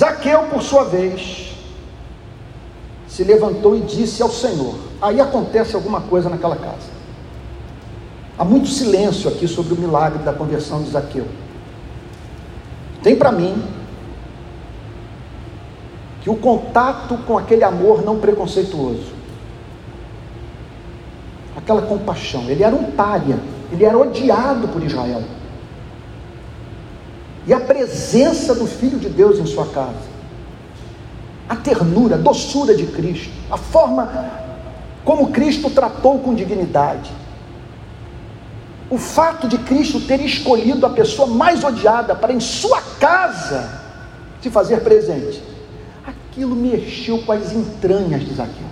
Zaqueu, 0.00 0.44
por 0.44 0.62
sua 0.62 0.84
vez, 0.84 1.54
se 3.06 3.22
levantou 3.22 3.76
e 3.76 3.80
disse 3.80 4.22
ao 4.22 4.30
Senhor: 4.30 4.74
Aí 4.98 5.20
acontece 5.20 5.76
alguma 5.76 6.00
coisa 6.00 6.30
naquela 6.30 6.56
casa. 6.56 6.88
Há 8.38 8.44
muito 8.46 8.68
silêncio 8.68 9.28
aqui 9.28 9.46
sobre 9.46 9.74
o 9.74 9.76
milagre 9.76 10.22
da 10.22 10.32
conversão 10.32 10.82
de 10.82 10.88
Zaqueu. 10.88 11.26
Tem 13.02 13.14
para 13.14 13.30
mim 13.30 13.62
que 16.22 16.30
o 16.30 16.36
contato 16.36 17.18
com 17.26 17.36
aquele 17.36 17.64
amor 17.64 18.02
não 18.02 18.18
preconceituoso, 18.18 19.12
aquela 21.54 21.82
compaixão, 21.82 22.48
ele 22.48 22.62
era 22.62 22.74
um 22.74 22.92
palha, 22.92 23.38
ele 23.70 23.84
era 23.84 23.98
odiado 23.98 24.66
por 24.68 24.82
Israel 24.82 25.22
e 27.50 27.52
a 27.52 27.58
presença 27.58 28.54
do 28.54 28.64
Filho 28.64 28.96
de 28.96 29.08
Deus 29.08 29.40
em 29.40 29.44
sua 29.44 29.66
casa, 29.66 30.08
a 31.48 31.56
ternura, 31.56 32.14
a 32.14 32.18
doçura 32.18 32.76
de 32.76 32.86
Cristo, 32.86 33.32
a 33.50 33.56
forma 33.56 34.08
como 35.04 35.32
Cristo 35.32 35.68
tratou 35.68 36.20
com 36.20 36.32
dignidade, 36.32 37.10
o 38.88 38.96
fato 38.96 39.48
de 39.48 39.58
Cristo 39.58 40.00
ter 40.02 40.20
escolhido 40.20 40.86
a 40.86 40.90
pessoa 40.90 41.26
mais 41.26 41.64
odiada 41.64 42.14
para 42.14 42.32
em 42.32 42.38
sua 42.38 42.80
casa 43.00 43.80
se 44.40 44.48
fazer 44.48 44.82
presente, 44.82 45.42
aquilo 46.06 46.54
mexeu 46.54 47.20
com 47.22 47.32
as 47.32 47.52
entranhas 47.52 48.20
de 48.20 48.32
Zaqueu. 48.32 48.69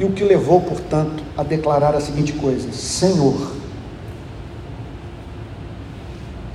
E 0.00 0.04
o 0.04 0.12
que 0.12 0.24
levou, 0.24 0.62
portanto, 0.62 1.22
a 1.36 1.42
declarar 1.42 1.94
a 1.94 2.00
seguinte 2.00 2.32
coisa: 2.32 2.72
Senhor. 2.72 3.52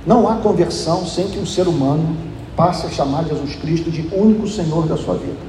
Não 0.04 0.28
há 0.28 0.36
conversão 0.36 1.06
sem 1.06 1.28
que 1.28 1.38
um 1.38 1.46
ser 1.46 1.68
humano 1.68 2.16
passe 2.56 2.86
a 2.86 2.90
chamar 2.90 3.24
Jesus 3.24 3.54
Cristo 3.54 3.88
de 3.88 4.08
único 4.12 4.48
Senhor 4.48 4.86
da 4.86 4.96
sua 4.96 5.14
vida. 5.14 5.46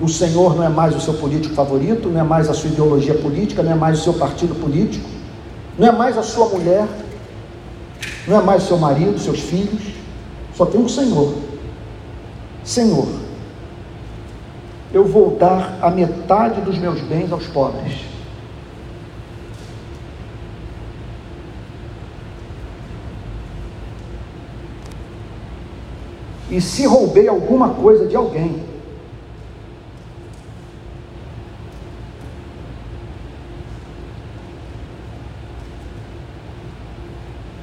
O 0.00 0.08
Senhor 0.08 0.54
não 0.54 0.64
é 0.64 0.68
mais 0.68 0.94
o 0.94 1.00
seu 1.00 1.14
político 1.14 1.54
favorito, 1.54 2.08
não 2.08 2.20
é 2.20 2.24
mais 2.24 2.48
a 2.48 2.54
sua 2.54 2.68
ideologia 2.68 3.14
política, 3.14 3.62
não 3.62 3.72
é 3.72 3.74
mais 3.74 4.00
o 4.00 4.02
seu 4.02 4.14
partido 4.14 4.54
político, 4.54 5.08
não 5.78 5.88
é 5.88 5.92
mais 5.92 6.18
a 6.18 6.22
sua 6.22 6.46
mulher, 6.48 6.86
não 8.26 8.38
é 8.38 8.42
mais 8.42 8.64
o 8.64 8.66
seu 8.66 8.78
marido, 8.78 9.18
seus 9.18 9.40
filhos, 9.40 9.82
só 10.54 10.66
tem 10.66 10.80
um 10.80 10.88
Senhor. 10.88 11.34
Senhor 12.64 13.29
eu 14.92 15.04
vou 15.04 15.36
dar 15.36 15.78
a 15.80 15.90
metade 15.90 16.60
dos 16.60 16.76
meus 16.78 17.00
bens 17.00 17.30
aos 17.32 17.46
pobres. 17.46 18.10
E 26.50 26.60
se 26.60 26.84
roubei 26.84 27.28
alguma 27.28 27.68
coisa 27.74 28.06
de 28.06 28.16
alguém, 28.16 28.60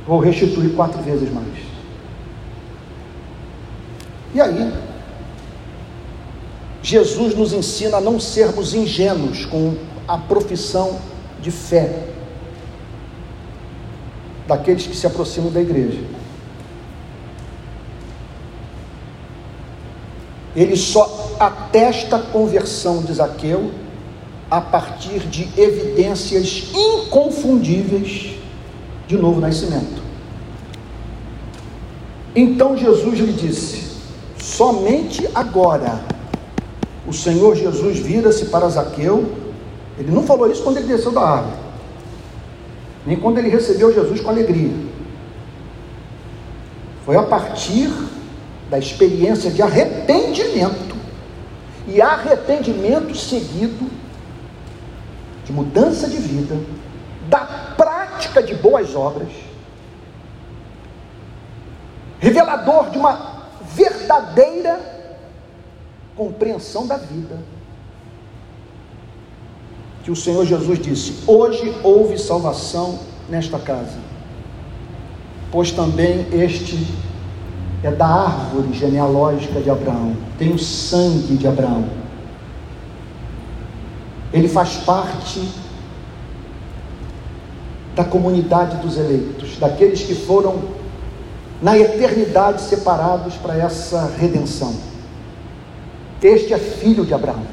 vou 0.08 0.20
restituir 0.20 0.74
quatro 0.74 1.02
vezes 1.02 1.30
mais. 1.34 1.48
E 4.34 4.40
aí, 4.40 4.87
Jesus 6.88 7.36
nos 7.36 7.52
ensina 7.52 7.98
a 7.98 8.02
não 8.02 8.18
sermos 8.18 8.74
ingênuos 8.74 9.46
com 9.46 9.76
a 10.08 10.18
profissão 10.18 10.98
de 11.42 11.52
fé 11.52 12.06
daqueles 14.48 14.88
que 14.88 14.96
se 14.96 15.06
aproximam 15.06 15.52
da 15.52 15.60
igreja. 15.60 16.00
Ele 20.56 20.78
só 20.78 21.36
atesta 21.38 22.16
a 22.16 22.22
conversão 22.22 23.04
de 23.04 23.16
Zaqueu 23.16 23.70
a 24.50 24.62
partir 24.62 25.20
de 25.28 25.44
evidências 25.60 26.72
inconfundíveis 26.74 28.38
de 29.10 29.18
novo 29.18 29.42
nascimento. 29.42 30.02
Então 32.34 32.78
Jesus 32.78 33.20
lhe 33.20 33.34
disse: 33.34 33.92
somente 34.40 35.28
agora 35.36 36.16
o 37.08 37.14
Senhor 37.14 37.56
Jesus 37.56 38.00
vira-se 38.00 38.48
para 38.48 38.68
Zaqueu. 38.68 39.34
Ele 39.98 40.12
não 40.12 40.24
falou 40.24 40.52
isso 40.52 40.62
quando 40.62 40.78
ele 40.78 40.88
desceu 40.88 41.12
da 41.12 41.22
árvore, 41.22 41.56
nem 43.06 43.18
quando 43.18 43.38
ele 43.38 43.50
recebeu 43.50 43.94
Jesus 43.94 44.20
com 44.20 44.30
alegria. 44.30 44.76
Foi 47.06 47.16
a 47.16 47.24
partir 47.24 47.90
da 48.70 48.78
experiência 48.78 49.50
de 49.50 49.62
arrependimento, 49.62 50.98
e 51.88 52.02
arrependimento 52.02 53.16
seguido 53.16 53.90
de 55.46 55.54
mudança 55.54 56.10
de 56.10 56.18
vida, 56.18 56.58
da 57.30 57.40
prática 57.78 58.44
de 58.44 58.54
boas 58.56 58.94
obras, 58.94 59.30
revelador 62.20 62.90
de 62.90 62.98
uma 62.98 63.46
verdadeira 63.74 64.97
compreensão 66.18 66.88
da 66.88 66.98
vida, 66.98 67.38
que 70.04 70.10
o 70.10 70.16
Senhor 70.16 70.46
Jesus 70.46 70.80
disse: 70.80 71.14
Hoje 71.28 71.74
houve 71.84 72.18
salvação 72.18 73.00
nesta 73.30 73.60
casa, 73.60 73.98
pois 75.52 75.72
também 75.72 76.26
este 76.32 76.88
é 77.84 77.92
da 77.92 78.08
árvore 78.08 78.74
genealógica 78.74 79.62
de 79.62 79.70
Abraão, 79.70 80.18
tem 80.40 80.52
o 80.52 80.58
sangue 80.58 81.38
de 81.38 81.48
Abraão. 81.48 81.86
Ele 84.34 84.48
faz 84.48 84.78
parte 84.78 85.48
da 87.96 88.04
comunidade 88.04 88.78
dos 88.78 88.98
eleitos, 88.98 89.58
daqueles 89.58 90.04
que 90.04 90.14
foram 90.14 90.60
na 91.62 91.78
eternidade 91.78 92.62
separados 92.62 93.36
para 93.36 93.58
essa 93.58 94.12
redenção. 94.20 94.76
Este 96.22 96.54
é 96.54 96.58
filho 96.58 97.06
de 97.06 97.14
Abraão. 97.14 97.44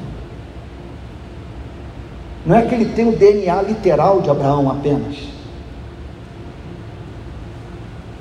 Não 2.45 2.55
é 2.55 2.61
que 2.63 2.75
ele 2.75 2.85
tem 2.93 3.09
o 3.09 3.17
DNA 3.17 3.61
literal 3.63 4.21
de 4.21 4.29
Abraão 4.29 4.69
apenas. 4.69 5.15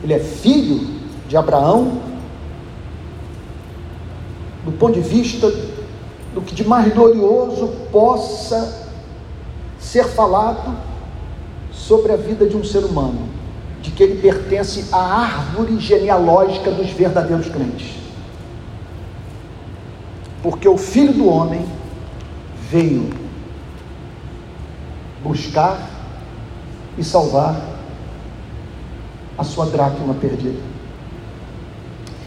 Ele 0.03 0.15
é 0.15 0.19
filho 0.19 0.87
de 1.29 1.37
Abraão, 1.37 2.01
do 4.65 4.73
ponto 4.73 4.95
de 4.95 5.01
vista 5.01 5.51
do 6.35 6.41
que 6.41 6.55
de 6.55 6.67
mais 6.67 6.93
glorioso 6.93 7.69
possa 7.93 8.89
ser 9.79 10.05
falado 10.05 10.77
sobre 11.71 12.13
a 12.13 12.17
vida 12.17 12.47
de 12.47 12.57
um 12.57 12.65
ser 12.65 12.85
humano, 12.85 13.29
de 13.83 13.91
que 13.91 14.03
ele 14.03 14.21
pertence 14.21 14.87
à 14.91 14.99
árvore 14.99 15.79
genealógica 15.79 16.71
dos 16.71 16.91
verdadeiros 16.91 17.49
crentes. 17.49 18.04
Porque 20.45 20.69
o 20.69 20.77
filho 20.77 21.15
do 21.15 21.27
homem 21.27 21.65
veio 22.69 23.09
buscar 25.23 25.79
e 26.99 27.03
salvar 27.03 27.57
a 29.39 29.43
sua 29.43 29.65
dracma 29.65 30.13
perdida. 30.13 30.61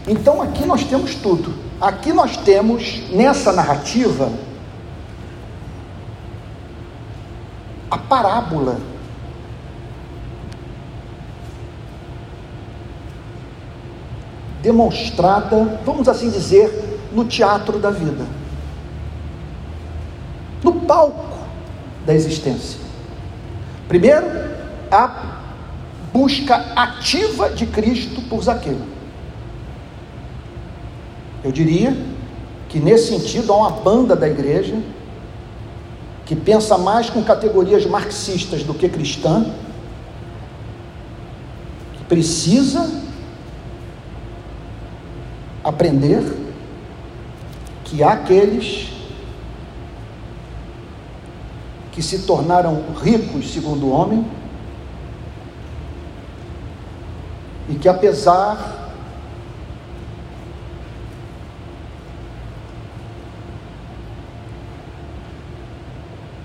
Então 0.04 0.42
aqui 0.42 0.66
nós 0.66 0.82
temos 0.82 1.14
tudo. 1.14 1.54
Aqui 1.80 2.12
nós 2.12 2.36
temos 2.36 3.08
nessa 3.08 3.52
narrativa 3.52 4.32
a 7.88 7.98
parábola 7.98 8.80
demonstrada, 14.60 15.80
vamos 15.86 16.08
assim 16.08 16.30
dizer, 16.30 16.97
no 17.12 17.24
teatro 17.24 17.78
da 17.78 17.90
vida, 17.90 18.26
no 20.62 20.72
palco 20.80 21.38
da 22.06 22.14
existência. 22.14 22.80
Primeiro, 23.86 24.26
a 24.90 25.38
busca 26.12 26.56
ativa 26.76 27.50
de 27.50 27.66
Cristo 27.66 28.20
por 28.22 28.42
Zaqueu. 28.42 28.78
Eu 31.44 31.52
diria 31.52 31.96
que 32.68 32.78
nesse 32.78 33.08
sentido 33.08 33.52
há 33.52 33.56
uma 33.56 33.70
banda 33.70 34.14
da 34.14 34.28
igreja 34.28 34.76
que 36.26 36.36
pensa 36.36 36.76
mais 36.76 37.08
com 37.08 37.22
categorias 37.22 37.86
marxistas 37.86 38.62
do 38.62 38.74
que 38.74 38.88
cristã, 38.88 39.46
que 41.94 42.04
precisa 42.04 42.90
aprender 45.64 46.47
que 47.90 48.02
aqueles 48.02 48.92
que 51.92 52.02
se 52.02 52.20
tornaram 52.20 52.84
ricos 53.00 53.52
segundo 53.52 53.86
o 53.86 53.90
homem 53.90 54.24
e 57.68 57.74
que 57.74 57.88
apesar 57.88 58.88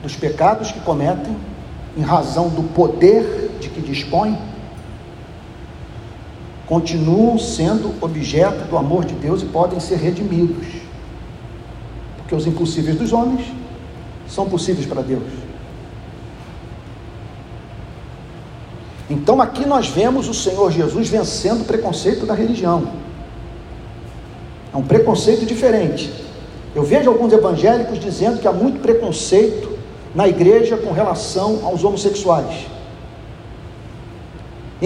dos 0.01 0.15
pecados 0.17 0.71
que 0.71 0.81
cometem, 0.81 1.37
em 1.95 2.01
razão 2.01 2.49
do 2.49 2.63
poder 2.73 3.51
de 3.59 3.69
que 3.69 3.81
dispõem, 3.81 4.37
continuam 6.67 7.37
sendo 7.39 7.93
objeto 8.01 8.65
do 8.65 8.77
amor 8.77 9.05
de 9.05 9.13
Deus 9.13 9.41
e 9.41 9.45
podem 9.45 9.79
ser 9.79 9.95
redimidos. 9.97 10.82
Porque 12.24 12.36
os 12.36 12.47
impossíveis 12.47 12.97
dos 12.97 13.13
homens 13.13 13.45
são 14.28 14.49
possíveis 14.49 14.86
para 14.86 15.01
Deus. 15.01 15.24
Então 19.09 19.41
aqui 19.41 19.65
nós 19.65 19.88
vemos 19.88 20.28
o 20.28 20.34
Senhor 20.34 20.71
Jesus 20.71 21.09
vencendo 21.09 21.61
o 21.61 21.65
preconceito 21.65 22.26
da 22.26 22.34
religião. 22.34 22.88
É 24.74 24.78
um 24.78 24.84
preconceito 24.84 25.45
diferente. 25.45 26.11
Eu 26.74 26.84
vejo 26.84 27.09
alguns 27.09 27.32
evangélicos 27.32 27.99
dizendo 27.99 28.39
que 28.39 28.47
há 28.47 28.51
muito 28.51 28.80
preconceito 28.80 29.78
na 30.15 30.28
igreja 30.28 30.78
com 30.78 30.91
relação 30.91 31.59
aos 31.63 31.84
homossexuais. 31.84 32.65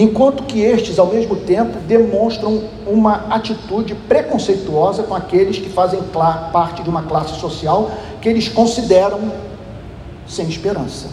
Enquanto 0.00 0.44
que 0.44 0.60
estes, 0.60 0.96
ao 0.96 1.08
mesmo 1.08 1.34
tempo, 1.34 1.76
demonstram 1.80 2.62
uma 2.86 3.26
atitude 3.30 3.96
preconceituosa 3.96 5.02
com 5.02 5.12
aqueles 5.12 5.58
que 5.58 5.68
fazem 5.68 6.00
parte 6.52 6.84
de 6.84 6.88
uma 6.88 7.02
classe 7.02 7.34
social 7.40 7.90
que 8.20 8.28
eles 8.28 8.48
consideram 8.48 9.32
sem 10.24 10.48
esperança. 10.48 11.08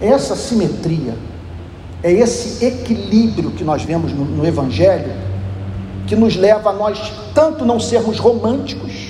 Essa 0.00 0.36
simetria, 0.36 1.16
é 2.04 2.12
esse 2.12 2.64
equilíbrio 2.64 3.50
que 3.50 3.64
nós 3.64 3.82
vemos 3.82 4.12
no, 4.12 4.24
no 4.24 4.46
Evangelho, 4.46 5.12
que 6.06 6.14
nos 6.14 6.36
leva 6.36 6.70
a 6.70 6.72
nós 6.72 7.12
tanto 7.34 7.64
não 7.64 7.80
sermos 7.80 8.20
românticos 8.20 9.08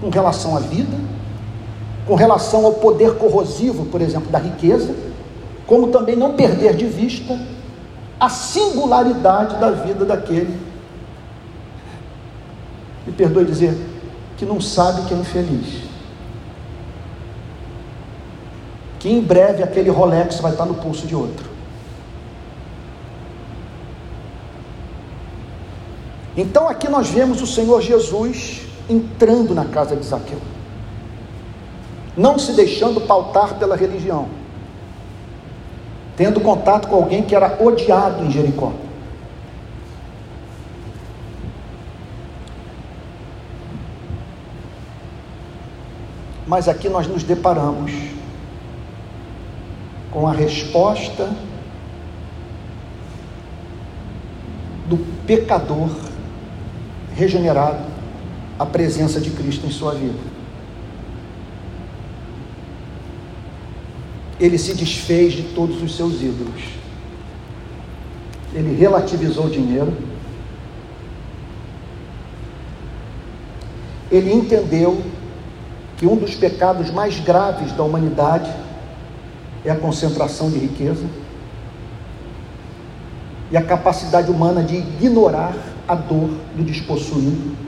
com 0.00 0.08
relação 0.08 0.56
à 0.56 0.60
vida, 0.60 0.96
com 2.06 2.14
relação 2.14 2.64
ao 2.64 2.72
poder 2.72 3.16
corrosivo, 3.16 3.84
por 3.84 4.00
exemplo, 4.00 4.30
da 4.30 4.38
riqueza, 4.38 5.07
como 5.68 5.88
também 5.88 6.16
não 6.16 6.32
perder 6.32 6.74
de 6.74 6.86
vista 6.86 7.38
a 8.18 8.28
singularidade 8.28 9.56
da 9.60 9.70
vida 9.70 10.04
daquele, 10.04 10.58
me 13.06 13.12
perdoe 13.12 13.44
dizer, 13.44 13.78
que 14.36 14.44
não 14.44 14.60
sabe 14.60 15.02
que 15.02 15.14
é 15.14 15.16
infeliz. 15.16 15.88
que 18.98 19.08
em 19.08 19.20
breve 19.20 19.62
aquele 19.62 19.90
Rolex 19.90 20.40
vai 20.40 20.52
estar 20.52 20.64
no 20.64 20.74
pulso 20.74 21.06
de 21.06 21.14
outro. 21.14 21.46
Então 26.36 26.68
aqui 26.68 26.88
nós 26.88 27.08
vemos 27.08 27.40
o 27.42 27.46
Senhor 27.46 27.80
Jesus 27.80 28.62
entrando 28.88 29.54
na 29.54 29.64
casa 29.64 29.96
de 29.96 30.04
Zaqueu, 30.04 30.40
não 32.16 32.38
se 32.38 32.52
deixando 32.52 33.00
pautar 33.00 33.54
pela 33.54 33.76
religião, 33.76 34.28
tendo 36.18 36.40
contato 36.40 36.88
com 36.88 36.96
alguém 36.96 37.22
que 37.22 37.32
era 37.32 37.62
odiado 37.62 38.24
em 38.24 38.30
Jericó. 38.32 38.72
Mas 46.44 46.68
aqui 46.68 46.88
nós 46.88 47.06
nos 47.06 47.22
deparamos 47.22 47.92
com 50.10 50.26
a 50.26 50.32
resposta 50.32 51.30
do 54.88 54.96
pecador 55.24 55.90
regenerado 57.14 57.84
à 58.58 58.66
presença 58.66 59.20
de 59.20 59.30
Cristo 59.30 59.66
em 59.66 59.70
sua 59.70 59.94
vida. 59.94 60.18
Ele 64.40 64.56
se 64.56 64.74
desfez 64.74 65.32
de 65.32 65.42
todos 65.54 65.82
os 65.82 65.96
seus 65.96 66.22
ídolos. 66.22 66.62
Ele 68.54 68.74
relativizou 68.74 69.46
o 69.46 69.50
dinheiro. 69.50 69.92
Ele 74.10 74.32
entendeu 74.32 75.02
que 75.96 76.06
um 76.06 76.16
dos 76.16 76.34
pecados 76.34 76.90
mais 76.90 77.18
graves 77.20 77.72
da 77.72 77.82
humanidade 77.82 78.50
é 79.64 79.70
a 79.70 79.76
concentração 79.76 80.50
de 80.50 80.58
riqueza 80.58 81.04
e 83.50 83.56
a 83.56 83.62
capacidade 83.62 84.30
humana 84.30 84.62
de 84.62 84.76
ignorar 84.76 85.54
a 85.86 85.94
dor 85.94 86.30
do 86.54 86.62
despossuído. 86.62 87.67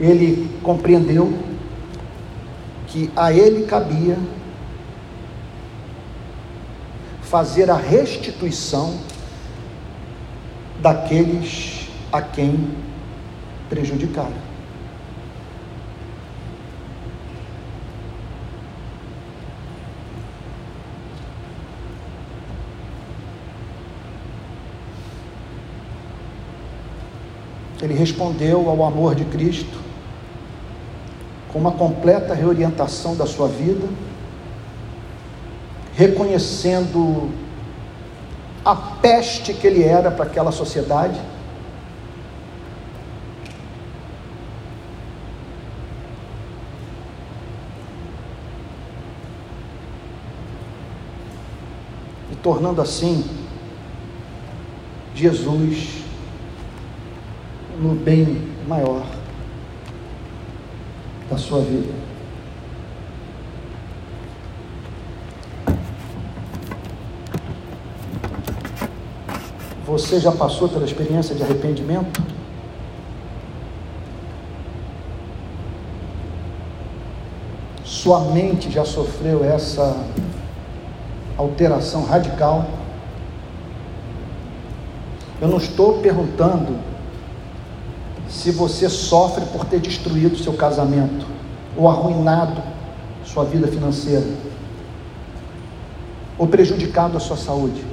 Ele 0.00 0.48
compreendeu 0.62 1.30
que 2.86 3.10
a 3.14 3.30
ele 3.30 3.66
cabia 3.66 4.16
fazer 7.20 7.70
a 7.70 7.76
restituição 7.76 8.98
daqueles 10.80 11.86
a 12.10 12.22
quem 12.22 12.70
prejudicaram. 13.68 14.50
Ele 27.82 27.94
respondeu 27.94 28.68
ao 28.68 28.84
amor 28.84 29.14
de 29.14 29.24
Cristo 29.26 29.89
com 31.52 31.58
uma 31.58 31.72
completa 31.72 32.34
reorientação 32.34 33.16
da 33.16 33.26
sua 33.26 33.48
vida, 33.48 33.88
reconhecendo 35.94 37.30
a 38.64 38.76
peste 38.76 39.52
que 39.52 39.66
ele 39.66 39.82
era 39.82 40.10
para 40.10 40.24
aquela 40.24 40.52
sociedade. 40.52 41.20
E 52.30 52.36
tornando 52.36 52.80
assim 52.80 53.24
Jesus 55.14 56.04
no 57.80 57.94
bem 57.94 58.48
maior 58.68 59.19
da 61.30 61.38
sua 61.38 61.60
vida. 61.60 61.92
Você 69.86 70.18
já 70.20 70.32
passou 70.32 70.68
pela 70.68 70.84
experiência 70.84 71.34
de 71.34 71.42
arrependimento? 71.42 72.20
Sua 77.84 78.20
mente 78.32 78.70
já 78.70 78.84
sofreu 78.84 79.44
essa 79.44 79.96
alteração 81.36 82.04
radical? 82.04 82.66
Eu 85.40 85.48
não 85.48 85.58
estou 85.58 85.98
perguntando 85.98 86.89
se 88.40 88.50
você 88.50 88.88
sofre 88.88 89.44
por 89.52 89.66
ter 89.66 89.78
destruído 89.80 90.38
seu 90.38 90.54
casamento 90.54 91.26
ou 91.76 91.86
arruinado 91.86 92.62
sua 93.22 93.44
vida 93.44 93.68
financeira 93.68 94.26
ou 96.38 96.46
prejudicado 96.46 97.18
a 97.18 97.20
sua 97.20 97.36
saúde 97.36 97.84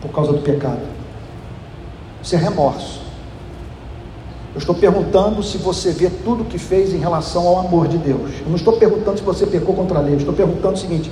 por 0.00 0.12
causa 0.12 0.32
do 0.32 0.38
pecado. 0.42 0.82
Isso 2.22 2.36
é 2.36 2.38
remorso. 2.38 3.00
Eu 4.54 4.58
estou 4.58 4.76
perguntando 4.76 5.42
se 5.42 5.58
você 5.58 5.90
vê 5.90 6.08
tudo 6.08 6.44
o 6.44 6.46
que 6.46 6.56
fez 6.56 6.94
em 6.94 6.98
relação 6.98 7.48
ao 7.48 7.58
amor 7.58 7.88
de 7.88 7.98
Deus. 7.98 8.30
Eu 8.42 8.46
não 8.46 8.54
estou 8.54 8.74
perguntando 8.74 9.18
se 9.18 9.24
você 9.24 9.44
pecou 9.44 9.74
contra 9.74 9.98
a 9.98 10.02
lei. 10.02 10.14
Eu 10.14 10.18
estou 10.18 10.34
perguntando 10.34 10.74
o 10.74 10.78
seguinte: 10.78 11.10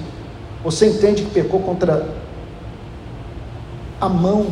você 0.63 0.87
entende 0.87 1.25
que 1.25 1.31
pecou 1.33 1.59
contra 1.59 2.09
a 4.01 4.09
mão 4.09 4.47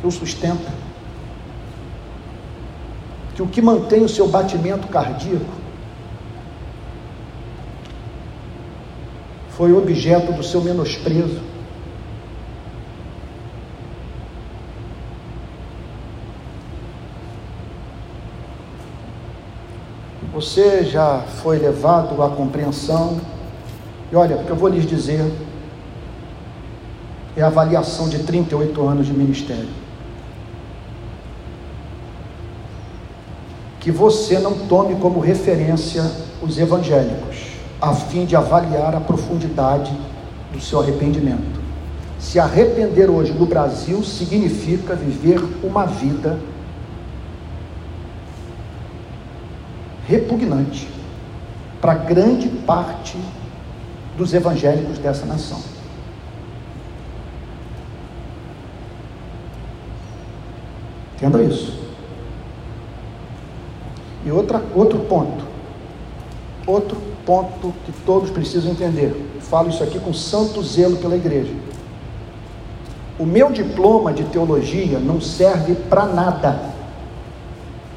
que 0.00 0.06
o 0.08 0.10
sustenta? 0.10 0.77
Que 3.38 3.42
o 3.42 3.46
que 3.46 3.62
mantém 3.62 4.02
o 4.02 4.08
seu 4.08 4.26
batimento 4.26 4.88
cardíaco 4.88 5.44
foi 9.50 9.72
objeto 9.72 10.32
do 10.32 10.42
seu 10.42 10.60
menosprezo. 10.60 11.40
Você 20.32 20.84
já 20.84 21.20
foi 21.20 21.58
levado 21.60 22.20
à 22.20 22.30
compreensão, 22.30 23.20
e 24.10 24.16
olha, 24.16 24.34
o 24.34 24.44
que 24.44 24.50
eu 24.50 24.56
vou 24.56 24.68
lhes 24.68 24.84
dizer 24.84 25.24
é 27.36 27.42
a 27.42 27.46
avaliação 27.46 28.08
de 28.08 28.18
38 28.18 28.84
anos 28.84 29.06
de 29.06 29.12
ministério. 29.12 29.87
Que 33.80 33.90
você 33.90 34.38
não 34.38 34.66
tome 34.66 34.96
como 34.96 35.20
referência 35.20 36.02
os 36.42 36.58
evangélicos, 36.58 37.36
a 37.80 37.94
fim 37.94 38.24
de 38.24 38.34
avaliar 38.34 38.94
a 38.94 39.00
profundidade 39.00 39.92
do 40.52 40.60
seu 40.60 40.80
arrependimento. 40.80 41.58
Se 42.18 42.38
arrepender 42.38 43.08
hoje 43.08 43.32
no 43.32 43.46
Brasil 43.46 44.02
significa 44.02 44.94
viver 44.94 45.40
uma 45.62 45.86
vida 45.86 46.38
repugnante 50.06 50.88
para 51.80 51.94
grande 51.94 52.48
parte 52.48 53.16
dos 54.16 54.34
evangélicos 54.34 54.98
dessa 54.98 55.24
nação. 55.26 55.60
Entenda 61.14 61.42
isso. 61.42 61.77
E 64.24 64.30
outra, 64.30 64.62
outro 64.74 64.98
ponto, 65.00 65.44
outro 66.66 66.96
ponto 67.24 67.72
que 67.84 67.92
todos 68.04 68.30
precisam 68.30 68.72
entender. 68.72 69.14
Eu 69.34 69.40
falo 69.40 69.68
isso 69.68 69.82
aqui 69.82 69.98
com 69.98 70.12
santo 70.12 70.62
zelo 70.62 70.96
pela 70.96 71.16
igreja. 71.16 71.52
O 73.18 73.24
meu 73.24 73.50
diploma 73.50 74.12
de 74.12 74.24
teologia 74.24 74.98
não 74.98 75.20
serve 75.20 75.74
para 75.74 76.06
nada 76.06 76.60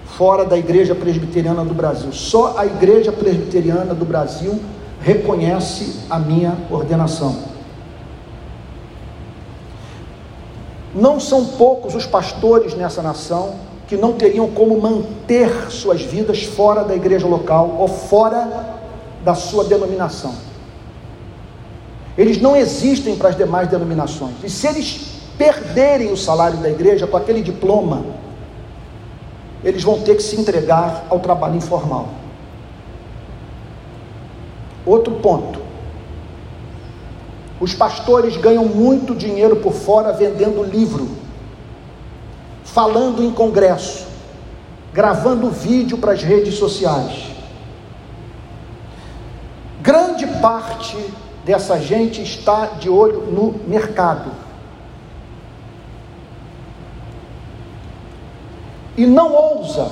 fora 0.06 0.46
da 0.46 0.58
Igreja 0.58 0.94
Presbiteriana 0.94 1.64
do 1.64 1.74
Brasil. 1.74 2.12
Só 2.12 2.56
a 2.58 2.66
Igreja 2.66 3.12
Presbiteriana 3.12 3.94
do 3.94 4.06
Brasil 4.06 4.60
reconhece 5.00 6.02
a 6.10 6.20
minha 6.20 6.56
ordenação. 6.70 7.36
Não 10.94 11.20
são 11.20 11.46
poucos 11.46 11.96
os 11.96 12.06
pastores 12.06 12.76
nessa 12.76 13.02
nação 13.02 13.56
que 13.92 13.98
não 13.98 14.14
teriam 14.14 14.50
como 14.50 14.80
manter 14.80 15.70
suas 15.70 16.02
vidas 16.02 16.44
fora 16.44 16.82
da 16.82 16.96
igreja 16.96 17.28
local 17.28 17.76
ou 17.78 17.90
fora 17.90 18.80
da 19.22 19.36
sua 19.36 19.66
denominação. 19.66 20.34
Eles 22.18 22.40
não 22.40 22.56
existem 22.56 23.18
para 23.18 23.28
as 23.28 23.36
demais 23.36 23.68
denominações. 23.68 24.36
E 24.46 24.50
se 24.50 24.66
eles 24.66 25.20
perderem 25.38 26.10
o 26.10 26.16
salário 26.16 26.58
da 26.60 26.70
igreja 26.70 27.06
com 27.06 27.18
aquele 27.18 27.42
diploma, 27.42 28.06
eles 29.62 29.84
vão 29.84 30.00
ter 30.00 30.16
que 30.16 30.24
se 30.24 30.40
entregar 30.40 31.04
ao 31.10 31.20
trabalho 31.20 31.58
informal. 31.58 32.08
Outro 34.86 35.16
ponto. 35.16 35.60
Os 37.60 37.74
pastores 37.74 38.38
ganham 38.38 38.64
muito 38.64 39.14
dinheiro 39.14 39.58
por 39.58 39.74
fora 39.74 40.14
vendendo 40.14 40.64
livro 40.64 41.21
falando 42.74 43.22
em 43.24 43.32
congresso, 43.32 44.08
gravando 44.94 45.50
vídeo 45.50 45.98
para 45.98 46.14
as 46.14 46.24
redes 46.24 46.56
sociais. 46.56 47.30
Grande 49.82 50.26
parte 50.42 50.98
dessa 51.44 51.80
gente 51.80 52.22
está 52.22 52.68
de 52.68 52.90
olho 52.90 53.24
no 53.32 53.60
mercado. 53.68 54.32
E 58.96 59.06
não 59.06 59.34
ousa 59.34 59.92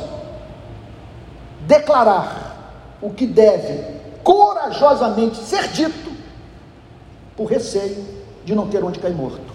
declarar 1.67 2.97
o 3.01 3.09
que 3.09 3.25
deve 3.25 3.99
corajosamente 4.23 5.37
ser 5.37 5.67
dito 5.69 6.11
por 7.35 7.45
receio 7.45 8.05
de 8.45 8.53
não 8.53 8.67
ter 8.67 8.83
onde 8.83 8.99
cair 8.99 9.15
morto. 9.15 9.48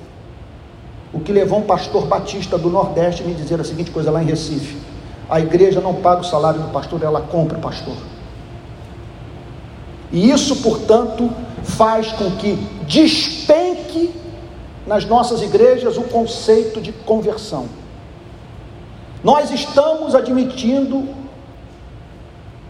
O 1.15 1.21
que 1.21 1.33
levou 1.33 1.61
um 1.61 1.63
pastor 1.63 2.07
batista 2.07 2.59
do 2.59 2.69
Nordeste 2.69 3.23
a 3.23 3.25
me 3.25 3.35
dizer 3.35 3.61
a 3.61 3.65
seguinte 3.65 3.93
coisa 3.93 4.11
lá 4.11 4.21
em 4.21 4.27
Recife: 4.27 4.77
a 5.31 5.39
igreja 5.39 5.81
não 5.81 5.95
paga 5.95 6.23
o 6.23 6.25
salário 6.25 6.61
do 6.61 6.69
pastor, 6.71 7.01
ela 7.05 7.21
compra 7.21 7.57
o 7.57 7.61
pastor. 7.61 7.97
E 10.11 10.29
isso, 10.29 10.57
portanto, 10.57 11.31
faz 11.63 12.11
com 12.13 12.33
que 12.33 12.57
despenque 12.87 14.13
nas 14.85 15.05
nossas 15.05 15.41
igrejas 15.41 15.97
o 15.97 16.03
conceito 16.03 16.81
de 16.81 16.93
conversão. 16.93 17.69
Nós 19.23 19.51
estamos 19.53 20.15
admitindo 20.15 21.09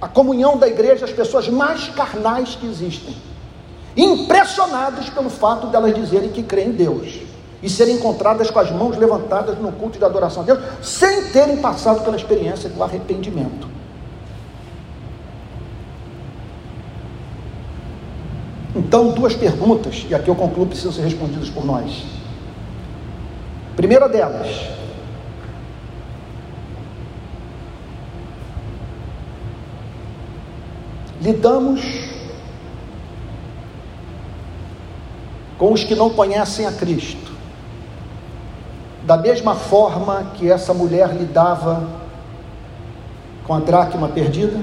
a 0.01 0.07
comunhão 0.07 0.59
da 0.59 0.69
igreja 0.69 1.07
às 1.07 1.13
pessoas 1.13 1.49
mais 1.49 1.89
carnais 1.89 2.55
que 2.55 2.67
existem, 2.67 3.17
impressionados 3.97 5.09
pelo 5.09 5.31
fato 5.31 5.67
delas 5.69 5.95
dizerem 5.95 6.29
que 6.29 6.43
creem 6.43 6.69
em 6.69 6.73
Deus 6.73 7.34
e 7.65 7.71
serem 7.71 7.95
encontradas 7.95 8.51
com 8.51 8.59
as 8.59 8.71
mãos 8.71 8.95
levantadas 8.99 9.59
no 9.59 9.73
culto 9.73 9.99
de 9.99 10.05
adoração 10.05 10.43
a 10.43 10.45
Deus, 10.45 10.61
sem 10.83 11.31
terem 11.31 11.57
passado 11.57 12.05
pela 12.05 12.15
experiência 12.15 12.69
do 12.69 12.83
arrependimento. 12.83 13.67
Então, 18.77 19.13
duas 19.13 19.35
perguntas, 19.35 20.05
e 20.11 20.15
aqui 20.15 20.29
eu 20.29 20.35
concluo, 20.35 20.67
precisam 20.67 20.93
ser 20.93 21.05
respondidas 21.05 21.49
por 21.49 21.65
nós. 21.65 22.05
Primeira 23.75 24.11
delas, 24.11 24.69
lidamos 31.23 31.81
com 35.57 35.73
os 35.73 35.83
que 35.83 35.95
não 35.95 36.11
conhecem 36.11 36.67
a 36.67 36.73
Cristo 36.73 37.34
da 39.05 39.17
mesma 39.19 39.55
forma 39.55 40.33
que 40.35 40.51
essa 40.51 40.73
mulher 40.73 41.15
lidava 41.15 41.87
com 43.47 43.55
a 43.55 43.61
dracma 43.61 44.09
perdida? 44.09 44.59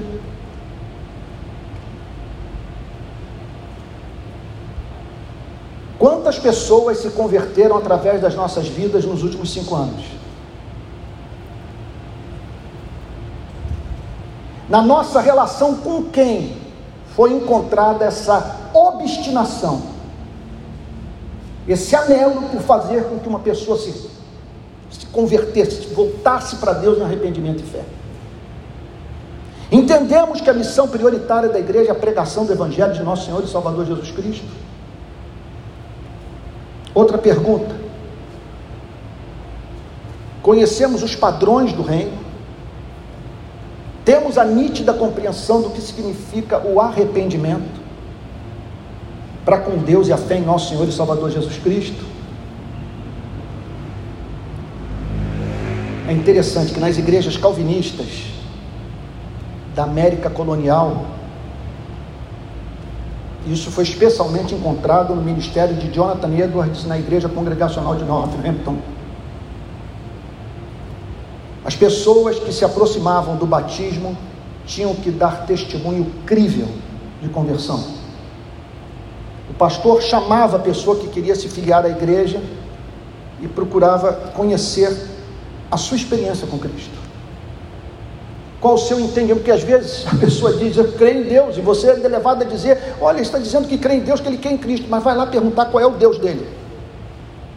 Quantas 5.96 6.36
pessoas 6.36 6.98
se 6.98 7.10
converteram 7.10 7.76
através 7.76 8.20
das 8.20 8.34
nossas 8.34 8.66
vidas 8.66 9.04
nos 9.04 9.22
últimos 9.22 9.52
cinco 9.52 9.76
anos? 9.76 10.04
Na 14.68 14.82
nossa 14.82 15.20
relação 15.20 15.76
com 15.76 16.04
quem 16.04 16.56
foi 17.14 17.32
encontrada 17.32 18.04
essa 18.04 18.56
obstinação, 18.74 19.82
esse 21.68 21.94
anelo 21.94 22.42
por 22.48 22.60
fazer 22.62 23.04
com 23.04 23.20
que 23.20 23.28
uma 23.28 23.38
pessoa 23.38 23.78
se, 23.78 24.10
se 25.12 25.14
convertesse, 25.14 25.88
voltasse 25.94 26.56
para 26.56 26.72
Deus 26.72 26.98
em 26.98 27.02
arrependimento 27.02 27.60
e 27.60 27.66
fé? 27.66 27.84
Entendemos 29.70 30.40
que 30.40 30.50
a 30.50 30.52
missão 30.52 30.88
prioritária 30.88 31.48
da 31.48 31.58
igreja 31.58 31.88
é 31.88 31.92
a 31.92 31.94
pregação 31.94 32.44
do 32.44 32.52
Evangelho 32.52 32.92
de 32.92 33.02
nosso 33.02 33.24
Senhor 33.24 33.42
e 33.42 33.48
Salvador 33.48 33.86
Jesus 33.86 34.10
Cristo. 34.10 34.46
Outra 36.94 37.16
pergunta. 37.16 37.74
Conhecemos 40.42 41.02
os 41.02 41.14
padrões 41.14 41.72
do 41.72 41.82
reino? 41.82 42.18
Temos 44.04 44.36
a 44.36 44.44
nítida 44.44 44.92
compreensão 44.92 45.62
do 45.62 45.70
que 45.70 45.80
significa 45.80 46.58
o 46.58 46.80
arrependimento 46.80 47.80
para 49.44 49.58
com 49.58 49.78
Deus 49.78 50.08
e 50.08 50.12
a 50.12 50.16
fé 50.16 50.36
em 50.36 50.42
nosso 50.42 50.68
Senhor 50.68 50.86
e 50.86 50.92
Salvador 50.92 51.30
Jesus 51.30 51.58
Cristo? 51.58 52.11
É 56.12 56.14
interessante 56.14 56.74
que 56.74 56.78
nas 56.78 56.98
igrejas 56.98 57.38
calvinistas 57.38 58.24
da 59.74 59.84
América 59.84 60.28
colonial, 60.28 61.06
isso 63.46 63.70
foi 63.70 63.84
especialmente 63.84 64.54
encontrado 64.54 65.14
no 65.14 65.22
ministério 65.22 65.74
de 65.74 65.90
Jonathan 65.90 66.36
Edwards 66.36 66.84
na 66.84 66.98
Igreja 66.98 67.30
Congregacional 67.30 67.96
de 67.96 68.04
Northampton. 68.04 68.76
As 71.64 71.74
pessoas 71.74 72.38
que 72.38 72.52
se 72.52 72.62
aproximavam 72.62 73.36
do 73.36 73.46
batismo 73.46 74.14
tinham 74.66 74.94
que 74.94 75.10
dar 75.10 75.46
testemunho 75.46 76.12
crível 76.26 76.68
de 77.22 77.30
conversão. 77.30 77.82
O 79.48 79.54
pastor 79.54 80.02
chamava 80.02 80.58
a 80.58 80.60
pessoa 80.60 80.98
que 80.98 81.08
queria 81.08 81.34
se 81.34 81.48
filiar 81.48 81.86
à 81.86 81.88
igreja 81.88 82.38
e 83.40 83.48
procurava 83.48 84.12
conhecer 84.34 85.11
a 85.72 85.78
sua 85.78 85.96
experiência 85.96 86.46
com 86.46 86.58
Cristo. 86.58 86.92
Qual 88.60 88.74
o 88.74 88.78
seu 88.78 89.00
entendimento? 89.00 89.38
Porque 89.38 89.50
às 89.50 89.62
vezes 89.62 90.06
a 90.06 90.14
pessoa 90.14 90.52
diz, 90.52 90.76
eu 90.76 90.92
creio 90.92 91.22
em 91.22 91.24
Deus, 91.24 91.56
e 91.56 91.62
você 91.62 91.88
é 91.88 91.94
levado 91.94 92.42
a 92.42 92.44
dizer, 92.44 92.78
olha, 93.00 93.16
ele 93.16 93.22
está 93.22 93.38
dizendo 93.38 93.66
que 93.66 93.78
crê 93.78 93.94
em 93.94 94.00
Deus, 94.00 94.20
que 94.20 94.28
ele 94.28 94.36
quer 94.36 94.52
em 94.52 94.58
Cristo, 94.58 94.86
mas 94.90 95.02
vai 95.02 95.16
lá 95.16 95.26
perguntar 95.26 95.64
qual 95.66 95.82
é 95.82 95.86
o 95.86 95.92
Deus 95.92 96.18
dele. 96.18 96.46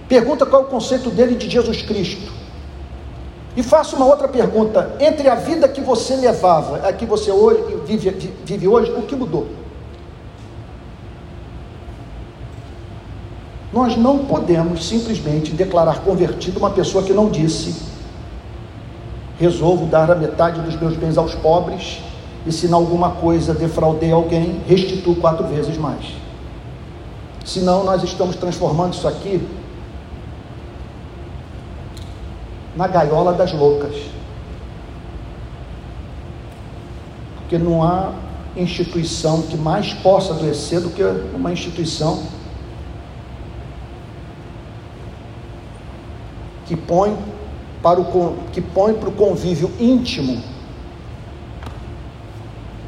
Pergunta 0.07 0.45
qual 0.45 0.61
é 0.61 0.65
o 0.65 0.69
conceito 0.69 1.09
dele 1.09 1.35
de 1.35 1.49
Jesus 1.49 1.81
Cristo. 1.81 2.31
E 3.57 3.61
faça 3.61 3.97
uma 3.97 4.05
outra 4.05 4.29
pergunta: 4.29 4.95
entre 4.99 5.27
a 5.27 5.35
vida 5.35 5.67
que 5.67 5.81
você 5.81 6.15
levava, 6.15 6.87
a 6.87 6.93
que 6.93 7.05
você 7.05 7.31
hoje, 7.31 7.61
vive, 7.85 8.09
vive 8.45 8.67
hoje, 8.67 8.91
o 8.91 9.01
que 9.01 9.15
mudou? 9.15 9.47
Nós 13.73 13.97
não 13.97 14.19
podemos 14.19 14.87
simplesmente 14.87 15.51
declarar 15.51 15.99
convertido 15.99 16.59
uma 16.59 16.69
pessoa 16.69 17.03
que 17.03 17.11
não 17.11 17.29
disse 17.29 17.94
resolvo 19.39 19.85
dar 19.85 20.09
a 20.09 20.15
metade 20.15 20.61
dos 20.61 20.79
meus 20.79 20.95
bens 20.95 21.17
aos 21.17 21.35
pobres, 21.35 21.99
e 22.45 22.51
se 22.51 22.67
em 22.67 22.73
alguma 22.73 23.11
coisa 23.11 23.53
defraudei 23.53 24.11
alguém, 24.11 24.61
restituo 24.67 25.15
quatro 25.15 25.47
vezes 25.47 25.77
mais. 25.77 26.05
Senão, 27.43 27.83
nós 27.83 28.03
estamos 28.03 28.35
transformando 28.35 28.93
isso 28.93 29.07
aqui 29.07 29.45
na 32.75 32.87
gaiola 32.87 33.33
das 33.33 33.53
loucas. 33.53 33.95
Porque 37.37 37.57
não 37.57 37.83
há 37.83 38.11
instituição 38.55 39.41
que 39.43 39.57
mais 39.57 39.93
possa 39.93 40.33
adoecer 40.33 40.79
do 40.81 40.89
que 40.89 41.03
uma 41.35 41.51
instituição 41.51 42.23
que 46.65 46.75
põe 46.75 47.15
para 47.85 48.01
o, 48.01 48.35
que 48.51 48.61
põe 48.61 48.95
para 48.95 49.09
o 49.09 49.11
convívio 49.11 49.71
íntimo 49.79 50.41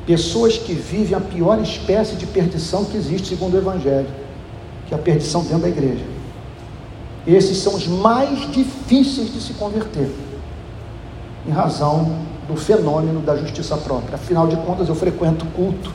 pessoas 0.08 0.58
que 0.58 0.74
vivem 0.74 1.16
a 1.16 1.22
pior 1.22 1.62
espécie 1.62 2.16
de 2.16 2.26
perdição 2.26 2.84
que 2.84 2.98
existe 2.98 3.28
segundo 3.28 3.54
o 3.54 3.58
Evangelho, 3.60 4.08
que 4.88 4.96
é 4.96 4.98
a 4.98 5.00
perdição 5.00 5.44
dentro 5.44 5.60
da 5.60 5.70
igreja. 5.70 6.04
Esses 7.28 7.60
são 7.60 7.76
os 7.76 7.86
mais 7.86 8.52
difíceis 8.52 9.32
de 9.32 9.40
se 9.40 9.54
converter, 9.54 10.10
em 11.48 11.52
razão 11.52 12.18
do 12.48 12.56
fenômeno 12.56 13.20
da 13.20 13.38
justiça 13.38 13.78
própria. 13.78 14.16
Afinal 14.16 14.48
de 14.48 14.56
contas, 14.56 14.90
eu 14.90 14.96
frequento 14.96 15.46
culto, 15.56 15.94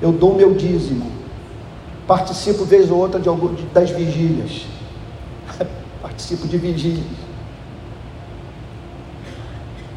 eu 0.00 0.12
dou 0.12 0.36
meu 0.36 0.54
dízimo, 0.54 1.10
participo 2.06 2.64
vez 2.64 2.92
ou 2.92 2.98
outra 2.98 3.18
de 3.18 3.28
algum, 3.28 3.56
das 3.74 3.90
vigílias, 3.90 4.66
participo 6.00 6.46
de 6.46 6.58
vigílias 6.58 7.29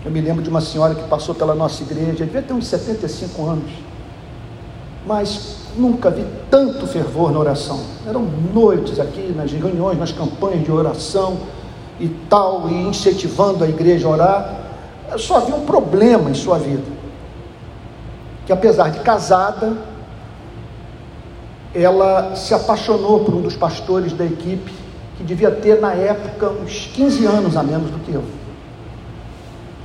eu 0.06 0.12
me 0.12 0.20
lembro 0.20 0.44
de 0.44 0.50
uma 0.50 0.60
senhora 0.60 0.94
que 0.94 1.08
passou 1.08 1.34
pela 1.34 1.56
nossa 1.56 1.82
igreja, 1.82 2.26
devia 2.26 2.42
ter 2.42 2.54
uns 2.54 2.68
75 2.68 3.46
anos, 3.46 3.72
mas 5.06 5.58
nunca 5.78 6.10
vi 6.10 6.26
tanto 6.50 6.86
fervor 6.88 7.32
na 7.32 7.40
oração. 7.40 7.80
Eram 8.06 8.24
noites 8.54 9.00
aqui, 9.00 9.34
nas 9.36 9.52
reuniões, 9.52 9.98
nas 9.98 10.12
campanhas 10.12 10.64
de 10.64 10.72
oração 10.72 11.38
e 12.00 12.10
tal, 12.30 12.70
e 12.70 12.74
incentivando 12.74 13.64
a 13.64 13.68
igreja 13.68 14.08
a 14.08 14.12
orar. 14.12 14.60
Só 15.18 15.38
havia 15.38 15.56
um 15.56 15.66
problema 15.66 16.30
em 16.30 16.34
sua 16.34 16.58
vida, 16.58 16.84
que 18.46 18.52
apesar 18.52 18.90
de 18.92 19.00
casada, 19.00 19.78
ela 21.74 22.36
se 22.36 22.54
apaixonou 22.54 23.22
por 23.22 23.34
um 23.36 23.42
dos 23.42 23.56
pastores 23.56 24.12
da 24.12 24.26
equipe, 24.26 24.74
que 25.18 25.24
devia 25.24 25.50
ter 25.50 25.80
na 25.80 25.94
época 25.94 26.50
uns 26.50 26.88
15 26.94 27.26
anos 27.26 27.56
a 27.56 27.64
menos 27.64 27.90
do 27.90 28.00
que 28.00 28.14
eu. 28.14 28.43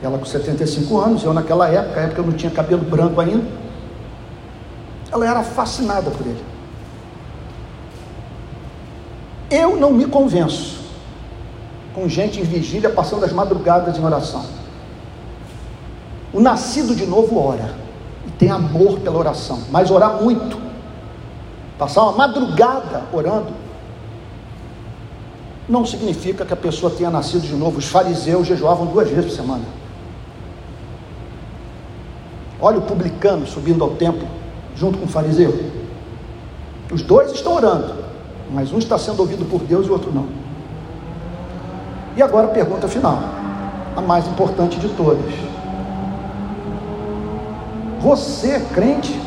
Ela 0.02 0.18
com 0.18 0.24
75 0.24 0.98
anos, 0.98 1.24
eu 1.24 1.34
naquela 1.34 1.68
época, 1.68 2.00
época 2.00 2.20
eu 2.20 2.26
não 2.26 2.32
tinha 2.32 2.50
cabelo 2.50 2.82
branco 2.82 3.20
ainda. 3.20 3.44
Ela 5.10 5.26
era 5.26 5.42
fascinada 5.42 6.10
por 6.10 6.26
ele. 6.26 6.42
Eu 9.50 9.76
não 9.76 9.92
me 9.92 10.06
convenço 10.06 10.78
com 11.94 12.08
gente 12.08 12.40
em 12.40 12.44
vigília 12.44 12.90
passando 12.90 13.24
as 13.24 13.32
madrugadas 13.32 13.96
em 13.96 14.04
oração. 14.04 14.44
O 16.32 16.40
nascido 16.40 16.94
de 16.94 17.06
novo 17.06 17.38
ora 17.38 17.74
e 18.26 18.30
tem 18.32 18.50
amor 18.50 19.00
pela 19.00 19.18
oração, 19.18 19.62
mas 19.70 19.90
orar 19.90 20.22
muito, 20.22 20.58
passar 21.78 22.02
uma 22.02 22.12
madrugada 22.12 23.04
orando, 23.12 23.48
não 25.68 25.84
significa 25.84 26.44
que 26.44 26.52
a 26.52 26.56
pessoa 26.56 26.90
tenha 26.90 27.10
nascido 27.10 27.42
de 27.42 27.54
novo. 27.54 27.78
Os 27.78 27.86
fariseus 27.86 28.46
jejuavam 28.46 28.86
duas 28.86 29.08
vezes 29.08 29.26
por 29.26 29.36
semana. 29.36 29.64
Olha 32.60 32.78
o 32.78 32.82
publicano 32.82 33.46
subindo 33.46 33.84
ao 33.84 33.90
templo 33.90 34.26
junto 34.74 34.98
com 34.98 35.04
o 35.04 35.08
fariseu. 35.08 35.52
Os 36.90 37.02
dois 37.02 37.32
estão 37.32 37.54
orando, 37.54 37.94
mas 38.52 38.72
um 38.72 38.78
está 38.78 38.98
sendo 38.98 39.20
ouvido 39.20 39.44
por 39.44 39.60
Deus 39.60 39.86
e 39.86 39.90
o 39.90 39.92
outro 39.92 40.12
não. 40.12 40.26
E 42.16 42.22
agora 42.22 42.46
a 42.48 42.50
pergunta 42.50 42.88
final, 42.88 43.18
a 43.96 44.00
mais 44.00 44.26
importante 44.26 44.78
de 44.78 44.88
todas. 44.90 45.32
Você 48.00 48.60
crente? 48.72 49.20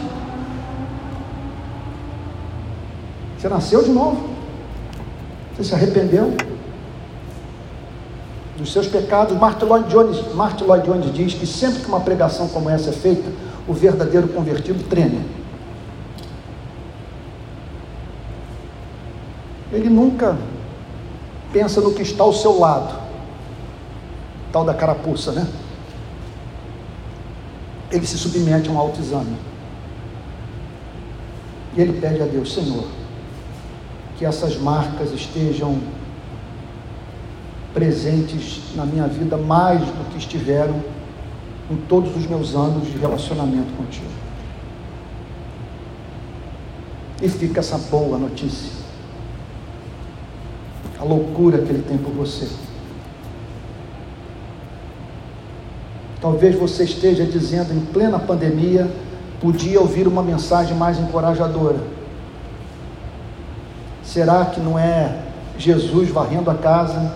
Você 3.37 3.49
nasceu 3.49 3.83
de 3.83 3.91
novo? 3.91 4.29
Você 5.55 5.63
se 5.63 5.75
arrependeu? 5.75 6.33
Dos 8.61 8.71
seus 8.71 8.87
pecados. 8.87 9.37
Martin 9.37 9.65
Lloyd, 9.65 9.89
Jones, 9.89 10.33
Martin 10.33 10.65
Lloyd 10.65 10.85
Jones 10.85 11.13
diz 11.13 11.33
que 11.33 11.45
sempre 11.45 11.81
que 11.81 11.87
uma 11.87 11.99
pregação 11.99 12.47
como 12.47 12.69
essa 12.69 12.91
é 12.91 12.93
feita, 12.93 13.29
o 13.67 13.73
verdadeiro 13.73 14.27
convertido 14.29 14.83
treme. 14.87 15.25
Ele 19.73 19.89
nunca 19.89 20.37
pensa 21.51 21.81
no 21.81 21.93
que 21.93 22.01
está 22.01 22.23
ao 22.23 22.33
seu 22.33 22.59
lado, 22.59 22.93
tal 24.51 24.63
da 24.63 24.73
carapuça, 24.73 25.31
né? 25.31 25.47
Ele 27.91 28.05
se 28.05 28.17
submete 28.17 28.69
a 28.69 28.71
um 28.71 28.77
autoexame. 28.77 29.35
E 31.75 31.81
ele 31.81 31.99
pede 31.99 32.21
a 32.21 32.25
Deus, 32.25 32.53
Senhor, 32.53 32.83
que 34.17 34.25
essas 34.25 34.57
marcas 34.57 35.11
estejam 35.13 35.79
presentes 37.73 38.61
na 38.75 38.85
minha 38.85 39.07
vida 39.07 39.37
mais 39.37 39.81
do 39.81 40.11
que 40.11 40.17
estiveram 40.17 40.75
em 41.69 41.75
todos 41.87 42.15
os 42.15 42.27
meus 42.27 42.53
anos 42.55 42.85
de 42.87 42.97
relacionamento 42.97 43.71
contigo. 43.77 44.05
E 47.21 47.29
fica 47.29 47.59
essa 47.59 47.77
boa 47.77 48.17
notícia. 48.17 48.81
A 50.99 51.03
loucura 51.03 51.59
que 51.59 51.69
ele 51.69 51.83
tem 51.87 51.97
por 51.97 52.11
você. 52.11 52.47
Talvez 56.19 56.55
você 56.55 56.83
esteja 56.83 57.25
dizendo 57.25 57.73
em 57.73 57.79
plena 57.79 58.19
pandemia, 58.19 58.89
podia 59.39 59.79
ouvir 59.79 60.07
uma 60.07 60.21
mensagem 60.21 60.75
mais 60.75 60.99
encorajadora. 60.99 61.79
Será 64.03 64.45
que 64.45 64.59
não 64.59 64.77
é 64.77 65.19
Jesus 65.57 66.09
varrendo 66.09 66.51
a 66.51 66.55
casa, 66.55 67.15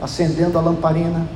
acendendo 0.00 0.58
a 0.58 0.62
lamparina 0.62 1.26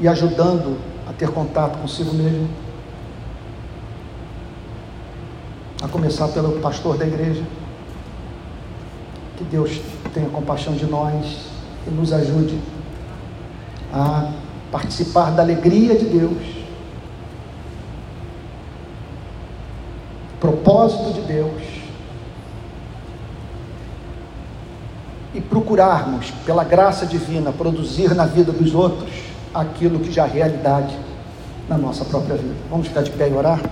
e 0.00 0.06
ajudando 0.06 0.78
a 1.08 1.12
ter 1.12 1.30
contato 1.30 1.78
consigo 1.78 2.14
mesmo? 2.14 2.48
A 5.82 5.88
começar 5.88 6.28
pelo 6.28 6.60
pastor 6.60 6.96
da 6.96 7.06
igreja. 7.06 7.42
Que 9.36 9.44
Deus 9.44 9.80
tenha 10.12 10.28
compaixão 10.28 10.74
de 10.74 10.86
nós 10.86 11.46
e 11.86 11.90
nos 11.90 12.12
ajude 12.12 12.58
a 13.92 14.32
participar 14.70 15.30
da 15.30 15.42
alegria 15.42 15.96
de 15.96 16.04
Deus, 16.04 16.42
propósito 20.40 21.14
de 21.14 21.20
Deus, 21.22 21.77
e 25.38 25.40
procurarmos, 25.40 26.32
pela 26.44 26.64
graça 26.64 27.06
divina, 27.06 27.52
produzir 27.52 28.12
na 28.12 28.26
vida 28.26 28.50
dos 28.50 28.74
outros 28.74 29.08
aquilo 29.54 30.00
que 30.00 30.10
já 30.10 30.26
é 30.26 30.30
realidade 30.30 30.98
na 31.68 31.78
nossa 31.78 32.04
própria 32.04 32.34
vida. 32.34 32.56
Vamos 32.68 32.88
ficar 32.88 33.02
de 33.02 33.12
pé 33.12 33.28
e 33.28 33.32
orar? 33.32 33.60